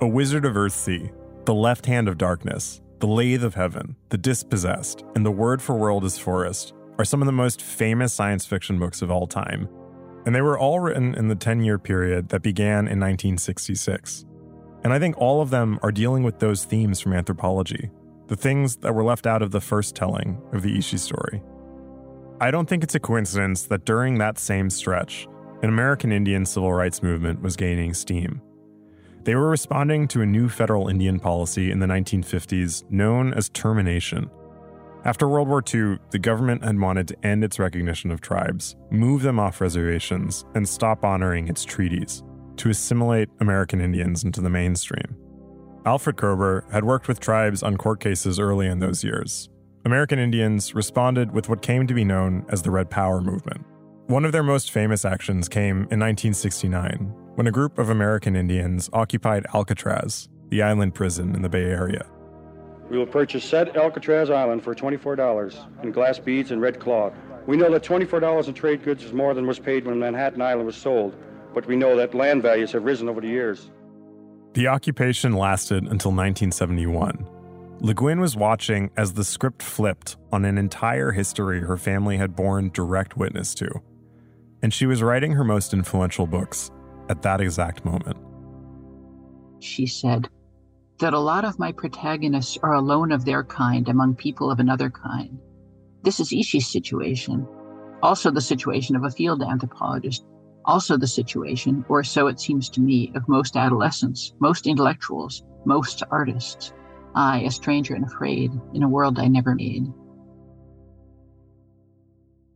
A 0.00 0.06
Wizard 0.06 0.44
of 0.44 0.54
Earthsea, 0.54 1.10
The 1.44 1.54
Left 1.54 1.86
Hand 1.86 2.06
of 2.06 2.18
Darkness, 2.18 2.82
The 3.00 3.08
Lathe 3.08 3.42
of 3.42 3.56
Heaven, 3.56 3.96
The 4.10 4.18
Dispossessed, 4.18 5.02
and 5.16 5.26
The 5.26 5.32
Word 5.32 5.60
for 5.60 5.74
World 5.74 6.04
is 6.04 6.18
Forest 6.18 6.72
are 6.98 7.04
some 7.04 7.22
of 7.22 7.26
the 7.26 7.32
most 7.32 7.62
famous 7.62 8.12
science 8.12 8.44
fiction 8.44 8.78
books 8.78 9.02
of 9.02 9.10
all 9.10 9.26
time, 9.26 9.68
and 10.26 10.34
they 10.34 10.42
were 10.42 10.58
all 10.58 10.80
written 10.80 11.14
in 11.14 11.28
the 11.28 11.34
10 11.34 11.62
year 11.62 11.78
period 11.78 12.28
that 12.30 12.42
began 12.42 12.88
in 12.88 13.00
1966. 13.00 14.24
And 14.84 14.92
I 14.92 14.98
think 14.98 15.16
all 15.18 15.40
of 15.40 15.50
them 15.50 15.78
are 15.82 15.92
dealing 15.92 16.22
with 16.22 16.38
those 16.38 16.64
themes 16.64 17.00
from 17.00 17.12
anthropology, 17.12 17.90
the 18.26 18.36
things 18.36 18.76
that 18.76 18.94
were 18.94 19.04
left 19.04 19.26
out 19.26 19.42
of 19.42 19.50
the 19.50 19.60
first 19.60 19.94
telling 19.94 20.40
of 20.52 20.62
the 20.62 20.76
Ishi 20.76 20.98
story. 20.98 21.42
I 22.40 22.50
don't 22.50 22.68
think 22.68 22.84
it's 22.84 22.94
a 22.94 23.00
coincidence 23.00 23.64
that 23.64 23.84
during 23.84 24.18
that 24.18 24.38
same 24.38 24.70
stretch, 24.70 25.26
an 25.62 25.68
American 25.68 26.12
Indian 26.12 26.46
civil 26.46 26.72
rights 26.72 27.02
movement 27.02 27.42
was 27.42 27.56
gaining 27.56 27.94
steam. 27.94 28.40
They 29.24 29.34
were 29.34 29.50
responding 29.50 30.06
to 30.08 30.22
a 30.22 30.26
new 30.26 30.48
federal 30.48 30.88
Indian 30.88 31.18
policy 31.18 31.72
in 31.72 31.80
the 31.80 31.86
1950s 31.86 32.88
known 32.90 33.34
as 33.34 33.48
termination. 33.48 34.30
After 35.04 35.28
World 35.28 35.48
War 35.48 35.62
II, 35.62 35.98
the 36.10 36.18
government 36.18 36.64
had 36.64 36.78
wanted 36.78 37.08
to 37.08 37.26
end 37.26 37.44
its 37.44 37.58
recognition 37.58 38.10
of 38.10 38.20
tribes, 38.20 38.76
move 38.90 39.22
them 39.22 39.38
off 39.38 39.60
reservations, 39.60 40.44
and 40.54 40.68
stop 40.68 41.04
honoring 41.04 41.48
its 41.48 41.64
treaties 41.64 42.24
to 42.56 42.70
assimilate 42.70 43.28
American 43.40 43.80
Indians 43.80 44.24
into 44.24 44.40
the 44.40 44.50
mainstream. 44.50 45.16
Alfred 45.86 46.16
Kroeber 46.16 46.70
had 46.72 46.84
worked 46.84 47.06
with 47.06 47.20
tribes 47.20 47.62
on 47.62 47.76
court 47.76 48.00
cases 48.00 48.40
early 48.40 48.66
in 48.66 48.80
those 48.80 49.04
years. 49.04 49.48
American 49.84 50.18
Indians 50.18 50.74
responded 50.74 51.30
with 51.32 51.48
what 51.48 51.62
came 51.62 51.86
to 51.86 51.94
be 51.94 52.04
known 52.04 52.44
as 52.48 52.62
the 52.62 52.70
Red 52.70 52.90
Power 52.90 53.20
movement. 53.20 53.64
One 54.08 54.24
of 54.24 54.32
their 54.32 54.42
most 54.42 54.72
famous 54.72 55.04
actions 55.04 55.48
came 55.48 55.86
in 55.90 56.00
1969 56.00 57.14
when 57.36 57.46
a 57.46 57.52
group 57.52 57.78
of 57.78 57.88
American 57.88 58.34
Indians 58.34 58.90
occupied 58.92 59.46
Alcatraz, 59.54 60.28
the 60.48 60.60
island 60.60 60.94
prison 60.94 61.36
in 61.36 61.42
the 61.42 61.48
Bay 61.48 61.66
Area. 61.66 62.04
We 62.90 62.96
will 62.96 63.06
purchase 63.06 63.44
said 63.44 63.76
Alcatraz 63.76 64.30
Island 64.30 64.62
for 64.62 64.74
$24 64.74 65.82
in 65.82 65.92
glass 65.92 66.18
beads 66.18 66.50
and 66.50 66.60
red 66.60 66.80
cloth. 66.80 67.12
We 67.46 67.56
know 67.56 67.70
that 67.70 67.82
$24 67.82 68.48
in 68.48 68.54
trade 68.54 68.82
goods 68.82 69.04
is 69.04 69.12
more 69.12 69.34
than 69.34 69.46
was 69.46 69.58
paid 69.58 69.84
when 69.84 69.98
Manhattan 69.98 70.40
Island 70.40 70.66
was 70.66 70.76
sold, 70.76 71.14
but 71.54 71.66
we 71.66 71.76
know 71.76 71.96
that 71.96 72.14
land 72.14 72.42
values 72.42 72.72
have 72.72 72.84
risen 72.84 73.08
over 73.08 73.20
the 73.20 73.28
years. 73.28 73.70
The 74.54 74.68
occupation 74.68 75.34
lasted 75.34 75.84
until 75.84 76.10
1971. 76.10 77.26
Le 77.80 77.94
Guin 77.94 78.20
was 78.20 78.36
watching 78.36 78.90
as 78.96 79.12
the 79.12 79.22
script 79.22 79.62
flipped 79.62 80.16
on 80.32 80.44
an 80.44 80.58
entire 80.58 81.12
history 81.12 81.60
her 81.60 81.76
family 81.76 82.16
had 82.16 82.34
borne 82.34 82.70
direct 82.70 83.16
witness 83.16 83.54
to. 83.54 83.70
And 84.62 84.74
she 84.74 84.86
was 84.86 85.02
writing 85.02 85.32
her 85.32 85.44
most 85.44 85.72
influential 85.72 86.26
books 86.26 86.70
at 87.08 87.22
that 87.22 87.40
exact 87.40 87.84
moment. 87.84 88.16
She 89.60 89.86
said 89.86 90.28
that 90.98 91.14
a 91.14 91.18
lot 91.18 91.44
of 91.44 91.58
my 91.58 91.72
protagonists 91.72 92.58
are 92.62 92.74
alone 92.74 93.12
of 93.12 93.24
their 93.24 93.44
kind 93.44 93.88
among 93.88 94.14
people 94.14 94.50
of 94.50 94.60
another 94.60 94.90
kind. 94.90 95.38
This 96.02 96.20
is 96.20 96.32
Ishi's 96.32 96.70
situation, 96.70 97.46
also 98.02 98.30
the 98.30 98.40
situation 98.40 98.96
of 98.96 99.04
a 99.04 99.10
field 99.10 99.42
anthropologist 99.42 100.24
also 100.68 100.98
the 100.98 101.06
situation, 101.06 101.84
or 101.88 102.04
so 102.04 102.28
it 102.28 102.38
seems 102.38 102.68
to 102.68 102.80
me, 102.80 103.10
of 103.16 103.26
most 103.26 103.56
adolescents, 103.56 104.34
most 104.38 104.66
intellectuals, 104.66 105.42
most 105.64 106.02
artists. 106.10 106.72
I, 107.14 107.40
a 107.40 107.50
stranger 107.50 107.94
and 107.94 108.04
afraid, 108.04 108.52
in 108.74 108.82
a 108.82 108.88
world 108.88 109.18
I 109.18 109.26
never 109.26 109.54
made. 109.54 109.86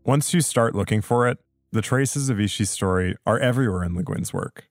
Once 0.05 0.35
you 0.35 0.43
start 0.43 0.75
looking 0.75 1.01
for 1.01 1.27
it, 1.27 1.39
the 1.73 1.81
traces 1.81 2.29
of 2.29 2.39
Ishi's 2.39 2.71
story 2.71 3.17
are 3.27 3.39
everywhere 3.39 3.83
in 3.83 3.97
Le 3.97 4.03
Guin's 4.03 4.33
work. 4.33 4.69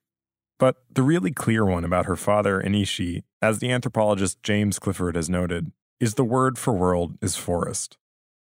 But 0.61 0.75
the 0.93 1.01
really 1.01 1.31
clear 1.31 1.65
one 1.65 1.83
about 1.83 2.05
her 2.05 2.15
father 2.15 2.59
and 2.59 2.75
Ishi, 2.75 3.23
as 3.41 3.57
the 3.57 3.71
anthropologist 3.71 4.43
James 4.43 4.77
Clifford 4.77 5.15
has 5.15 5.27
noted, 5.27 5.71
is 5.99 6.13
the 6.13 6.23
word 6.23 6.59
for 6.59 6.71
world 6.71 7.17
is 7.19 7.35
forest. 7.35 7.97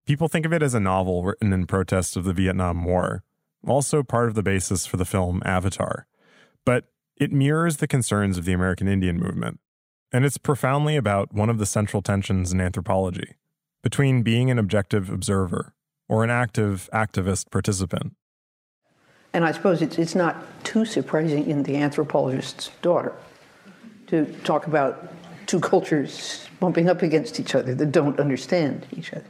People 0.04 0.26
think 0.26 0.44
of 0.44 0.52
it 0.52 0.64
as 0.64 0.74
a 0.74 0.80
novel 0.80 1.22
written 1.22 1.52
in 1.52 1.64
protest 1.64 2.16
of 2.16 2.24
the 2.24 2.32
Vietnam 2.32 2.84
War, 2.84 3.22
also 3.64 4.02
part 4.02 4.28
of 4.28 4.34
the 4.34 4.42
basis 4.42 4.84
for 4.84 4.96
the 4.96 5.04
film 5.04 5.44
Avatar. 5.44 6.08
But 6.64 6.86
it 7.16 7.30
mirrors 7.30 7.76
the 7.76 7.86
concerns 7.86 8.36
of 8.36 8.46
the 8.46 8.52
American 8.52 8.88
Indian 8.88 9.20
movement. 9.20 9.60
And 10.10 10.24
it's 10.24 10.38
profoundly 10.38 10.96
about 10.96 11.32
one 11.32 11.50
of 11.50 11.58
the 11.58 11.66
central 11.66 12.02
tensions 12.02 12.52
in 12.52 12.60
anthropology 12.60 13.36
between 13.80 14.24
being 14.24 14.50
an 14.50 14.58
objective 14.58 15.08
observer 15.08 15.72
or 16.08 16.24
an 16.24 16.30
active 16.30 16.90
activist 16.92 17.52
participant. 17.52 18.16
And 19.34 19.44
I 19.44 19.52
suppose 19.52 19.80
it's, 19.80 19.98
it's 19.98 20.14
not 20.14 20.36
too 20.64 20.84
surprising 20.84 21.48
in 21.48 21.62
the 21.62 21.74
anthropologist's 21.74 22.70
daughter 22.82 23.14
to 24.08 24.26
talk 24.44 24.66
about 24.66 25.12
two 25.46 25.60
cultures 25.60 26.46
bumping 26.60 26.88
up 26.88 27.02
against 27.02 27.40
each 27.40 27.54
other 27.54 27.74
that 27.74 27.92
don't 27.92 28.20
understand 28.20 28.86
each 28.96 29.12
other. 29.12 29.24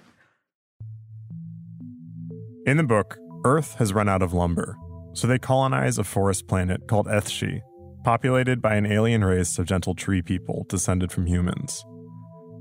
In 2.66 2.76
the 2.76 2.82
book, 2.82 3.18
Earth 3.44 3.76
has 3.76 3.92
run 3.92 4.09
out 4.09 4.22
of 4.22 4.32
lumber, 4.32 4.76
so 5.14 5.26
they 5.26 5.38
colonize 5.38 5.98
a 5.98 6.05
forest 6.05 6.46
planet 6.46 6.86
called 6.88 7.07
Athshe, 7.07 7.61
populated 8.05 8.61
by 8.61 8.74
an 8.76 8.86
alien 8.86 9.24
race 9.24 9.59
of 9.59 9.66
gentle 9.66 9.94
tree 9.94 10.22
people 10.22 10.66
descended 10.68 11.11
from 11.11 11.26
humans. 11.26 11.84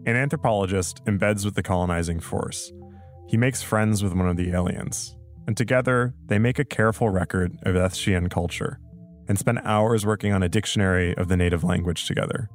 An 0.06 0.16
anthropologist 0.16 1.04
embeds 1.06 1.46
with 1.46 1.56
the 1.56 1.64
colonizing 1.64 2.20
force. 2.20 2.72
He 3.28 3.38
makes 3.38 3.62
friends 3.62 4.04
with 4.04 4.14
one 4.14 4.28
of 4.28 4.38
the 4.38 4.52
aliens, 4.52 5.16
and 5.52 5.58
together 5.58 6.14
they 6.28 6.40
make 6.40 6.60
a 6.60 6.64
careful 6.64 7.10
record 7.10 7.52
of 7.64 7.76
Athshean 7.76 8.32
culture 8.32 8.80
and 9.28 9.38
spend 9.38 9.60
hours 9.66 10.06
working 10.06 10.32
on 10.32 10.42
a 10.42 10.48
dictionary 10.48 11.14
of 11.18 11.28
the 11.28 11.36
native 11.36 11.62
language 11.62 12.08
together. 12.08 12.50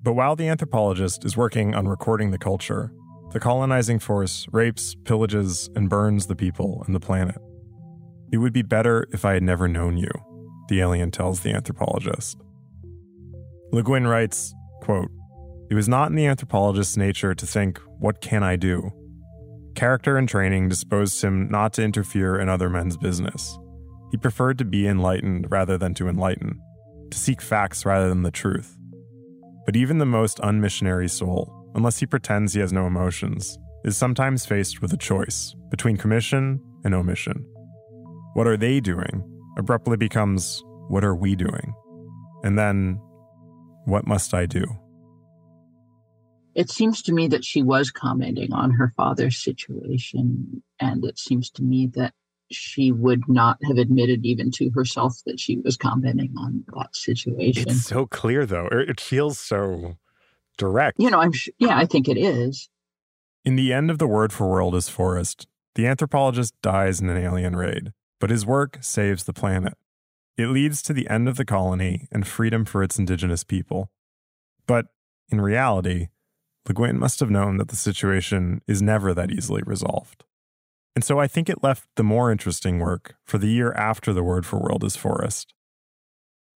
But 0.00 0.12
while 0.12 0.36
the 0.36 0.46
anthropologist 0.46 1.24
is 1.24 1.36
working 1.36 1.74
on 1.74 1.88
recording 1.88 2.30
the 2.30 2.38
culture, 2.38 2.92
the 3.32 3.40
colonizing 3.40 3.98
force 3.98 4.46
rapes, 4.52 4.94
pillages, 5.02 5.68
and 5.74 5.90
burns 5.90 6.28
the 6.28 6.36
people 6.36 6.84
and 6.86 6.94
the 6.94 7.00
planet. 7.00 7.38
It 8.30 8.36
would 8.36 8.52
be 8.52 8.62
better 8.62 9.08
if 9.10 9.24
I 9.24 9.32
had 9.32 9.42
never 9.42 9.66
known 9.66 9.96
you, 9.96 10.12
the 10.68 10.82
alien 10.82 11.10
tells 11.10 11.40
the 11.40 11.52
anthropologist. 11.52 12.38
Le 13.72 13.82
Guin 13.82 14.06
writes, 14.06 14.54
quote, 14.82 15.10
It 15.68 15.74
was 15.74 15.88
not 15.88 16.10
in 16.10 16.14
the 16.14 16.26
anthropologist's 16.26 16.96
nature 16.96 17.34
to 17.34 17.44
think, 17.44 17.80
what 17.98 18.20
can 18.20 18.44
I 18.44 18.54
do? 18.54 18.92
Character 19.74 20.16
and 20.16 20.28
training 20.28 20.68
disposed 20.68 21.22
him 21.22 21.48
not 21.50 21.72
to 21.74 21.82
interfere 21.82 22.38
in 22.38 22.48
other 22.48 22.70
men's 22.70 22.96
business. 22.96 23.58
He 24.10 24.16
preferred 24.16 24.58
to 24.58 24.64
be 24.64 24.86
enlightened 24.86 25.50
rather 25.50 25.76
than 25.76 25.94
to 25.94 26.08
enlighten, 26.08 26.60
to 27.10 27.18
seek 27.18 27.40
facts 27.40 27.84
rather 27.84 28.08
than 28.08 28.22
the 28.22 28.30
truth. 28.30 28.76
But 29.66 29.76
even 29.76 29.98
the 29.98 30.06
most 30.06 30.38
unmissionary 30.38 31.10
soul 31.10 31.64
unless 31.74 31.98
he 31.98 32.06
pretends 32.06 32.52
he 32.52 32.60
has 32.60 32.72
no 32.72 32.86
emotions, 32.86 33.58
is 33.84 33.96
sometimes 33.96 34.46
faced 34.46 34.80
with 34.80 34.92
a 34.92 34.96
choice 34.96 35.54
between 35.70 35.96
commission 35.96 36.60
and 36.84 36.94
omission. 36.94 37.44
What 38.34 38.46
are 38.46 38.56
they 38.56 38.80
doing 38.80 39.22
abruptly 39.58 39.96
becomes, 39.96 40.62
what 40.88 41.04
are 41.04 41.14
we 41.14 41.36
doing? 41.36 41.74
And 42.42 42.58
then, 42.58 43.00
what 43.84 44.06
must 44.06 44.34
I 44.34 44.46
do? 44.46 44.64
It 46.54 46.70
seems 46.70 47.02
to 47.02 47.12
me 47.12 47.28
that 47.28 47.44
she 47.44 47.62
was 47.62 47.90
commenting 47.90 48.52
on 48.52 48.70
her 48.72 48.92
father's 48.96 49.36
situation, 49.38 50.62
and 50.78 51.04
it 51.04 51.18
seems 51.18 51.50
to 51.52 51.62
me 51.62 51.88
that 51.94 52.14
she 52.50 52.92
would 52.92 53.28
not 53.28 53.58
have 53.64 53.78
admitted 53.78 54.24
even 54.24 54.50
to 54.52 54.70
herself 54.70 55.18
that 55.26 55.40
she 55.40 55.58
was 55.58 55.76
commenting 55.76 56.32
on 56.38 56.64
that 56.74 56.94
situation. 56.94 57.70
It's 57.70 57.84
so 57.84 58.06
clear, 58.06 58.46
though. 58.46 58.68
Er, 58.70 58.80
it 58.80 59.00
feels 59.00 59.38
so 59.38 59.96
direct. 60.56 61.00
You 61.00 61.10
know, 61.10 61.20
I'm 61.20 61.32
sh- 61.32 61.48
yeah, 61.58 61.76
I 61.76 61.86
think 61.86 62.08
it 62.08 62.18
is. 62.18 62.68
In 63.44 63.56
the 63.56 63.72
end 63.72 63.90
of 63.90 63.98
the 63.98 64.06
word 64.06 64.32
for 64.32 64.48
world 64.48 64.74
is 64.74 64.88
forest, 64.88 65.46
the 65.74 65.86
anthropologist 65.86 66.54
dies 66.62 67.00
in 67.00 67.08
an 67.08 67.16
alien 67.16 67.56
raid, 67.56 67.92
but 68.20 68.30
his 68.30 68.46
work 68.46 68.78
saves 68.80 69.24
the 69.24 69.32
planet. 69.32 69.74
It 70.36 70.46
leads 70.46 70.82
to 70.82 70.92
the 70.92 71.08
end 71.08 71.28
of 71.28 71.36
the 71.36 71.44
colony 71.44 72.08
and 72.10 72.26
freedom 72.26 72.64
for 72.64 72.82
its 72.82 72.98
indigenous 72.98 73.44
people. 73.44 73.90
But 74.66 74.86
in 75.30 75.40
reality, 75.40 76.08
Le 76.68 76.74
Guin 76.74 76.98
must 76.98 77.20
have 77.20 77.30
known 77.30 77.56
that 77.58 77.68
the 77.68 77.76
situation 77.76 78.62
is 78.66 78.80
never 78.80 79.12
that 79.12 79.30
easily 79.30 79.62
resolved. 79.66 80.24
And 80.94 81.04
so 81.04 81.18
I 81.18 81.26
think 81.26 81.48
it 81.48 81.62
left 81.62 81.88
the 81.96 82.04
more 82.04 82.30
interesting 82.30 82.78
work 82.78 83.16
for 83.24 83.38
the 83.38 83.48
year 83.48 83.72
after 83.72 84.12
the 84.12 84.22
word 84.22 84.46
for 84.46 84.58
world 84.58 84.84
is 84.84 84.96
forest. 84.96 85.52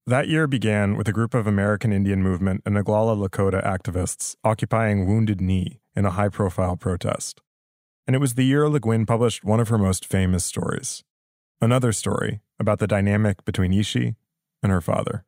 That 0.06 0.28
year 0.28 0.46
began 0.46 0.96
with 0.96 1.08
a 1.08 1.12
group 1.12 1.34
of 1.34 1.46
American 1.46 1.92
Indian 1.92 2.22
Movement 2.22 2.62
and 2.64 2.76
Oglala 2.76 3.28
Lakota 3.28 3.62
activists 3.62 4.36
occupying 4.42 5.06
Wounded 5.06 5.40
Knee 5.40 5.80
in 5.94 6.06
a 6.06 6.12
high 6.12 6.30
profile 6.30 6.76
protest. 6.76 7.42
And 8.06 8.16
it 8.16 8.20
was 8.20 8.34
the 8.34 8.44
year 8.44 8.70
Le 8.70 8.80
Guin 8.80 9.04
published 9.04 9.44
one 9.44 9.60
of 9.60 9.68
her 9.68 9.76
most 9.78 10.06
famous 10.06 10.44
stories 10.44 11.04
another 11.60 11.92
story 11.92 12.40
about 12.60 12.78
the 12.78 12.86
dynamic 12.86 13.44
between 13.44 13.72
Ishi 13.72 14.14
and 14.62 14.70
her 14.72 14.80
father. 14.80 15.24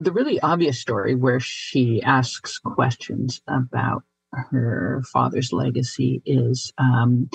The 0.00 0.12
really 0.12 0.38
obvious 0.40 0.78
story 0.78 1.14
where 1.14 1.40
she 1.40 2.02
asks 2.02 2.58
questions 2.58 3.40
about 3.48 4.02
her 4.32 5.02
father's 5.10 5.52
legacy 5.52 6.20
is 6.26 6.72
um, 6.76 7.30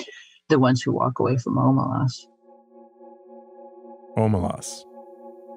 the 0.48 0.60
ones 0.60 0.80
who 0.80 0.92
walk 0.92 1.18
away 1.18 1.36
from 1.38 1.56
Omelas. 1.56 2.26
Omelas, 4.16 4.84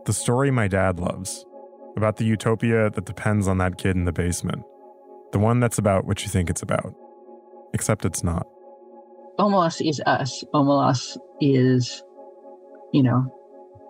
the 0.06 0.14
story 0.14 0.49
my 0.49 0.68
dad 0.68 0.99
loves, 0.99 1.45
about 1.95 2.18
the 2.18 2.26
utopia 2.26 2.89
that 2.89 3.06
depends 3.06 3.47
on 3.47 3.60
that 3.60 3.78
kid 3.78 3.95
in 3.95 4.06
the 4.06 4.12
basement, 4.12 4.64
the 5.32 5.39
one 5.39 5.60
that's 5.60 5.78
about 5.78 6.06
what 6.06 6.24
you 6.24 6.30
think 6.30 6.49
it's 6.49 6.64
about, 6.64 6.95
except 7.74 8.06
it's 8.06 8.24
not. 8.24 8.47
Omelas 9.38 9.88
is 9.88 10.01
us. 10.08 10.43
Omelas 10.56 11.18
is, 11.39 12.01
you 12.93 13.03
know, 13.03 13.26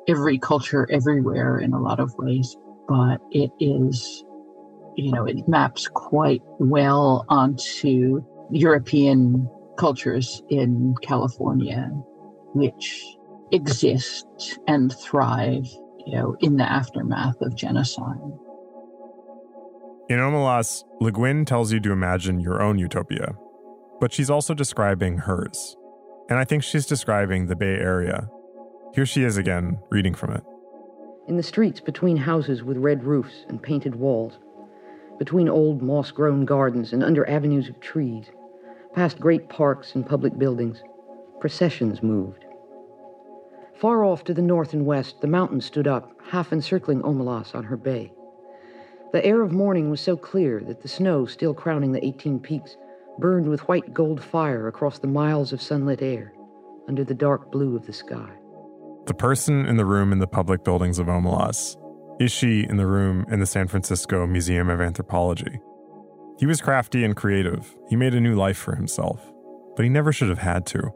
every 0.08 0.38
culture 0.38 0.86
everywhere 0.92 1.60
in 1.60 1.72
a 1.72 1.80
lot 1.80 2.00
of 2.00 2.14
ways, 2.18 2.58
but 2.88 3.22
it 3.32 3.52
is, 3.60 4.24
you 4.96 5.12
know, 5.12 5.26
it 5.26 5.48
maps 5.48 5.88
quite 5.88 6.42
well 6.60 7.26
onto 7.30 8.24
European 8.52 9.50
cultures 9.78 10.42
in 10.50 10.96
California, 11.02 11.88
which 12.54 13.04
exist 13.52 14.26
and 14.68 14.94
thrive, 14.94 15.66
you 16.06 16.16
know, 16.16 16.36
in 16.40 16.58
the 16.58 16.64
aftermath 16.64 17.42
of 17.42 17.56
genocide. 17.56 18.18
In 20.08 20.20
Omelas, 20.20 20.84
Le 21.02 21.12
Guin 21.12 21.46
tells 21.46 21.72
you 21.72 21.80
to 21.80 21.92
imagine 21.92 22.40
your 22.40 22.62
own 22.62 22.78
utopia, 22.78 23.36
but 24.00 24.14
she's 24.14 24.30
also 24.30 24.54
describing 24.54 25.18
hers. 25.18 25.76
And 26.30 26.38
I 26.38 26.46
think 26.46 26.64
she's 26.64 26.86
describing 26.86 27.48
the 27.48 27.56
Bay 27.56 27.76
Area. 27.76 28.30
Here 28.94 29.06
she 29.06 29.24
is 29.24 29.38
again, 29.38 29.80
reading 29.90 30.14
from 30.14 30.34
it. 30.34 30.44
In 31.28 31.38
the 31.38 31.44
streets 31.44 31.80
between 31.80 32.18
houses 32.18 32.64
with 32.64 32.78
red 32.78 33.04
roofs 33.04 33.46
and 33.50 33.62
painted 33.62 33.96
walls, 33.96 34.38
between 35.18 35.50
old 35.50 35.82
moss 35.82 36.12
grown 36.12 36.46
gardens 36.46 36.94
and 36.94 37.04
under 37.04 37.28
avenues 37.28 37.68
of 37.68 37.80
trees, 37.80 38.28
past 38.94 39.20
great 39.20 39.50
parks 39.50 39.96
and 39.96 40.06
public 40.06 40.38
buildings, 40.38 40.84
processions 41.40 42.04
moved. 42.04 42.46
Far 43.74 44.06
off 44.06 44.24
to 44.26 44.36
the 44.36 44.42
north 44.42 44.74
and 44.74 44.86
west, 44.86 45.20
the 45.22 45.28
mountains 45.28 45.66
stood 45.66 45.88
up, 45.88 46.12
half 46.30 46.54
encircling 46.54 47.02
Omelas 47.02 47.56
on 47.56 47.64
her 47.64 47.78
bay. 47.78 48.14
The 49.12 49.26
air 49.26 49.42
of 49.42 49.52
morning 49.52 49.90
was 49.90 50.02
so 50.02 50.16
clear 50.16 50.62
that 50.68 50.82
the 50.82 50.88
snow 50.88 51.26
still 51.26 51.56
crowning 51.56 51.92
the 51.92 52.06
18 52.06 52.40
peaks 52.40 52.78
burned 53.18 53.48
with 53.48 53.68
white 53.68 53.94
gold 53.96 54.24
fire 54.24 54.68
across 54.68 55.00
the 55.00 55.08
miles 55.08 55.54
of 55.54 55.62
sunlit 55.62 56.04
air 56.04 56.34
under 56.88 57.04
the 57.04 57.14
dark 57.16 57.52
blue 57.52 57.76
of 57.76 57.88
the 57.88 57.94
sky. 57.94 58.30
The 59.08 59.14
person 59.14 59.68
in 59.68 59.78
the 59.78 59.86
room 59.86 60.12
in 60.12 60.18
the 60.18 60.26
public 60.26 60.64
buildings 60.64 60.98
of 60.98 61.06
Omelas, 61.06 61.78
Ishi 62.20 62.66
in 62.68 62.78
the 62.78 62.88
room 62.88 63.24
in 63.30 63.40
the 63.40 63.46
San 63.46 63.68
Francisco 63.68 64.26
Museum 64.26 64.68
of 64.68 64.82
Anthropology. 64.82 65.60
He 66.40 66.48
was 66.48 66.60
crafty 66.60 67.04
and 67.04 67.16
creative. 67.16 67.76
He 67.88 67.96
made 67.96 68.16
a 68.16 68.20
new 68.20 68.34
life 68.36 68.58
for 68.58 68.76
himself, 68.76 69.22
but 69.76 69.84
he 69.84 69.90
never 69.90 70.12
should 70.12 70.30
have 70.30 70.40
had 70.40 70.66
to. 70.68 70.92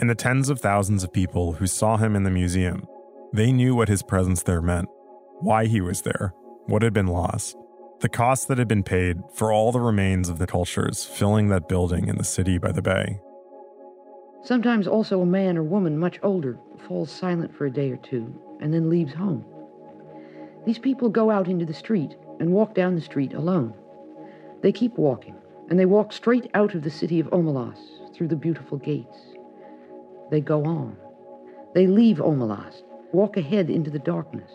And 0.00 0.08
the 0.08 0.14
tens 0.14 0.50
of 0.50 0.60
thousands 0.60 1.02
of 1.02 1.12
people 1.12 1.54
who 1.54 1.66
saw 1.66 1.96
him 1.96 2.14
in 2.14 2.22
the 2.22 2.30
museum, 2.30 2.86
they 3.32 3.50
knew 3.50 3.74
what 3.74 3.88
his 3.88 4.04
presence 4.04 4.44
there 4.44 4.62
meant, 4.62 4.88
why 5.40 5.66
he 5.66 5.80
was 5.80 6.02
there, 6.02 6.32
what 6.66 6.82
had 6.82 6.92
been 6.92 7.08
lost, 7.08 7.56
the 8.00 8.08
cost 8.08 8.46
that 8.46 8.58
had 8.58 8.68
been 8.68 8.84
paid 8.84 9.16
for 9.34 9.52
all 9.52 9.72
the 9.72 9.80
remains 9.80 10.28
of 10.28 10.38
the 10.38 10.46
cultures 10.46 11.04
filling 11.04 11.48
that 11.48 11.68
building 11.68 12.08
in 12.08 12.18
the 12.18 12.24
city 12.24 12.56
by 12.56 12.70
the 12.70 12.82
bay. 12.82 13.20
Sometimes 14.42 14.86
also 14.86 15.20
a 15.20 15.26
man 15.26 15.58
or 15.58 15.62
woman 15.62 15.98
much 15.98 16.18
older 16.22 16.58
falls 16.86 17.10
silent 17.10 17.54
for 17.54 17.66
a 17.66 17.70
day 17.70 17.90
or 17.90 17.96
two 17.96 18.32
and 18.60 18.72
then 18.72 18.88
leaves 18.88 19.14
home. 19.14 19.44
These 20.64 20.78
people 20.78 21.08
go 21.08 21.30
out 21.30 21.48
into 21.48 21.64
the 21.64 21.74
street 21.74 22.16
and 22.40 22.52
walk 22.52 22.74
down 22.74 22.94
the 22.94 23.00
street 23.00 23.34
alone. 23.34 23.74
They 24.62 24.72
keep 24.72 24.96
walking, 24.98 25.34
and 25.70 25.78
they 25.78 25.86
walk 25.86 26.12
straight 26.12 26.50
out 26.54 26.74
of 26.74 26.82
the 26.82 26.90
city 26.90 27.20
of 27.20 27.28
Omelas 27.28 27.78
through 28.14 28.28
the 28.28 28.36
beautiful 28.36 28.78
gates. 28.78 29.18
They 30.30 30.40
go 30.40 30.64
on. 30.64 30.96
They 31.74 31.86
leave 31.86 32.18
Omelas, 32.18 32.82
walk 33.12 33.36
ahead 33.36 33.70
into 33.70 33.90
the 33.90 33.98
darkness, 33.98 34.50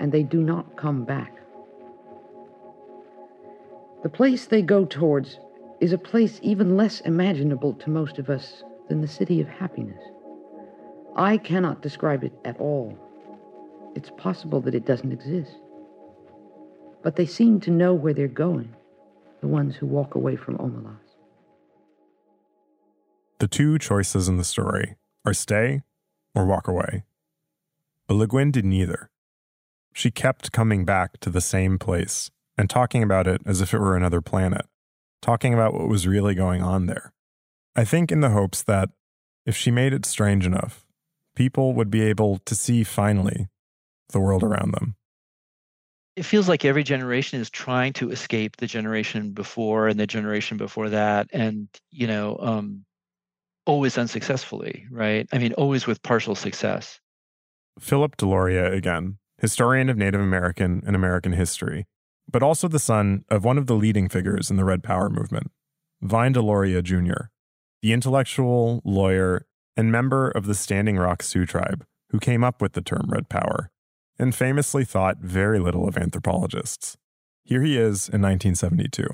and 0.00 0.10
they 0.10 0.22
do 0.22 0.42
not 0.42 0.76
come 0.76 1.04
back. 1.04 1.38
The 4.02 4.08
place 4.08 4.46
they 4.46 4.62
go 4.62 4.84
towards 4.84 5.38
is 5.80 5.92
a 5.92 5.98
place 5.98 6.40
even 6.42 6.76
less 6.76 7.00
imaginable 7.00 7.74
to 7.74 7.90
most 7.90 8.18
of 8.18 8.30
us 8.30 8.64
than 8.88 9.00
the 9.00 9.08
city 9.08 9.40
of 9.40 9.48
happiness. 9.48 10.02
I 11.16 11.38
cannot 11.38 11.82
describe 11.82 12.24
it 12.24 12.32
at 12.44 12.58
all. 12.58 12.98
It's 13.94 14.10
possible 14.16 14.60
that 14.62 14.74
it 14.74 14.86
doesn't 14.86 15.12
exist. 15.12 15.56
But 17.02 17.16
they 17.16 17.26
seem 17.26 17.60
to 17.60 17.70
know 17.70 17.92
where 17.92 18.14
they're 18.14 18.28
going, 18.28 18.74
the 19.40 19.48
ones 19.48 19.76
who 19.76 19.86
walk 19.86 20.14
away 20.14 20.36
from 20.36 20.56
Omelas. 20.58 20.96
The 23.38 23.48
two 23.48 23.78
choices 23.78 24.28
in 24.28 24.36
the 24.36 24.44
story 24.44 24.96
are 25.24 25.34
stay 25.34 25.82
or 26.34 26.46
walk 26.46 26.68
away. 26.68 27.04
But 28.06 28.14
Le 28.14 28.26
Guin 28.26 28.50
did 28.50 28.64
neither. 28.64 29.10
She 29.92 30.10
kept 30.10 30.52
coming 30.52 30.84
back 30.84 31.20
to 31.20 31.30
the 31.30 31.40
same 31.40 31.78
place 31.78 32.30
and 32.56 32.70
talking 32.70 33.02
about 33.02 33.26
it 33.26 33.42
as 33.44 33.60
if 33.60 33.74
it 33.74 33.78
were 33.78 33.96
another 33.96 34.20
planet, 34.20 34.66
talking 35.20 35.52
about 35.52 35.74
what 35.74 35.88
was 35.88 36.06
really 36.06 36.34
going 36.34 36.62
on 36.62 36.86
there. 36.86 37.12
I 37.74 37.84
think 37.84 38.12
in 38.12 38.20
the 38.20 38.30
hopes 38.30 38.62
that 38.64 38.90
if 39.46 39.56
she 39.56 39.70
made 39.70 39.92
it 39.92 40.04
strange 40.04 40.46
enough, 40.46 40.84
people 41.34 41.72
would 41.74 41.90
be 41.90 42.02
able 42.02 42.38
to 42.38 42.54
see 42.54 42.84
finally 42.84 43.48
the 44.10 44.20
world 44.20 44.42
around 44.42 44.72
them. 44.72 44.96
It 46.14 46.24
feels 46.24 46.48
like 46.48 46.64
every 46.64 46.84
generation 46.84 47.40
is 47.40 47.48
trying 47.48 47.94
to 47.94 48.10
escape 48.10 48.56
the 48.56 48.66
generation 48.66 49.32
before 49.32 49.88
and 49.88 49.98
the 49.98 50.06
generation 50.06 50.58
before 50.58 50.90
that, 50.90 51.28
and 51.32 51.68
you 51.90 52.06
know, 52.06 52.36
um, 52.38 52.84
always 53.64 53.96
unsuccessfully, 53.96 54.86
right? 54.90 55.26
I 55.32 55.38
mean, 55.38 55.54
always 55.54 55.86
with 55.86 56.02
partial 56.02 56.34
success. 56.34 57.00
Philip 57.78 58.18
Deloria 58.18 58.70
again, 58.70 59.16
historian 59.38 59.88
of 59.88 59.96
Native 59.96 60.20
American 60.20 60.82
and 60.86 60.94
American 60.94 61.32
history, 61.32 61.86
but 62.30 62.42
also 62.42 62.68
the 62.68 62.78
son 62.78 63.24
of 63.30 63.44
one 63.44 63.56
of 63.56 63.66
the 63.66 63.74
leading 63.74 64.10
figures 64.10 64.50
in 64.50 64.56
the 64.56 64.64
Red 64.66 64.82
Power 64.82 65.08
movement, 65.08 65.50
Vine 66.02 66.34
Deloria 66.34 66.82
Jr., 66.82 67.31
the 67.82 67.92
intellectual, 67.92 68.80
lawyer, 68.84 69.46
and 69.76 69.92
member 69.92 70.30
of 70.30 70.46
the 70.46 70.54
Standing 70.54 70.96
Rock 70.96 71.22
Sioux 71.22 71.44
tribe 71.44 71.84
who 72.12 72.20
came 72.20 72.44
up 72.44 72.62
with 72.62 72.74
the 72.74 72.82
term 72.82 73.06
Red 73.08 73.28
Power, 73.28 73.70
and 74.18 74.34
famously 74.34 74.84
thought 74.84 75.18
very 75.18 75.58
little 75.58 75.88
of 75.88 75.96
anthropologists. 75.96 76.96
Here 77.42 77.62
he 77.62 77.76
is 77.76 78.08
in 78.08 78.20
1972. 78.20 79.08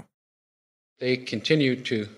They 0.98 1.16
continued 1.16 1.84
to 1.86 2.08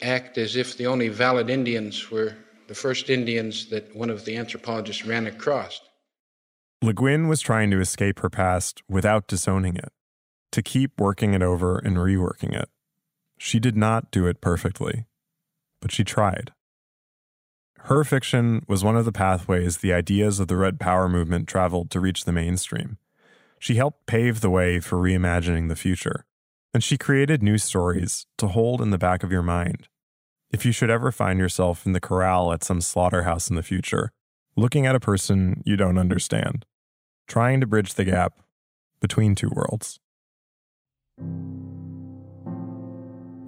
act 0.00 0.38
as 0.38 0.56
if 0.56 0.76
the 0.76 0.86
only 0.86 1.08
valid 1.08 1.50
Indians 1.50 2.10
were 2.10 2.34
the 2.66 2.74
first 2.74 3.10
Indians 3.10 3.66
that 3.68 3.94
one 3.94 4.08
of 4.08 4.24
the 4.24 4.36
anthropologists 4.36 5.04
ran 5.04 5.26
across. 5.26 5.80
Le 6.80 6.94
Guin 6.94 7.28
was 7.28 7.40
trying 7.40 7.70
to 7.70 7.78
escape 7.78 8.20
her 8.20 8.30
past 8.30 8.82
without 8.88 9.28
disowning 9.28 9.76
it, 9.76 9.92
to 10.50 10.62
keep 10.62 10.98
working 10.98 11.34
it 11.34 11.42
over 11.42 11.78
and 11.78 11.98
reworking 11.98 12.58
it. 12.58 12.70
She 13.38 13.60
did 13.60 13.76
not 13.76 14.10
do 14.10 14.26
it 14.26 14.40
perfectly, 14.40 15.04
but 15.82 15.92
she 15.92 16.04
tried. 16.04 16.52
Her 17.80 18.04
fiction 18.04 18.64
was 18.68 18.84
one 18.84 18.96
of 18.96 19.04
the 19.04 19.12
pathways 19.12 19.78
the 19.78 19.92
ideas 19.92 20.38
of 20.38 20.46
the 20.46 20.56
Red 20.56 20.78
Power 20.78 21.08
movement 21.08 21.48
traveled 21.48 21.90
to 21.90 22.00
reach 22.00 22.24
the 22.24 22.32
mainstream. 22.32 22.96
She 23.58 23.74
helped 23.74 24.06
pave 24.06 24.40
the 24.40 24.50
way 24.50 24.80
for 24.80 24.96
reimagining 24.96 25.68
the 25.68 25.76
future, 25.76 26.24
and 26.72 26.82
she 26.82 26.96
created 26.96 27.42
new 27.42 27.58
stories 27.58 28.24
to 28.38 28.48
hold 28.48 28.80
in 28.80 28.90
the 28.90 28.98
back 28.98 29.22
of 29.24 29.32
your 29.32 29.42
mind. 29.42 29.88
If 30.50 30.64
you 30.64 30.70
should 30.70 30.90
ever 30.90 31.10
find 31.10 31.38
yourself 31.38 31.84
in 31.84 31.92
the 31.92 32.00
corral 32.00 32.52
at 32.52 32.62
some 32.62 32.80
slaughterhouse 32.80 33.50
in 33.50 33.56
the 33.56 33.62
future, 33.62 34.12
looking 34.56 34.86
at 34.86 34.94
a 34.94 35.00
person 35.00 35.62
you 35.66 35.76
don't 35.76 35.98
understand, 35.98 36.64
trying 37.26 37.60
to 37.60 37.66
bridge 37.66 37.94
the 37.94 38.04
gap 38.04 38.34
between 39.00 39.34
two 39.34 39.50
worlds. 39.50 39.98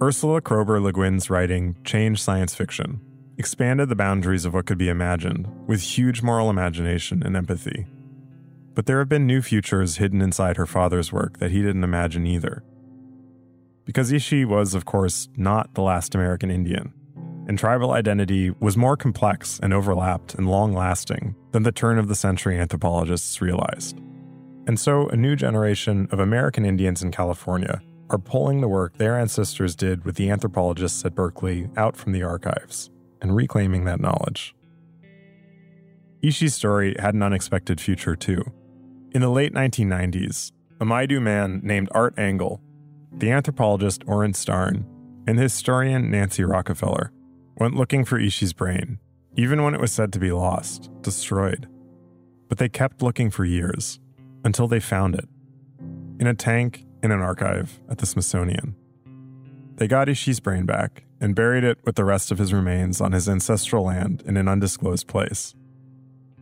Ursula 0.01 0.41
Kroeber 0.41 0.81
Le 0.81 0.91
Guin's 0.91 1.29
writing 1.29 1.77
changed 1.85 2.21
science 2.21 2.53
fiction, 2.53 2.99
expanded 3.37 3.87
the 3.87 3.95
boundaries 3.95 4.43
of 4.43 4.53
what 4.53 4.65
could 4.65 4.77
be 4.77 4.89
imagined 4.89 5.47
with 5.67 5.81
huge 5.81 6.21
moral 6.21 6.49
imagination 6.49 7.23
and 7.23 7.37
empathy. 7.37 7.85
But 8.73 8.87
there 8.87 8.99
have 8.99 9.07
been 9.07 9.25
new 9.25 9.41
futures 9.41 9.95
hidden 9.95 10.21
inside 10.21 10.57
her 10.57 10.65
father's 10.65 11.13
work 11.13 11.39
that 11.39 11.51
he 11.51 11.61
didn't 11.61 11.85
imagine 11.85 12.27
either. 12.27 12.61
Because 13.85 14.11
Ishi 14.11 14.43
was, 14.43 14.75
of 14.75 14.83
course, 14.83 15.29
not 15.37 15.73
the 15.75 15.81
last 15.81 16.13
American 16.13 16.51
Indian, 16.51 16.93
and 17.47 17.57
tribal 17.57 17.91
identity 17.91 18.49
was 18.59 18.75
more 18.75 18.97
complex 18.97 19.61
and 19.63 19.73
overlapped 19.73 20.33
and 20.35 20.49
long 20.49 20.73
lasting 20.73 21.35
than 21.51 21.63
the 21.63 21.71
turn 21.71 21.97
of 21.97 22.09
the 22.09 22.15
century 22.15 22.59
anthropologists 22.59 23.41
realized. 23.41 23.97
And 24.67 24.77
so, 24.77 25.07
a 25.07 25.15
new 25.15 25.37
generation 25.37 26.09
of 26.11 26.19
American 26.19 26.65
Indians 26.65 27.01
in 27.01 27.11
California 27.11 27.81
are 28.09 28.17
pulling 28.17 28.61
the 28.61 28.67
work 28.67 28.97
their 28.97 29.19
ancestors 29.19 29.75
did 29.75 30.05
with 30.05 30.15
the 30.15 30.29
anthropologists 30.29 31.03
at 31.05 31.15
Berkeley 31.15 31.69
out 31.75 31.95
from 31.97 32.11
the 32.11 32.23
archives 32.23 32.89
and 33.21 33.35
reclaiming 33.35 33.85
that 33.85 33.99
knowledge. 33.99 34.55
Ishi's 36.21 36.55
story 36.55 36.95
had 36.99 37.13
an 37.13 37.23
unexpected 37.23 37.79
future, 37.79 38.15
too. 38.15 38.43
In 39.11 39.21
the 39.21 39.29
late 39.29 39.53
1990s, 39.53 40.51
a 40.79 40.85
Maidu 40.85 41.21
man 41.21 41.61
named 41.63 41.89
Art 41.91 42.17
Angle, 42.17 42.61
the 43.11 43.31
anthropologist 43.31 44.03
Orin 44.07 44.33
Starn, 44.33 44.85
and 45.27 45.37
the 45.37 45.43
historian 45.43 46.11
Nancy 46.11 46.43
Rockafellar 46.43 47.09
went 47.57 47.75
looking 47.75 48.05
for 48.05 48.19
Ishi's 48.19 48.53
brain, 48.53 48.99
even 49.35 49.63
when 49.63 49.73
it 49.73 49.79
was 49.79 49.91
said 49.91 50.11
to 50.13 50.19
be 50.19 50.31
lost, 50.31 50.89
destroyed. 51.01 51.67
But 52.49 52.57
they 52.57 52.69
kept 52.69 53.01
looking 53.01 53.29
for 53.31 53.45
years 53.45 53.99
until 54.43 54.67
they 54.67 54.79
found 54.79 55.15
it 55.15 55.27
in 56.19 56.27
a 56.27 56.33
tank 56.33 56.85
in 57.05 57.11
an 57.11 57.21
archive 57.21 57.79
at 57.89 57.99
the 57.99 58.05
Smithsonian. 58.05 58.75
They 59.75 59.87
got 59.87 60.09
Ishi's 60.09 60.39
brain 60.39 60.65
back 60.65 61.03
and 61.21 61.35
buried 61.35 61.63
it 61.63 61.77
with 61.83 61.95
the 61.95 62.03
rest 62.03 62.31
of 62.31 62.39
his 62.39 62.51
remains 62.51 62.99
on 62.99 63.11
his 63.11 63.29
ancestral 63.29 63.85
land 63.85 64.23
in 64.25 64.37
an 64.37 64.47
undisclosed 64.47 65.07
place. 65.07 65.53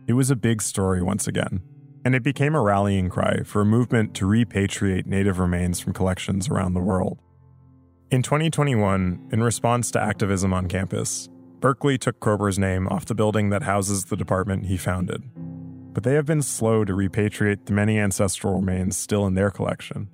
It 0.06 0.14
was 0.14 0.30
a 0.30 0.36
big 0.36 0.62
story 0.62 1.02
once 1.02 1.28
again, 1.28 1.62
and 2.04 2.14
it 2.14 2.22
became 2.22 2.54
a 2.54 2.62
rallying 2.62 3.10
cry 3.10 3.42
for 3.44 3.60
a 3.60 3.66
movement 3.66 4.14
to 4.14 4.24
repatriate 4.24 5.06
native 5.06 5.38
remains 5.38 5.80
from 5.80 5.92
collections 5.92 6.48
around 6.48 6.74
the 6.74 6.80
world. 6.80 7.20
In 8.10 8.22
2021, 8.22 9.28
in 9.32 9.42
response 9.42 9.90
to 9.90 10.00
activism 10.00 10.54
on 10.54 10.68
campus, 10.68 11.28
Berkeley 11.60 11.98
took 11.98 12.20
Kroeber's 12.20 12.58
name 12.58 12.86
off 12.88 13.06
the 13.06 13.14
building 13.14 13.50
that 13.50 13.62
houses 13.62 14.04
the 14.04 14.16
department 14.16 14.66
he 14.66 14.76
founded. 14.76 15.22
But 15.94 16.02
they 16.02 16.14
have 16.14 16.26
been 16.26 16.42
slow 16.42 16.84
to 16.84 16.92
repatriate 16.92 17.66
the 17.66 17.72
many 17.72 17.98
ancestral 17.98 18.60
remains 18.60 18.96
still 18.96 19.26
in 19.26 19.34
their 19.34 19.50
collection. 19.50 20.08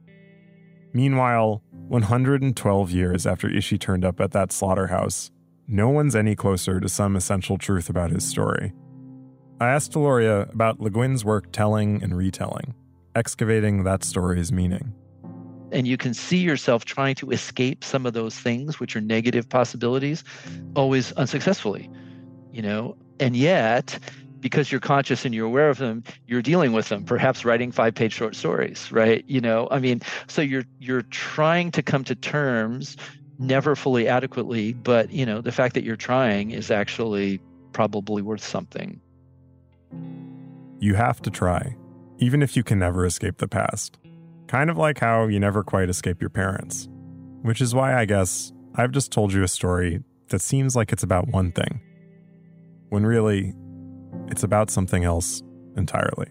Meanwhile, 0.93 1.63
112 1.71 2.91
years 2.91 3.27
after 3.27 3.49
Ishi 3.49 3.79
turned 3.79 4.05
up 4.05 4.21
at 4.21 4.33
that 4.33 4.53
slaughterhouse, 4.53 5.31
no 5.69 5.89
one's 5.89 6.17
any 6.17 6.35
closer 6.35 6.81
to 6.81 6.89
some 6.89 7.15
essential 7.15 7.59
truth 7.59 7.89
about 7.89 8.11
his 8.11 8.25
story. 8.25 8.73
I 9.61 9.69
asked 9.69 9.93
Deloria 9.93 10.53
about 10.53 10.81
Le 10.81 10.91
Guin's 10.91 11.25
work 11.25 11.53
telling 11.53 12.03
and 12.03 12.17
retelling, 12.17 12.75
excavating 13.15 13.85
that 13.85 14.03
story's 14.03 14.51
meaning. 14.51 14.93
And 15.71 15.87
you 15.87 15.97
can 15.97 16.15
see 16.15 16.39
yourself 16.39 16.85
trying 16.85 17.15
to 17.17 17.31
escape 17.31 17.85
some 17.85 18.05
of 18.05 18.13
those 18.13 18.35
things, 18.35 18.81
which 18.81 18.97
are 18.97 19.01
negative 19.01 19.49
possibilities, 19.49 20.25
always 20.75 21.13
unsuccessfully, 21.13 21.89
you 22.51 22.63
know? 22.63 22.97
And 23.21 23.37
yet, 23.37 23.99
because 24.41 24.71
you're 24.71 24.81
conscious 24.81 25.25
and 25.25 25.35
you're 25.35 25.47
aware 25.47 25.71
of 25.71 25.79
them 25.79 26.03
you're 26.27 26.43
dealing 26.43 26.73
with 26.73 26.89
them 26.89 27.05
perhaps 27.05 27.45
writing 27.45 27.71
five 27.71 27.95
page 27.95 28.13
short 28.13 28.35
stories 28.35 28.91
right 28.91 29.25
you 29.27 29.41
know 29.41 29.69
i 29.71 29.79
mean 29.79 30.01
so 30.27 30.43
you're 30.43 30.65
you're 30.79 31.03
trying 31.03 31.71
to 31.71 31.83
come 31.83 32.05
to 32.05 32.15
terms 32.15 32.97
never 33.39 33.75
fully 33.75 34.07
adequately 34.07 34.73
but 34.73 35.11
you 35.11 35.25
know 35.25 35.41
the 35.41 35.53
fact 35.53 35.75
that 35.75 35.85
you're 35.85 35.97
trying 35.97 36.51
is 36.51 36.71
actually 36.71 37.41
probably 37.73 38.23
worth 38.23 38.45
something 38.45 39.01
you 40.81 40.95
have 40.95 41.21
to 41.23 41.31
try, 41.31 41.77
even 42.19 42.43
if 42.43 42.57
you 42.57 42.65
can 42.65 42.79
never 42.79 43.05
escape 43.05 43.37
the 43.37 43.47
past. 43.47 43.99
Kind 44.49 44.71
of 44.71 44.79
like 44.79 44.99
how 44.99 45.27
you 45.27 45.39
never 45.39 45.63
quite 45.63 45.91
escape 45.91 46.21
your 46.21 46.31
parents. 46.31 46.89
Which 47.43 47.61
is 47.61 47.75
why 47.75 47.95
I 47.95 48.07
guess 48.07 48.53
I've 48.75 48.91
just 48.91 49.13
told 49.13 49.33
you 49.33 49.43
a 49.43 49.49
story 49.49 50.03
that 50.31 50.41
seems 50.41 50.75
like 50.75 50.93
it's 50.93 51.03
about 51.03 51.29
one 51.29 51.53
thing, 51.53 51.81
when 52.89 53.05
really, 53.05 53.55
it's 54.29 54.43
about 54.43 54.71
something 54.71 55.05
else 55.05 55.43
entirely. 55.77 56.29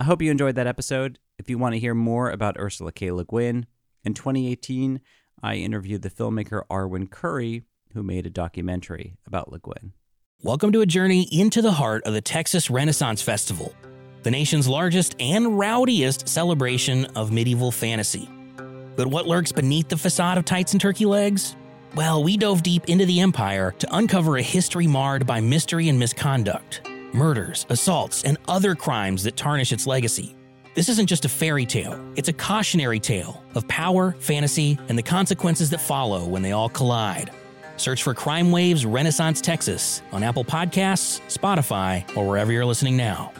I 0.00 0.04
hope 0.04 0.20
you 0.20 0.32
enjoyed 0.32 0.56
that 0.56 0.66
episode. 0.66 1.20
If 1.38 1.48
you 1.48 1.58
want 1.58 1.74
to 1.74 1.78
hear 1.78 1.94
more 1.94 2.30
about 2.30 2.58
Ursula 2.58 2.90
K. 2.90 3.12
Le 3.12 3.24
Guin, 3.24 3.66
in 4.04 4.14
2018, 4.14 5.00
I 5.42 5.54
interviewed 5.54 6.02
the 6.02 6.10
filmmaker 6.10 6.62
Arwen 6.68 7.08
Curry, 7.08 7.62
who 7.92 8.02
made 8.02 8.26
a 8.26 8.30
documentary 8.30 9.16
about 9.28 9.52
Le 9.52 9.60
Guin. 9.60 9.92
Welcome 10.42 10.72
to 10.72 10.80
a 10.80 10.86
journey 10.86 11.28
into 11.30 11.62
the 11.62 11.70
heart 11.70 12.02
of 12.04 12.14
the 12.14 12.20
Texas 12.20 12.68
Renaissance 12.68 13.22
Festival, 13.22 13.72
the 14.24 14.30
nation's 14.32 14.66
largest 14.66 15.14
and 15.20 15.56
rowdiest 15.56 16.28
celebration 16.28 17.04
of 17.14 17.30
medieval 17.30 17.70
fantasy. 17.70 18.28
But 18.96 19.06
what 19.08 19.26
lurks 19.26 19.52
beneath 19.52 19.88
the 19.88 19.96
facade 19.96 20.38
of 20.38 20.44
tights 20.44 20.72
and 20.72 20.80
turkey 20.80 21.06
legs? 21.06 21.56
Well, 21.94 22.24
we 22.24 22.36
dove 22.36 22.62
deep 22.62 22.88
into 22.88 23.04
the 23.04 23.20
empire 23.20 23.74
to 23.78 23.96
uncover 23.96 24.36
a 24.36 24.42
history 24.42 24.86
marred 24.86 25.26
by 25.26 25.40
mystery 25.40 25.88
and 25.88 25.98
misconduct, 25.98 26.88
murders, 27.12 27.66
assaults, 27.68 28.24
and 28.24 28.38
other 28.48 28.74
crimes 28.74 29.22
that 29.24 29.36
tarnish 29.36 29.72
its 29.72 29.86
legacy. 29.86 30.34
This 30.74 30.88
isn't 30.88 31.06
just 31.06 31.26
a 31.26 31.28
fairy 31.28 31.66
tale, 31.66 32.02
it's 32.16 32.30
a 32.30 32.32
cautionary 32.32 32.98
tale 32.98 33.44
of 33.54 33.68
power, 33.68 34.16
fantasy, 34.20 34.78
and 34.88 34.96
the 34.96 35.02
consequences 35.02 35.68
that 35.70 35.82
follow 35.82 36.24
when 36.24 36.40
they 36.40 36.52
all 36.52 36.70
collide. 36.70 37.30
Search 37.76 38.02
for 38.02 38.14
Crime 38.14 38.50
Waves 38.52 38.86
Renaissance 38.86 39.40
Texas 39.42 40.02
on 40.12 40.22
Apple 40.22 40.44
Podcasts, 40.44 41.20
Spotify, 41.28 42.04
or 42.16 42.26
wherever 42.26 42.52
you're 42.52 42.64
listening 42.64 42.96
now. 42.96 43.32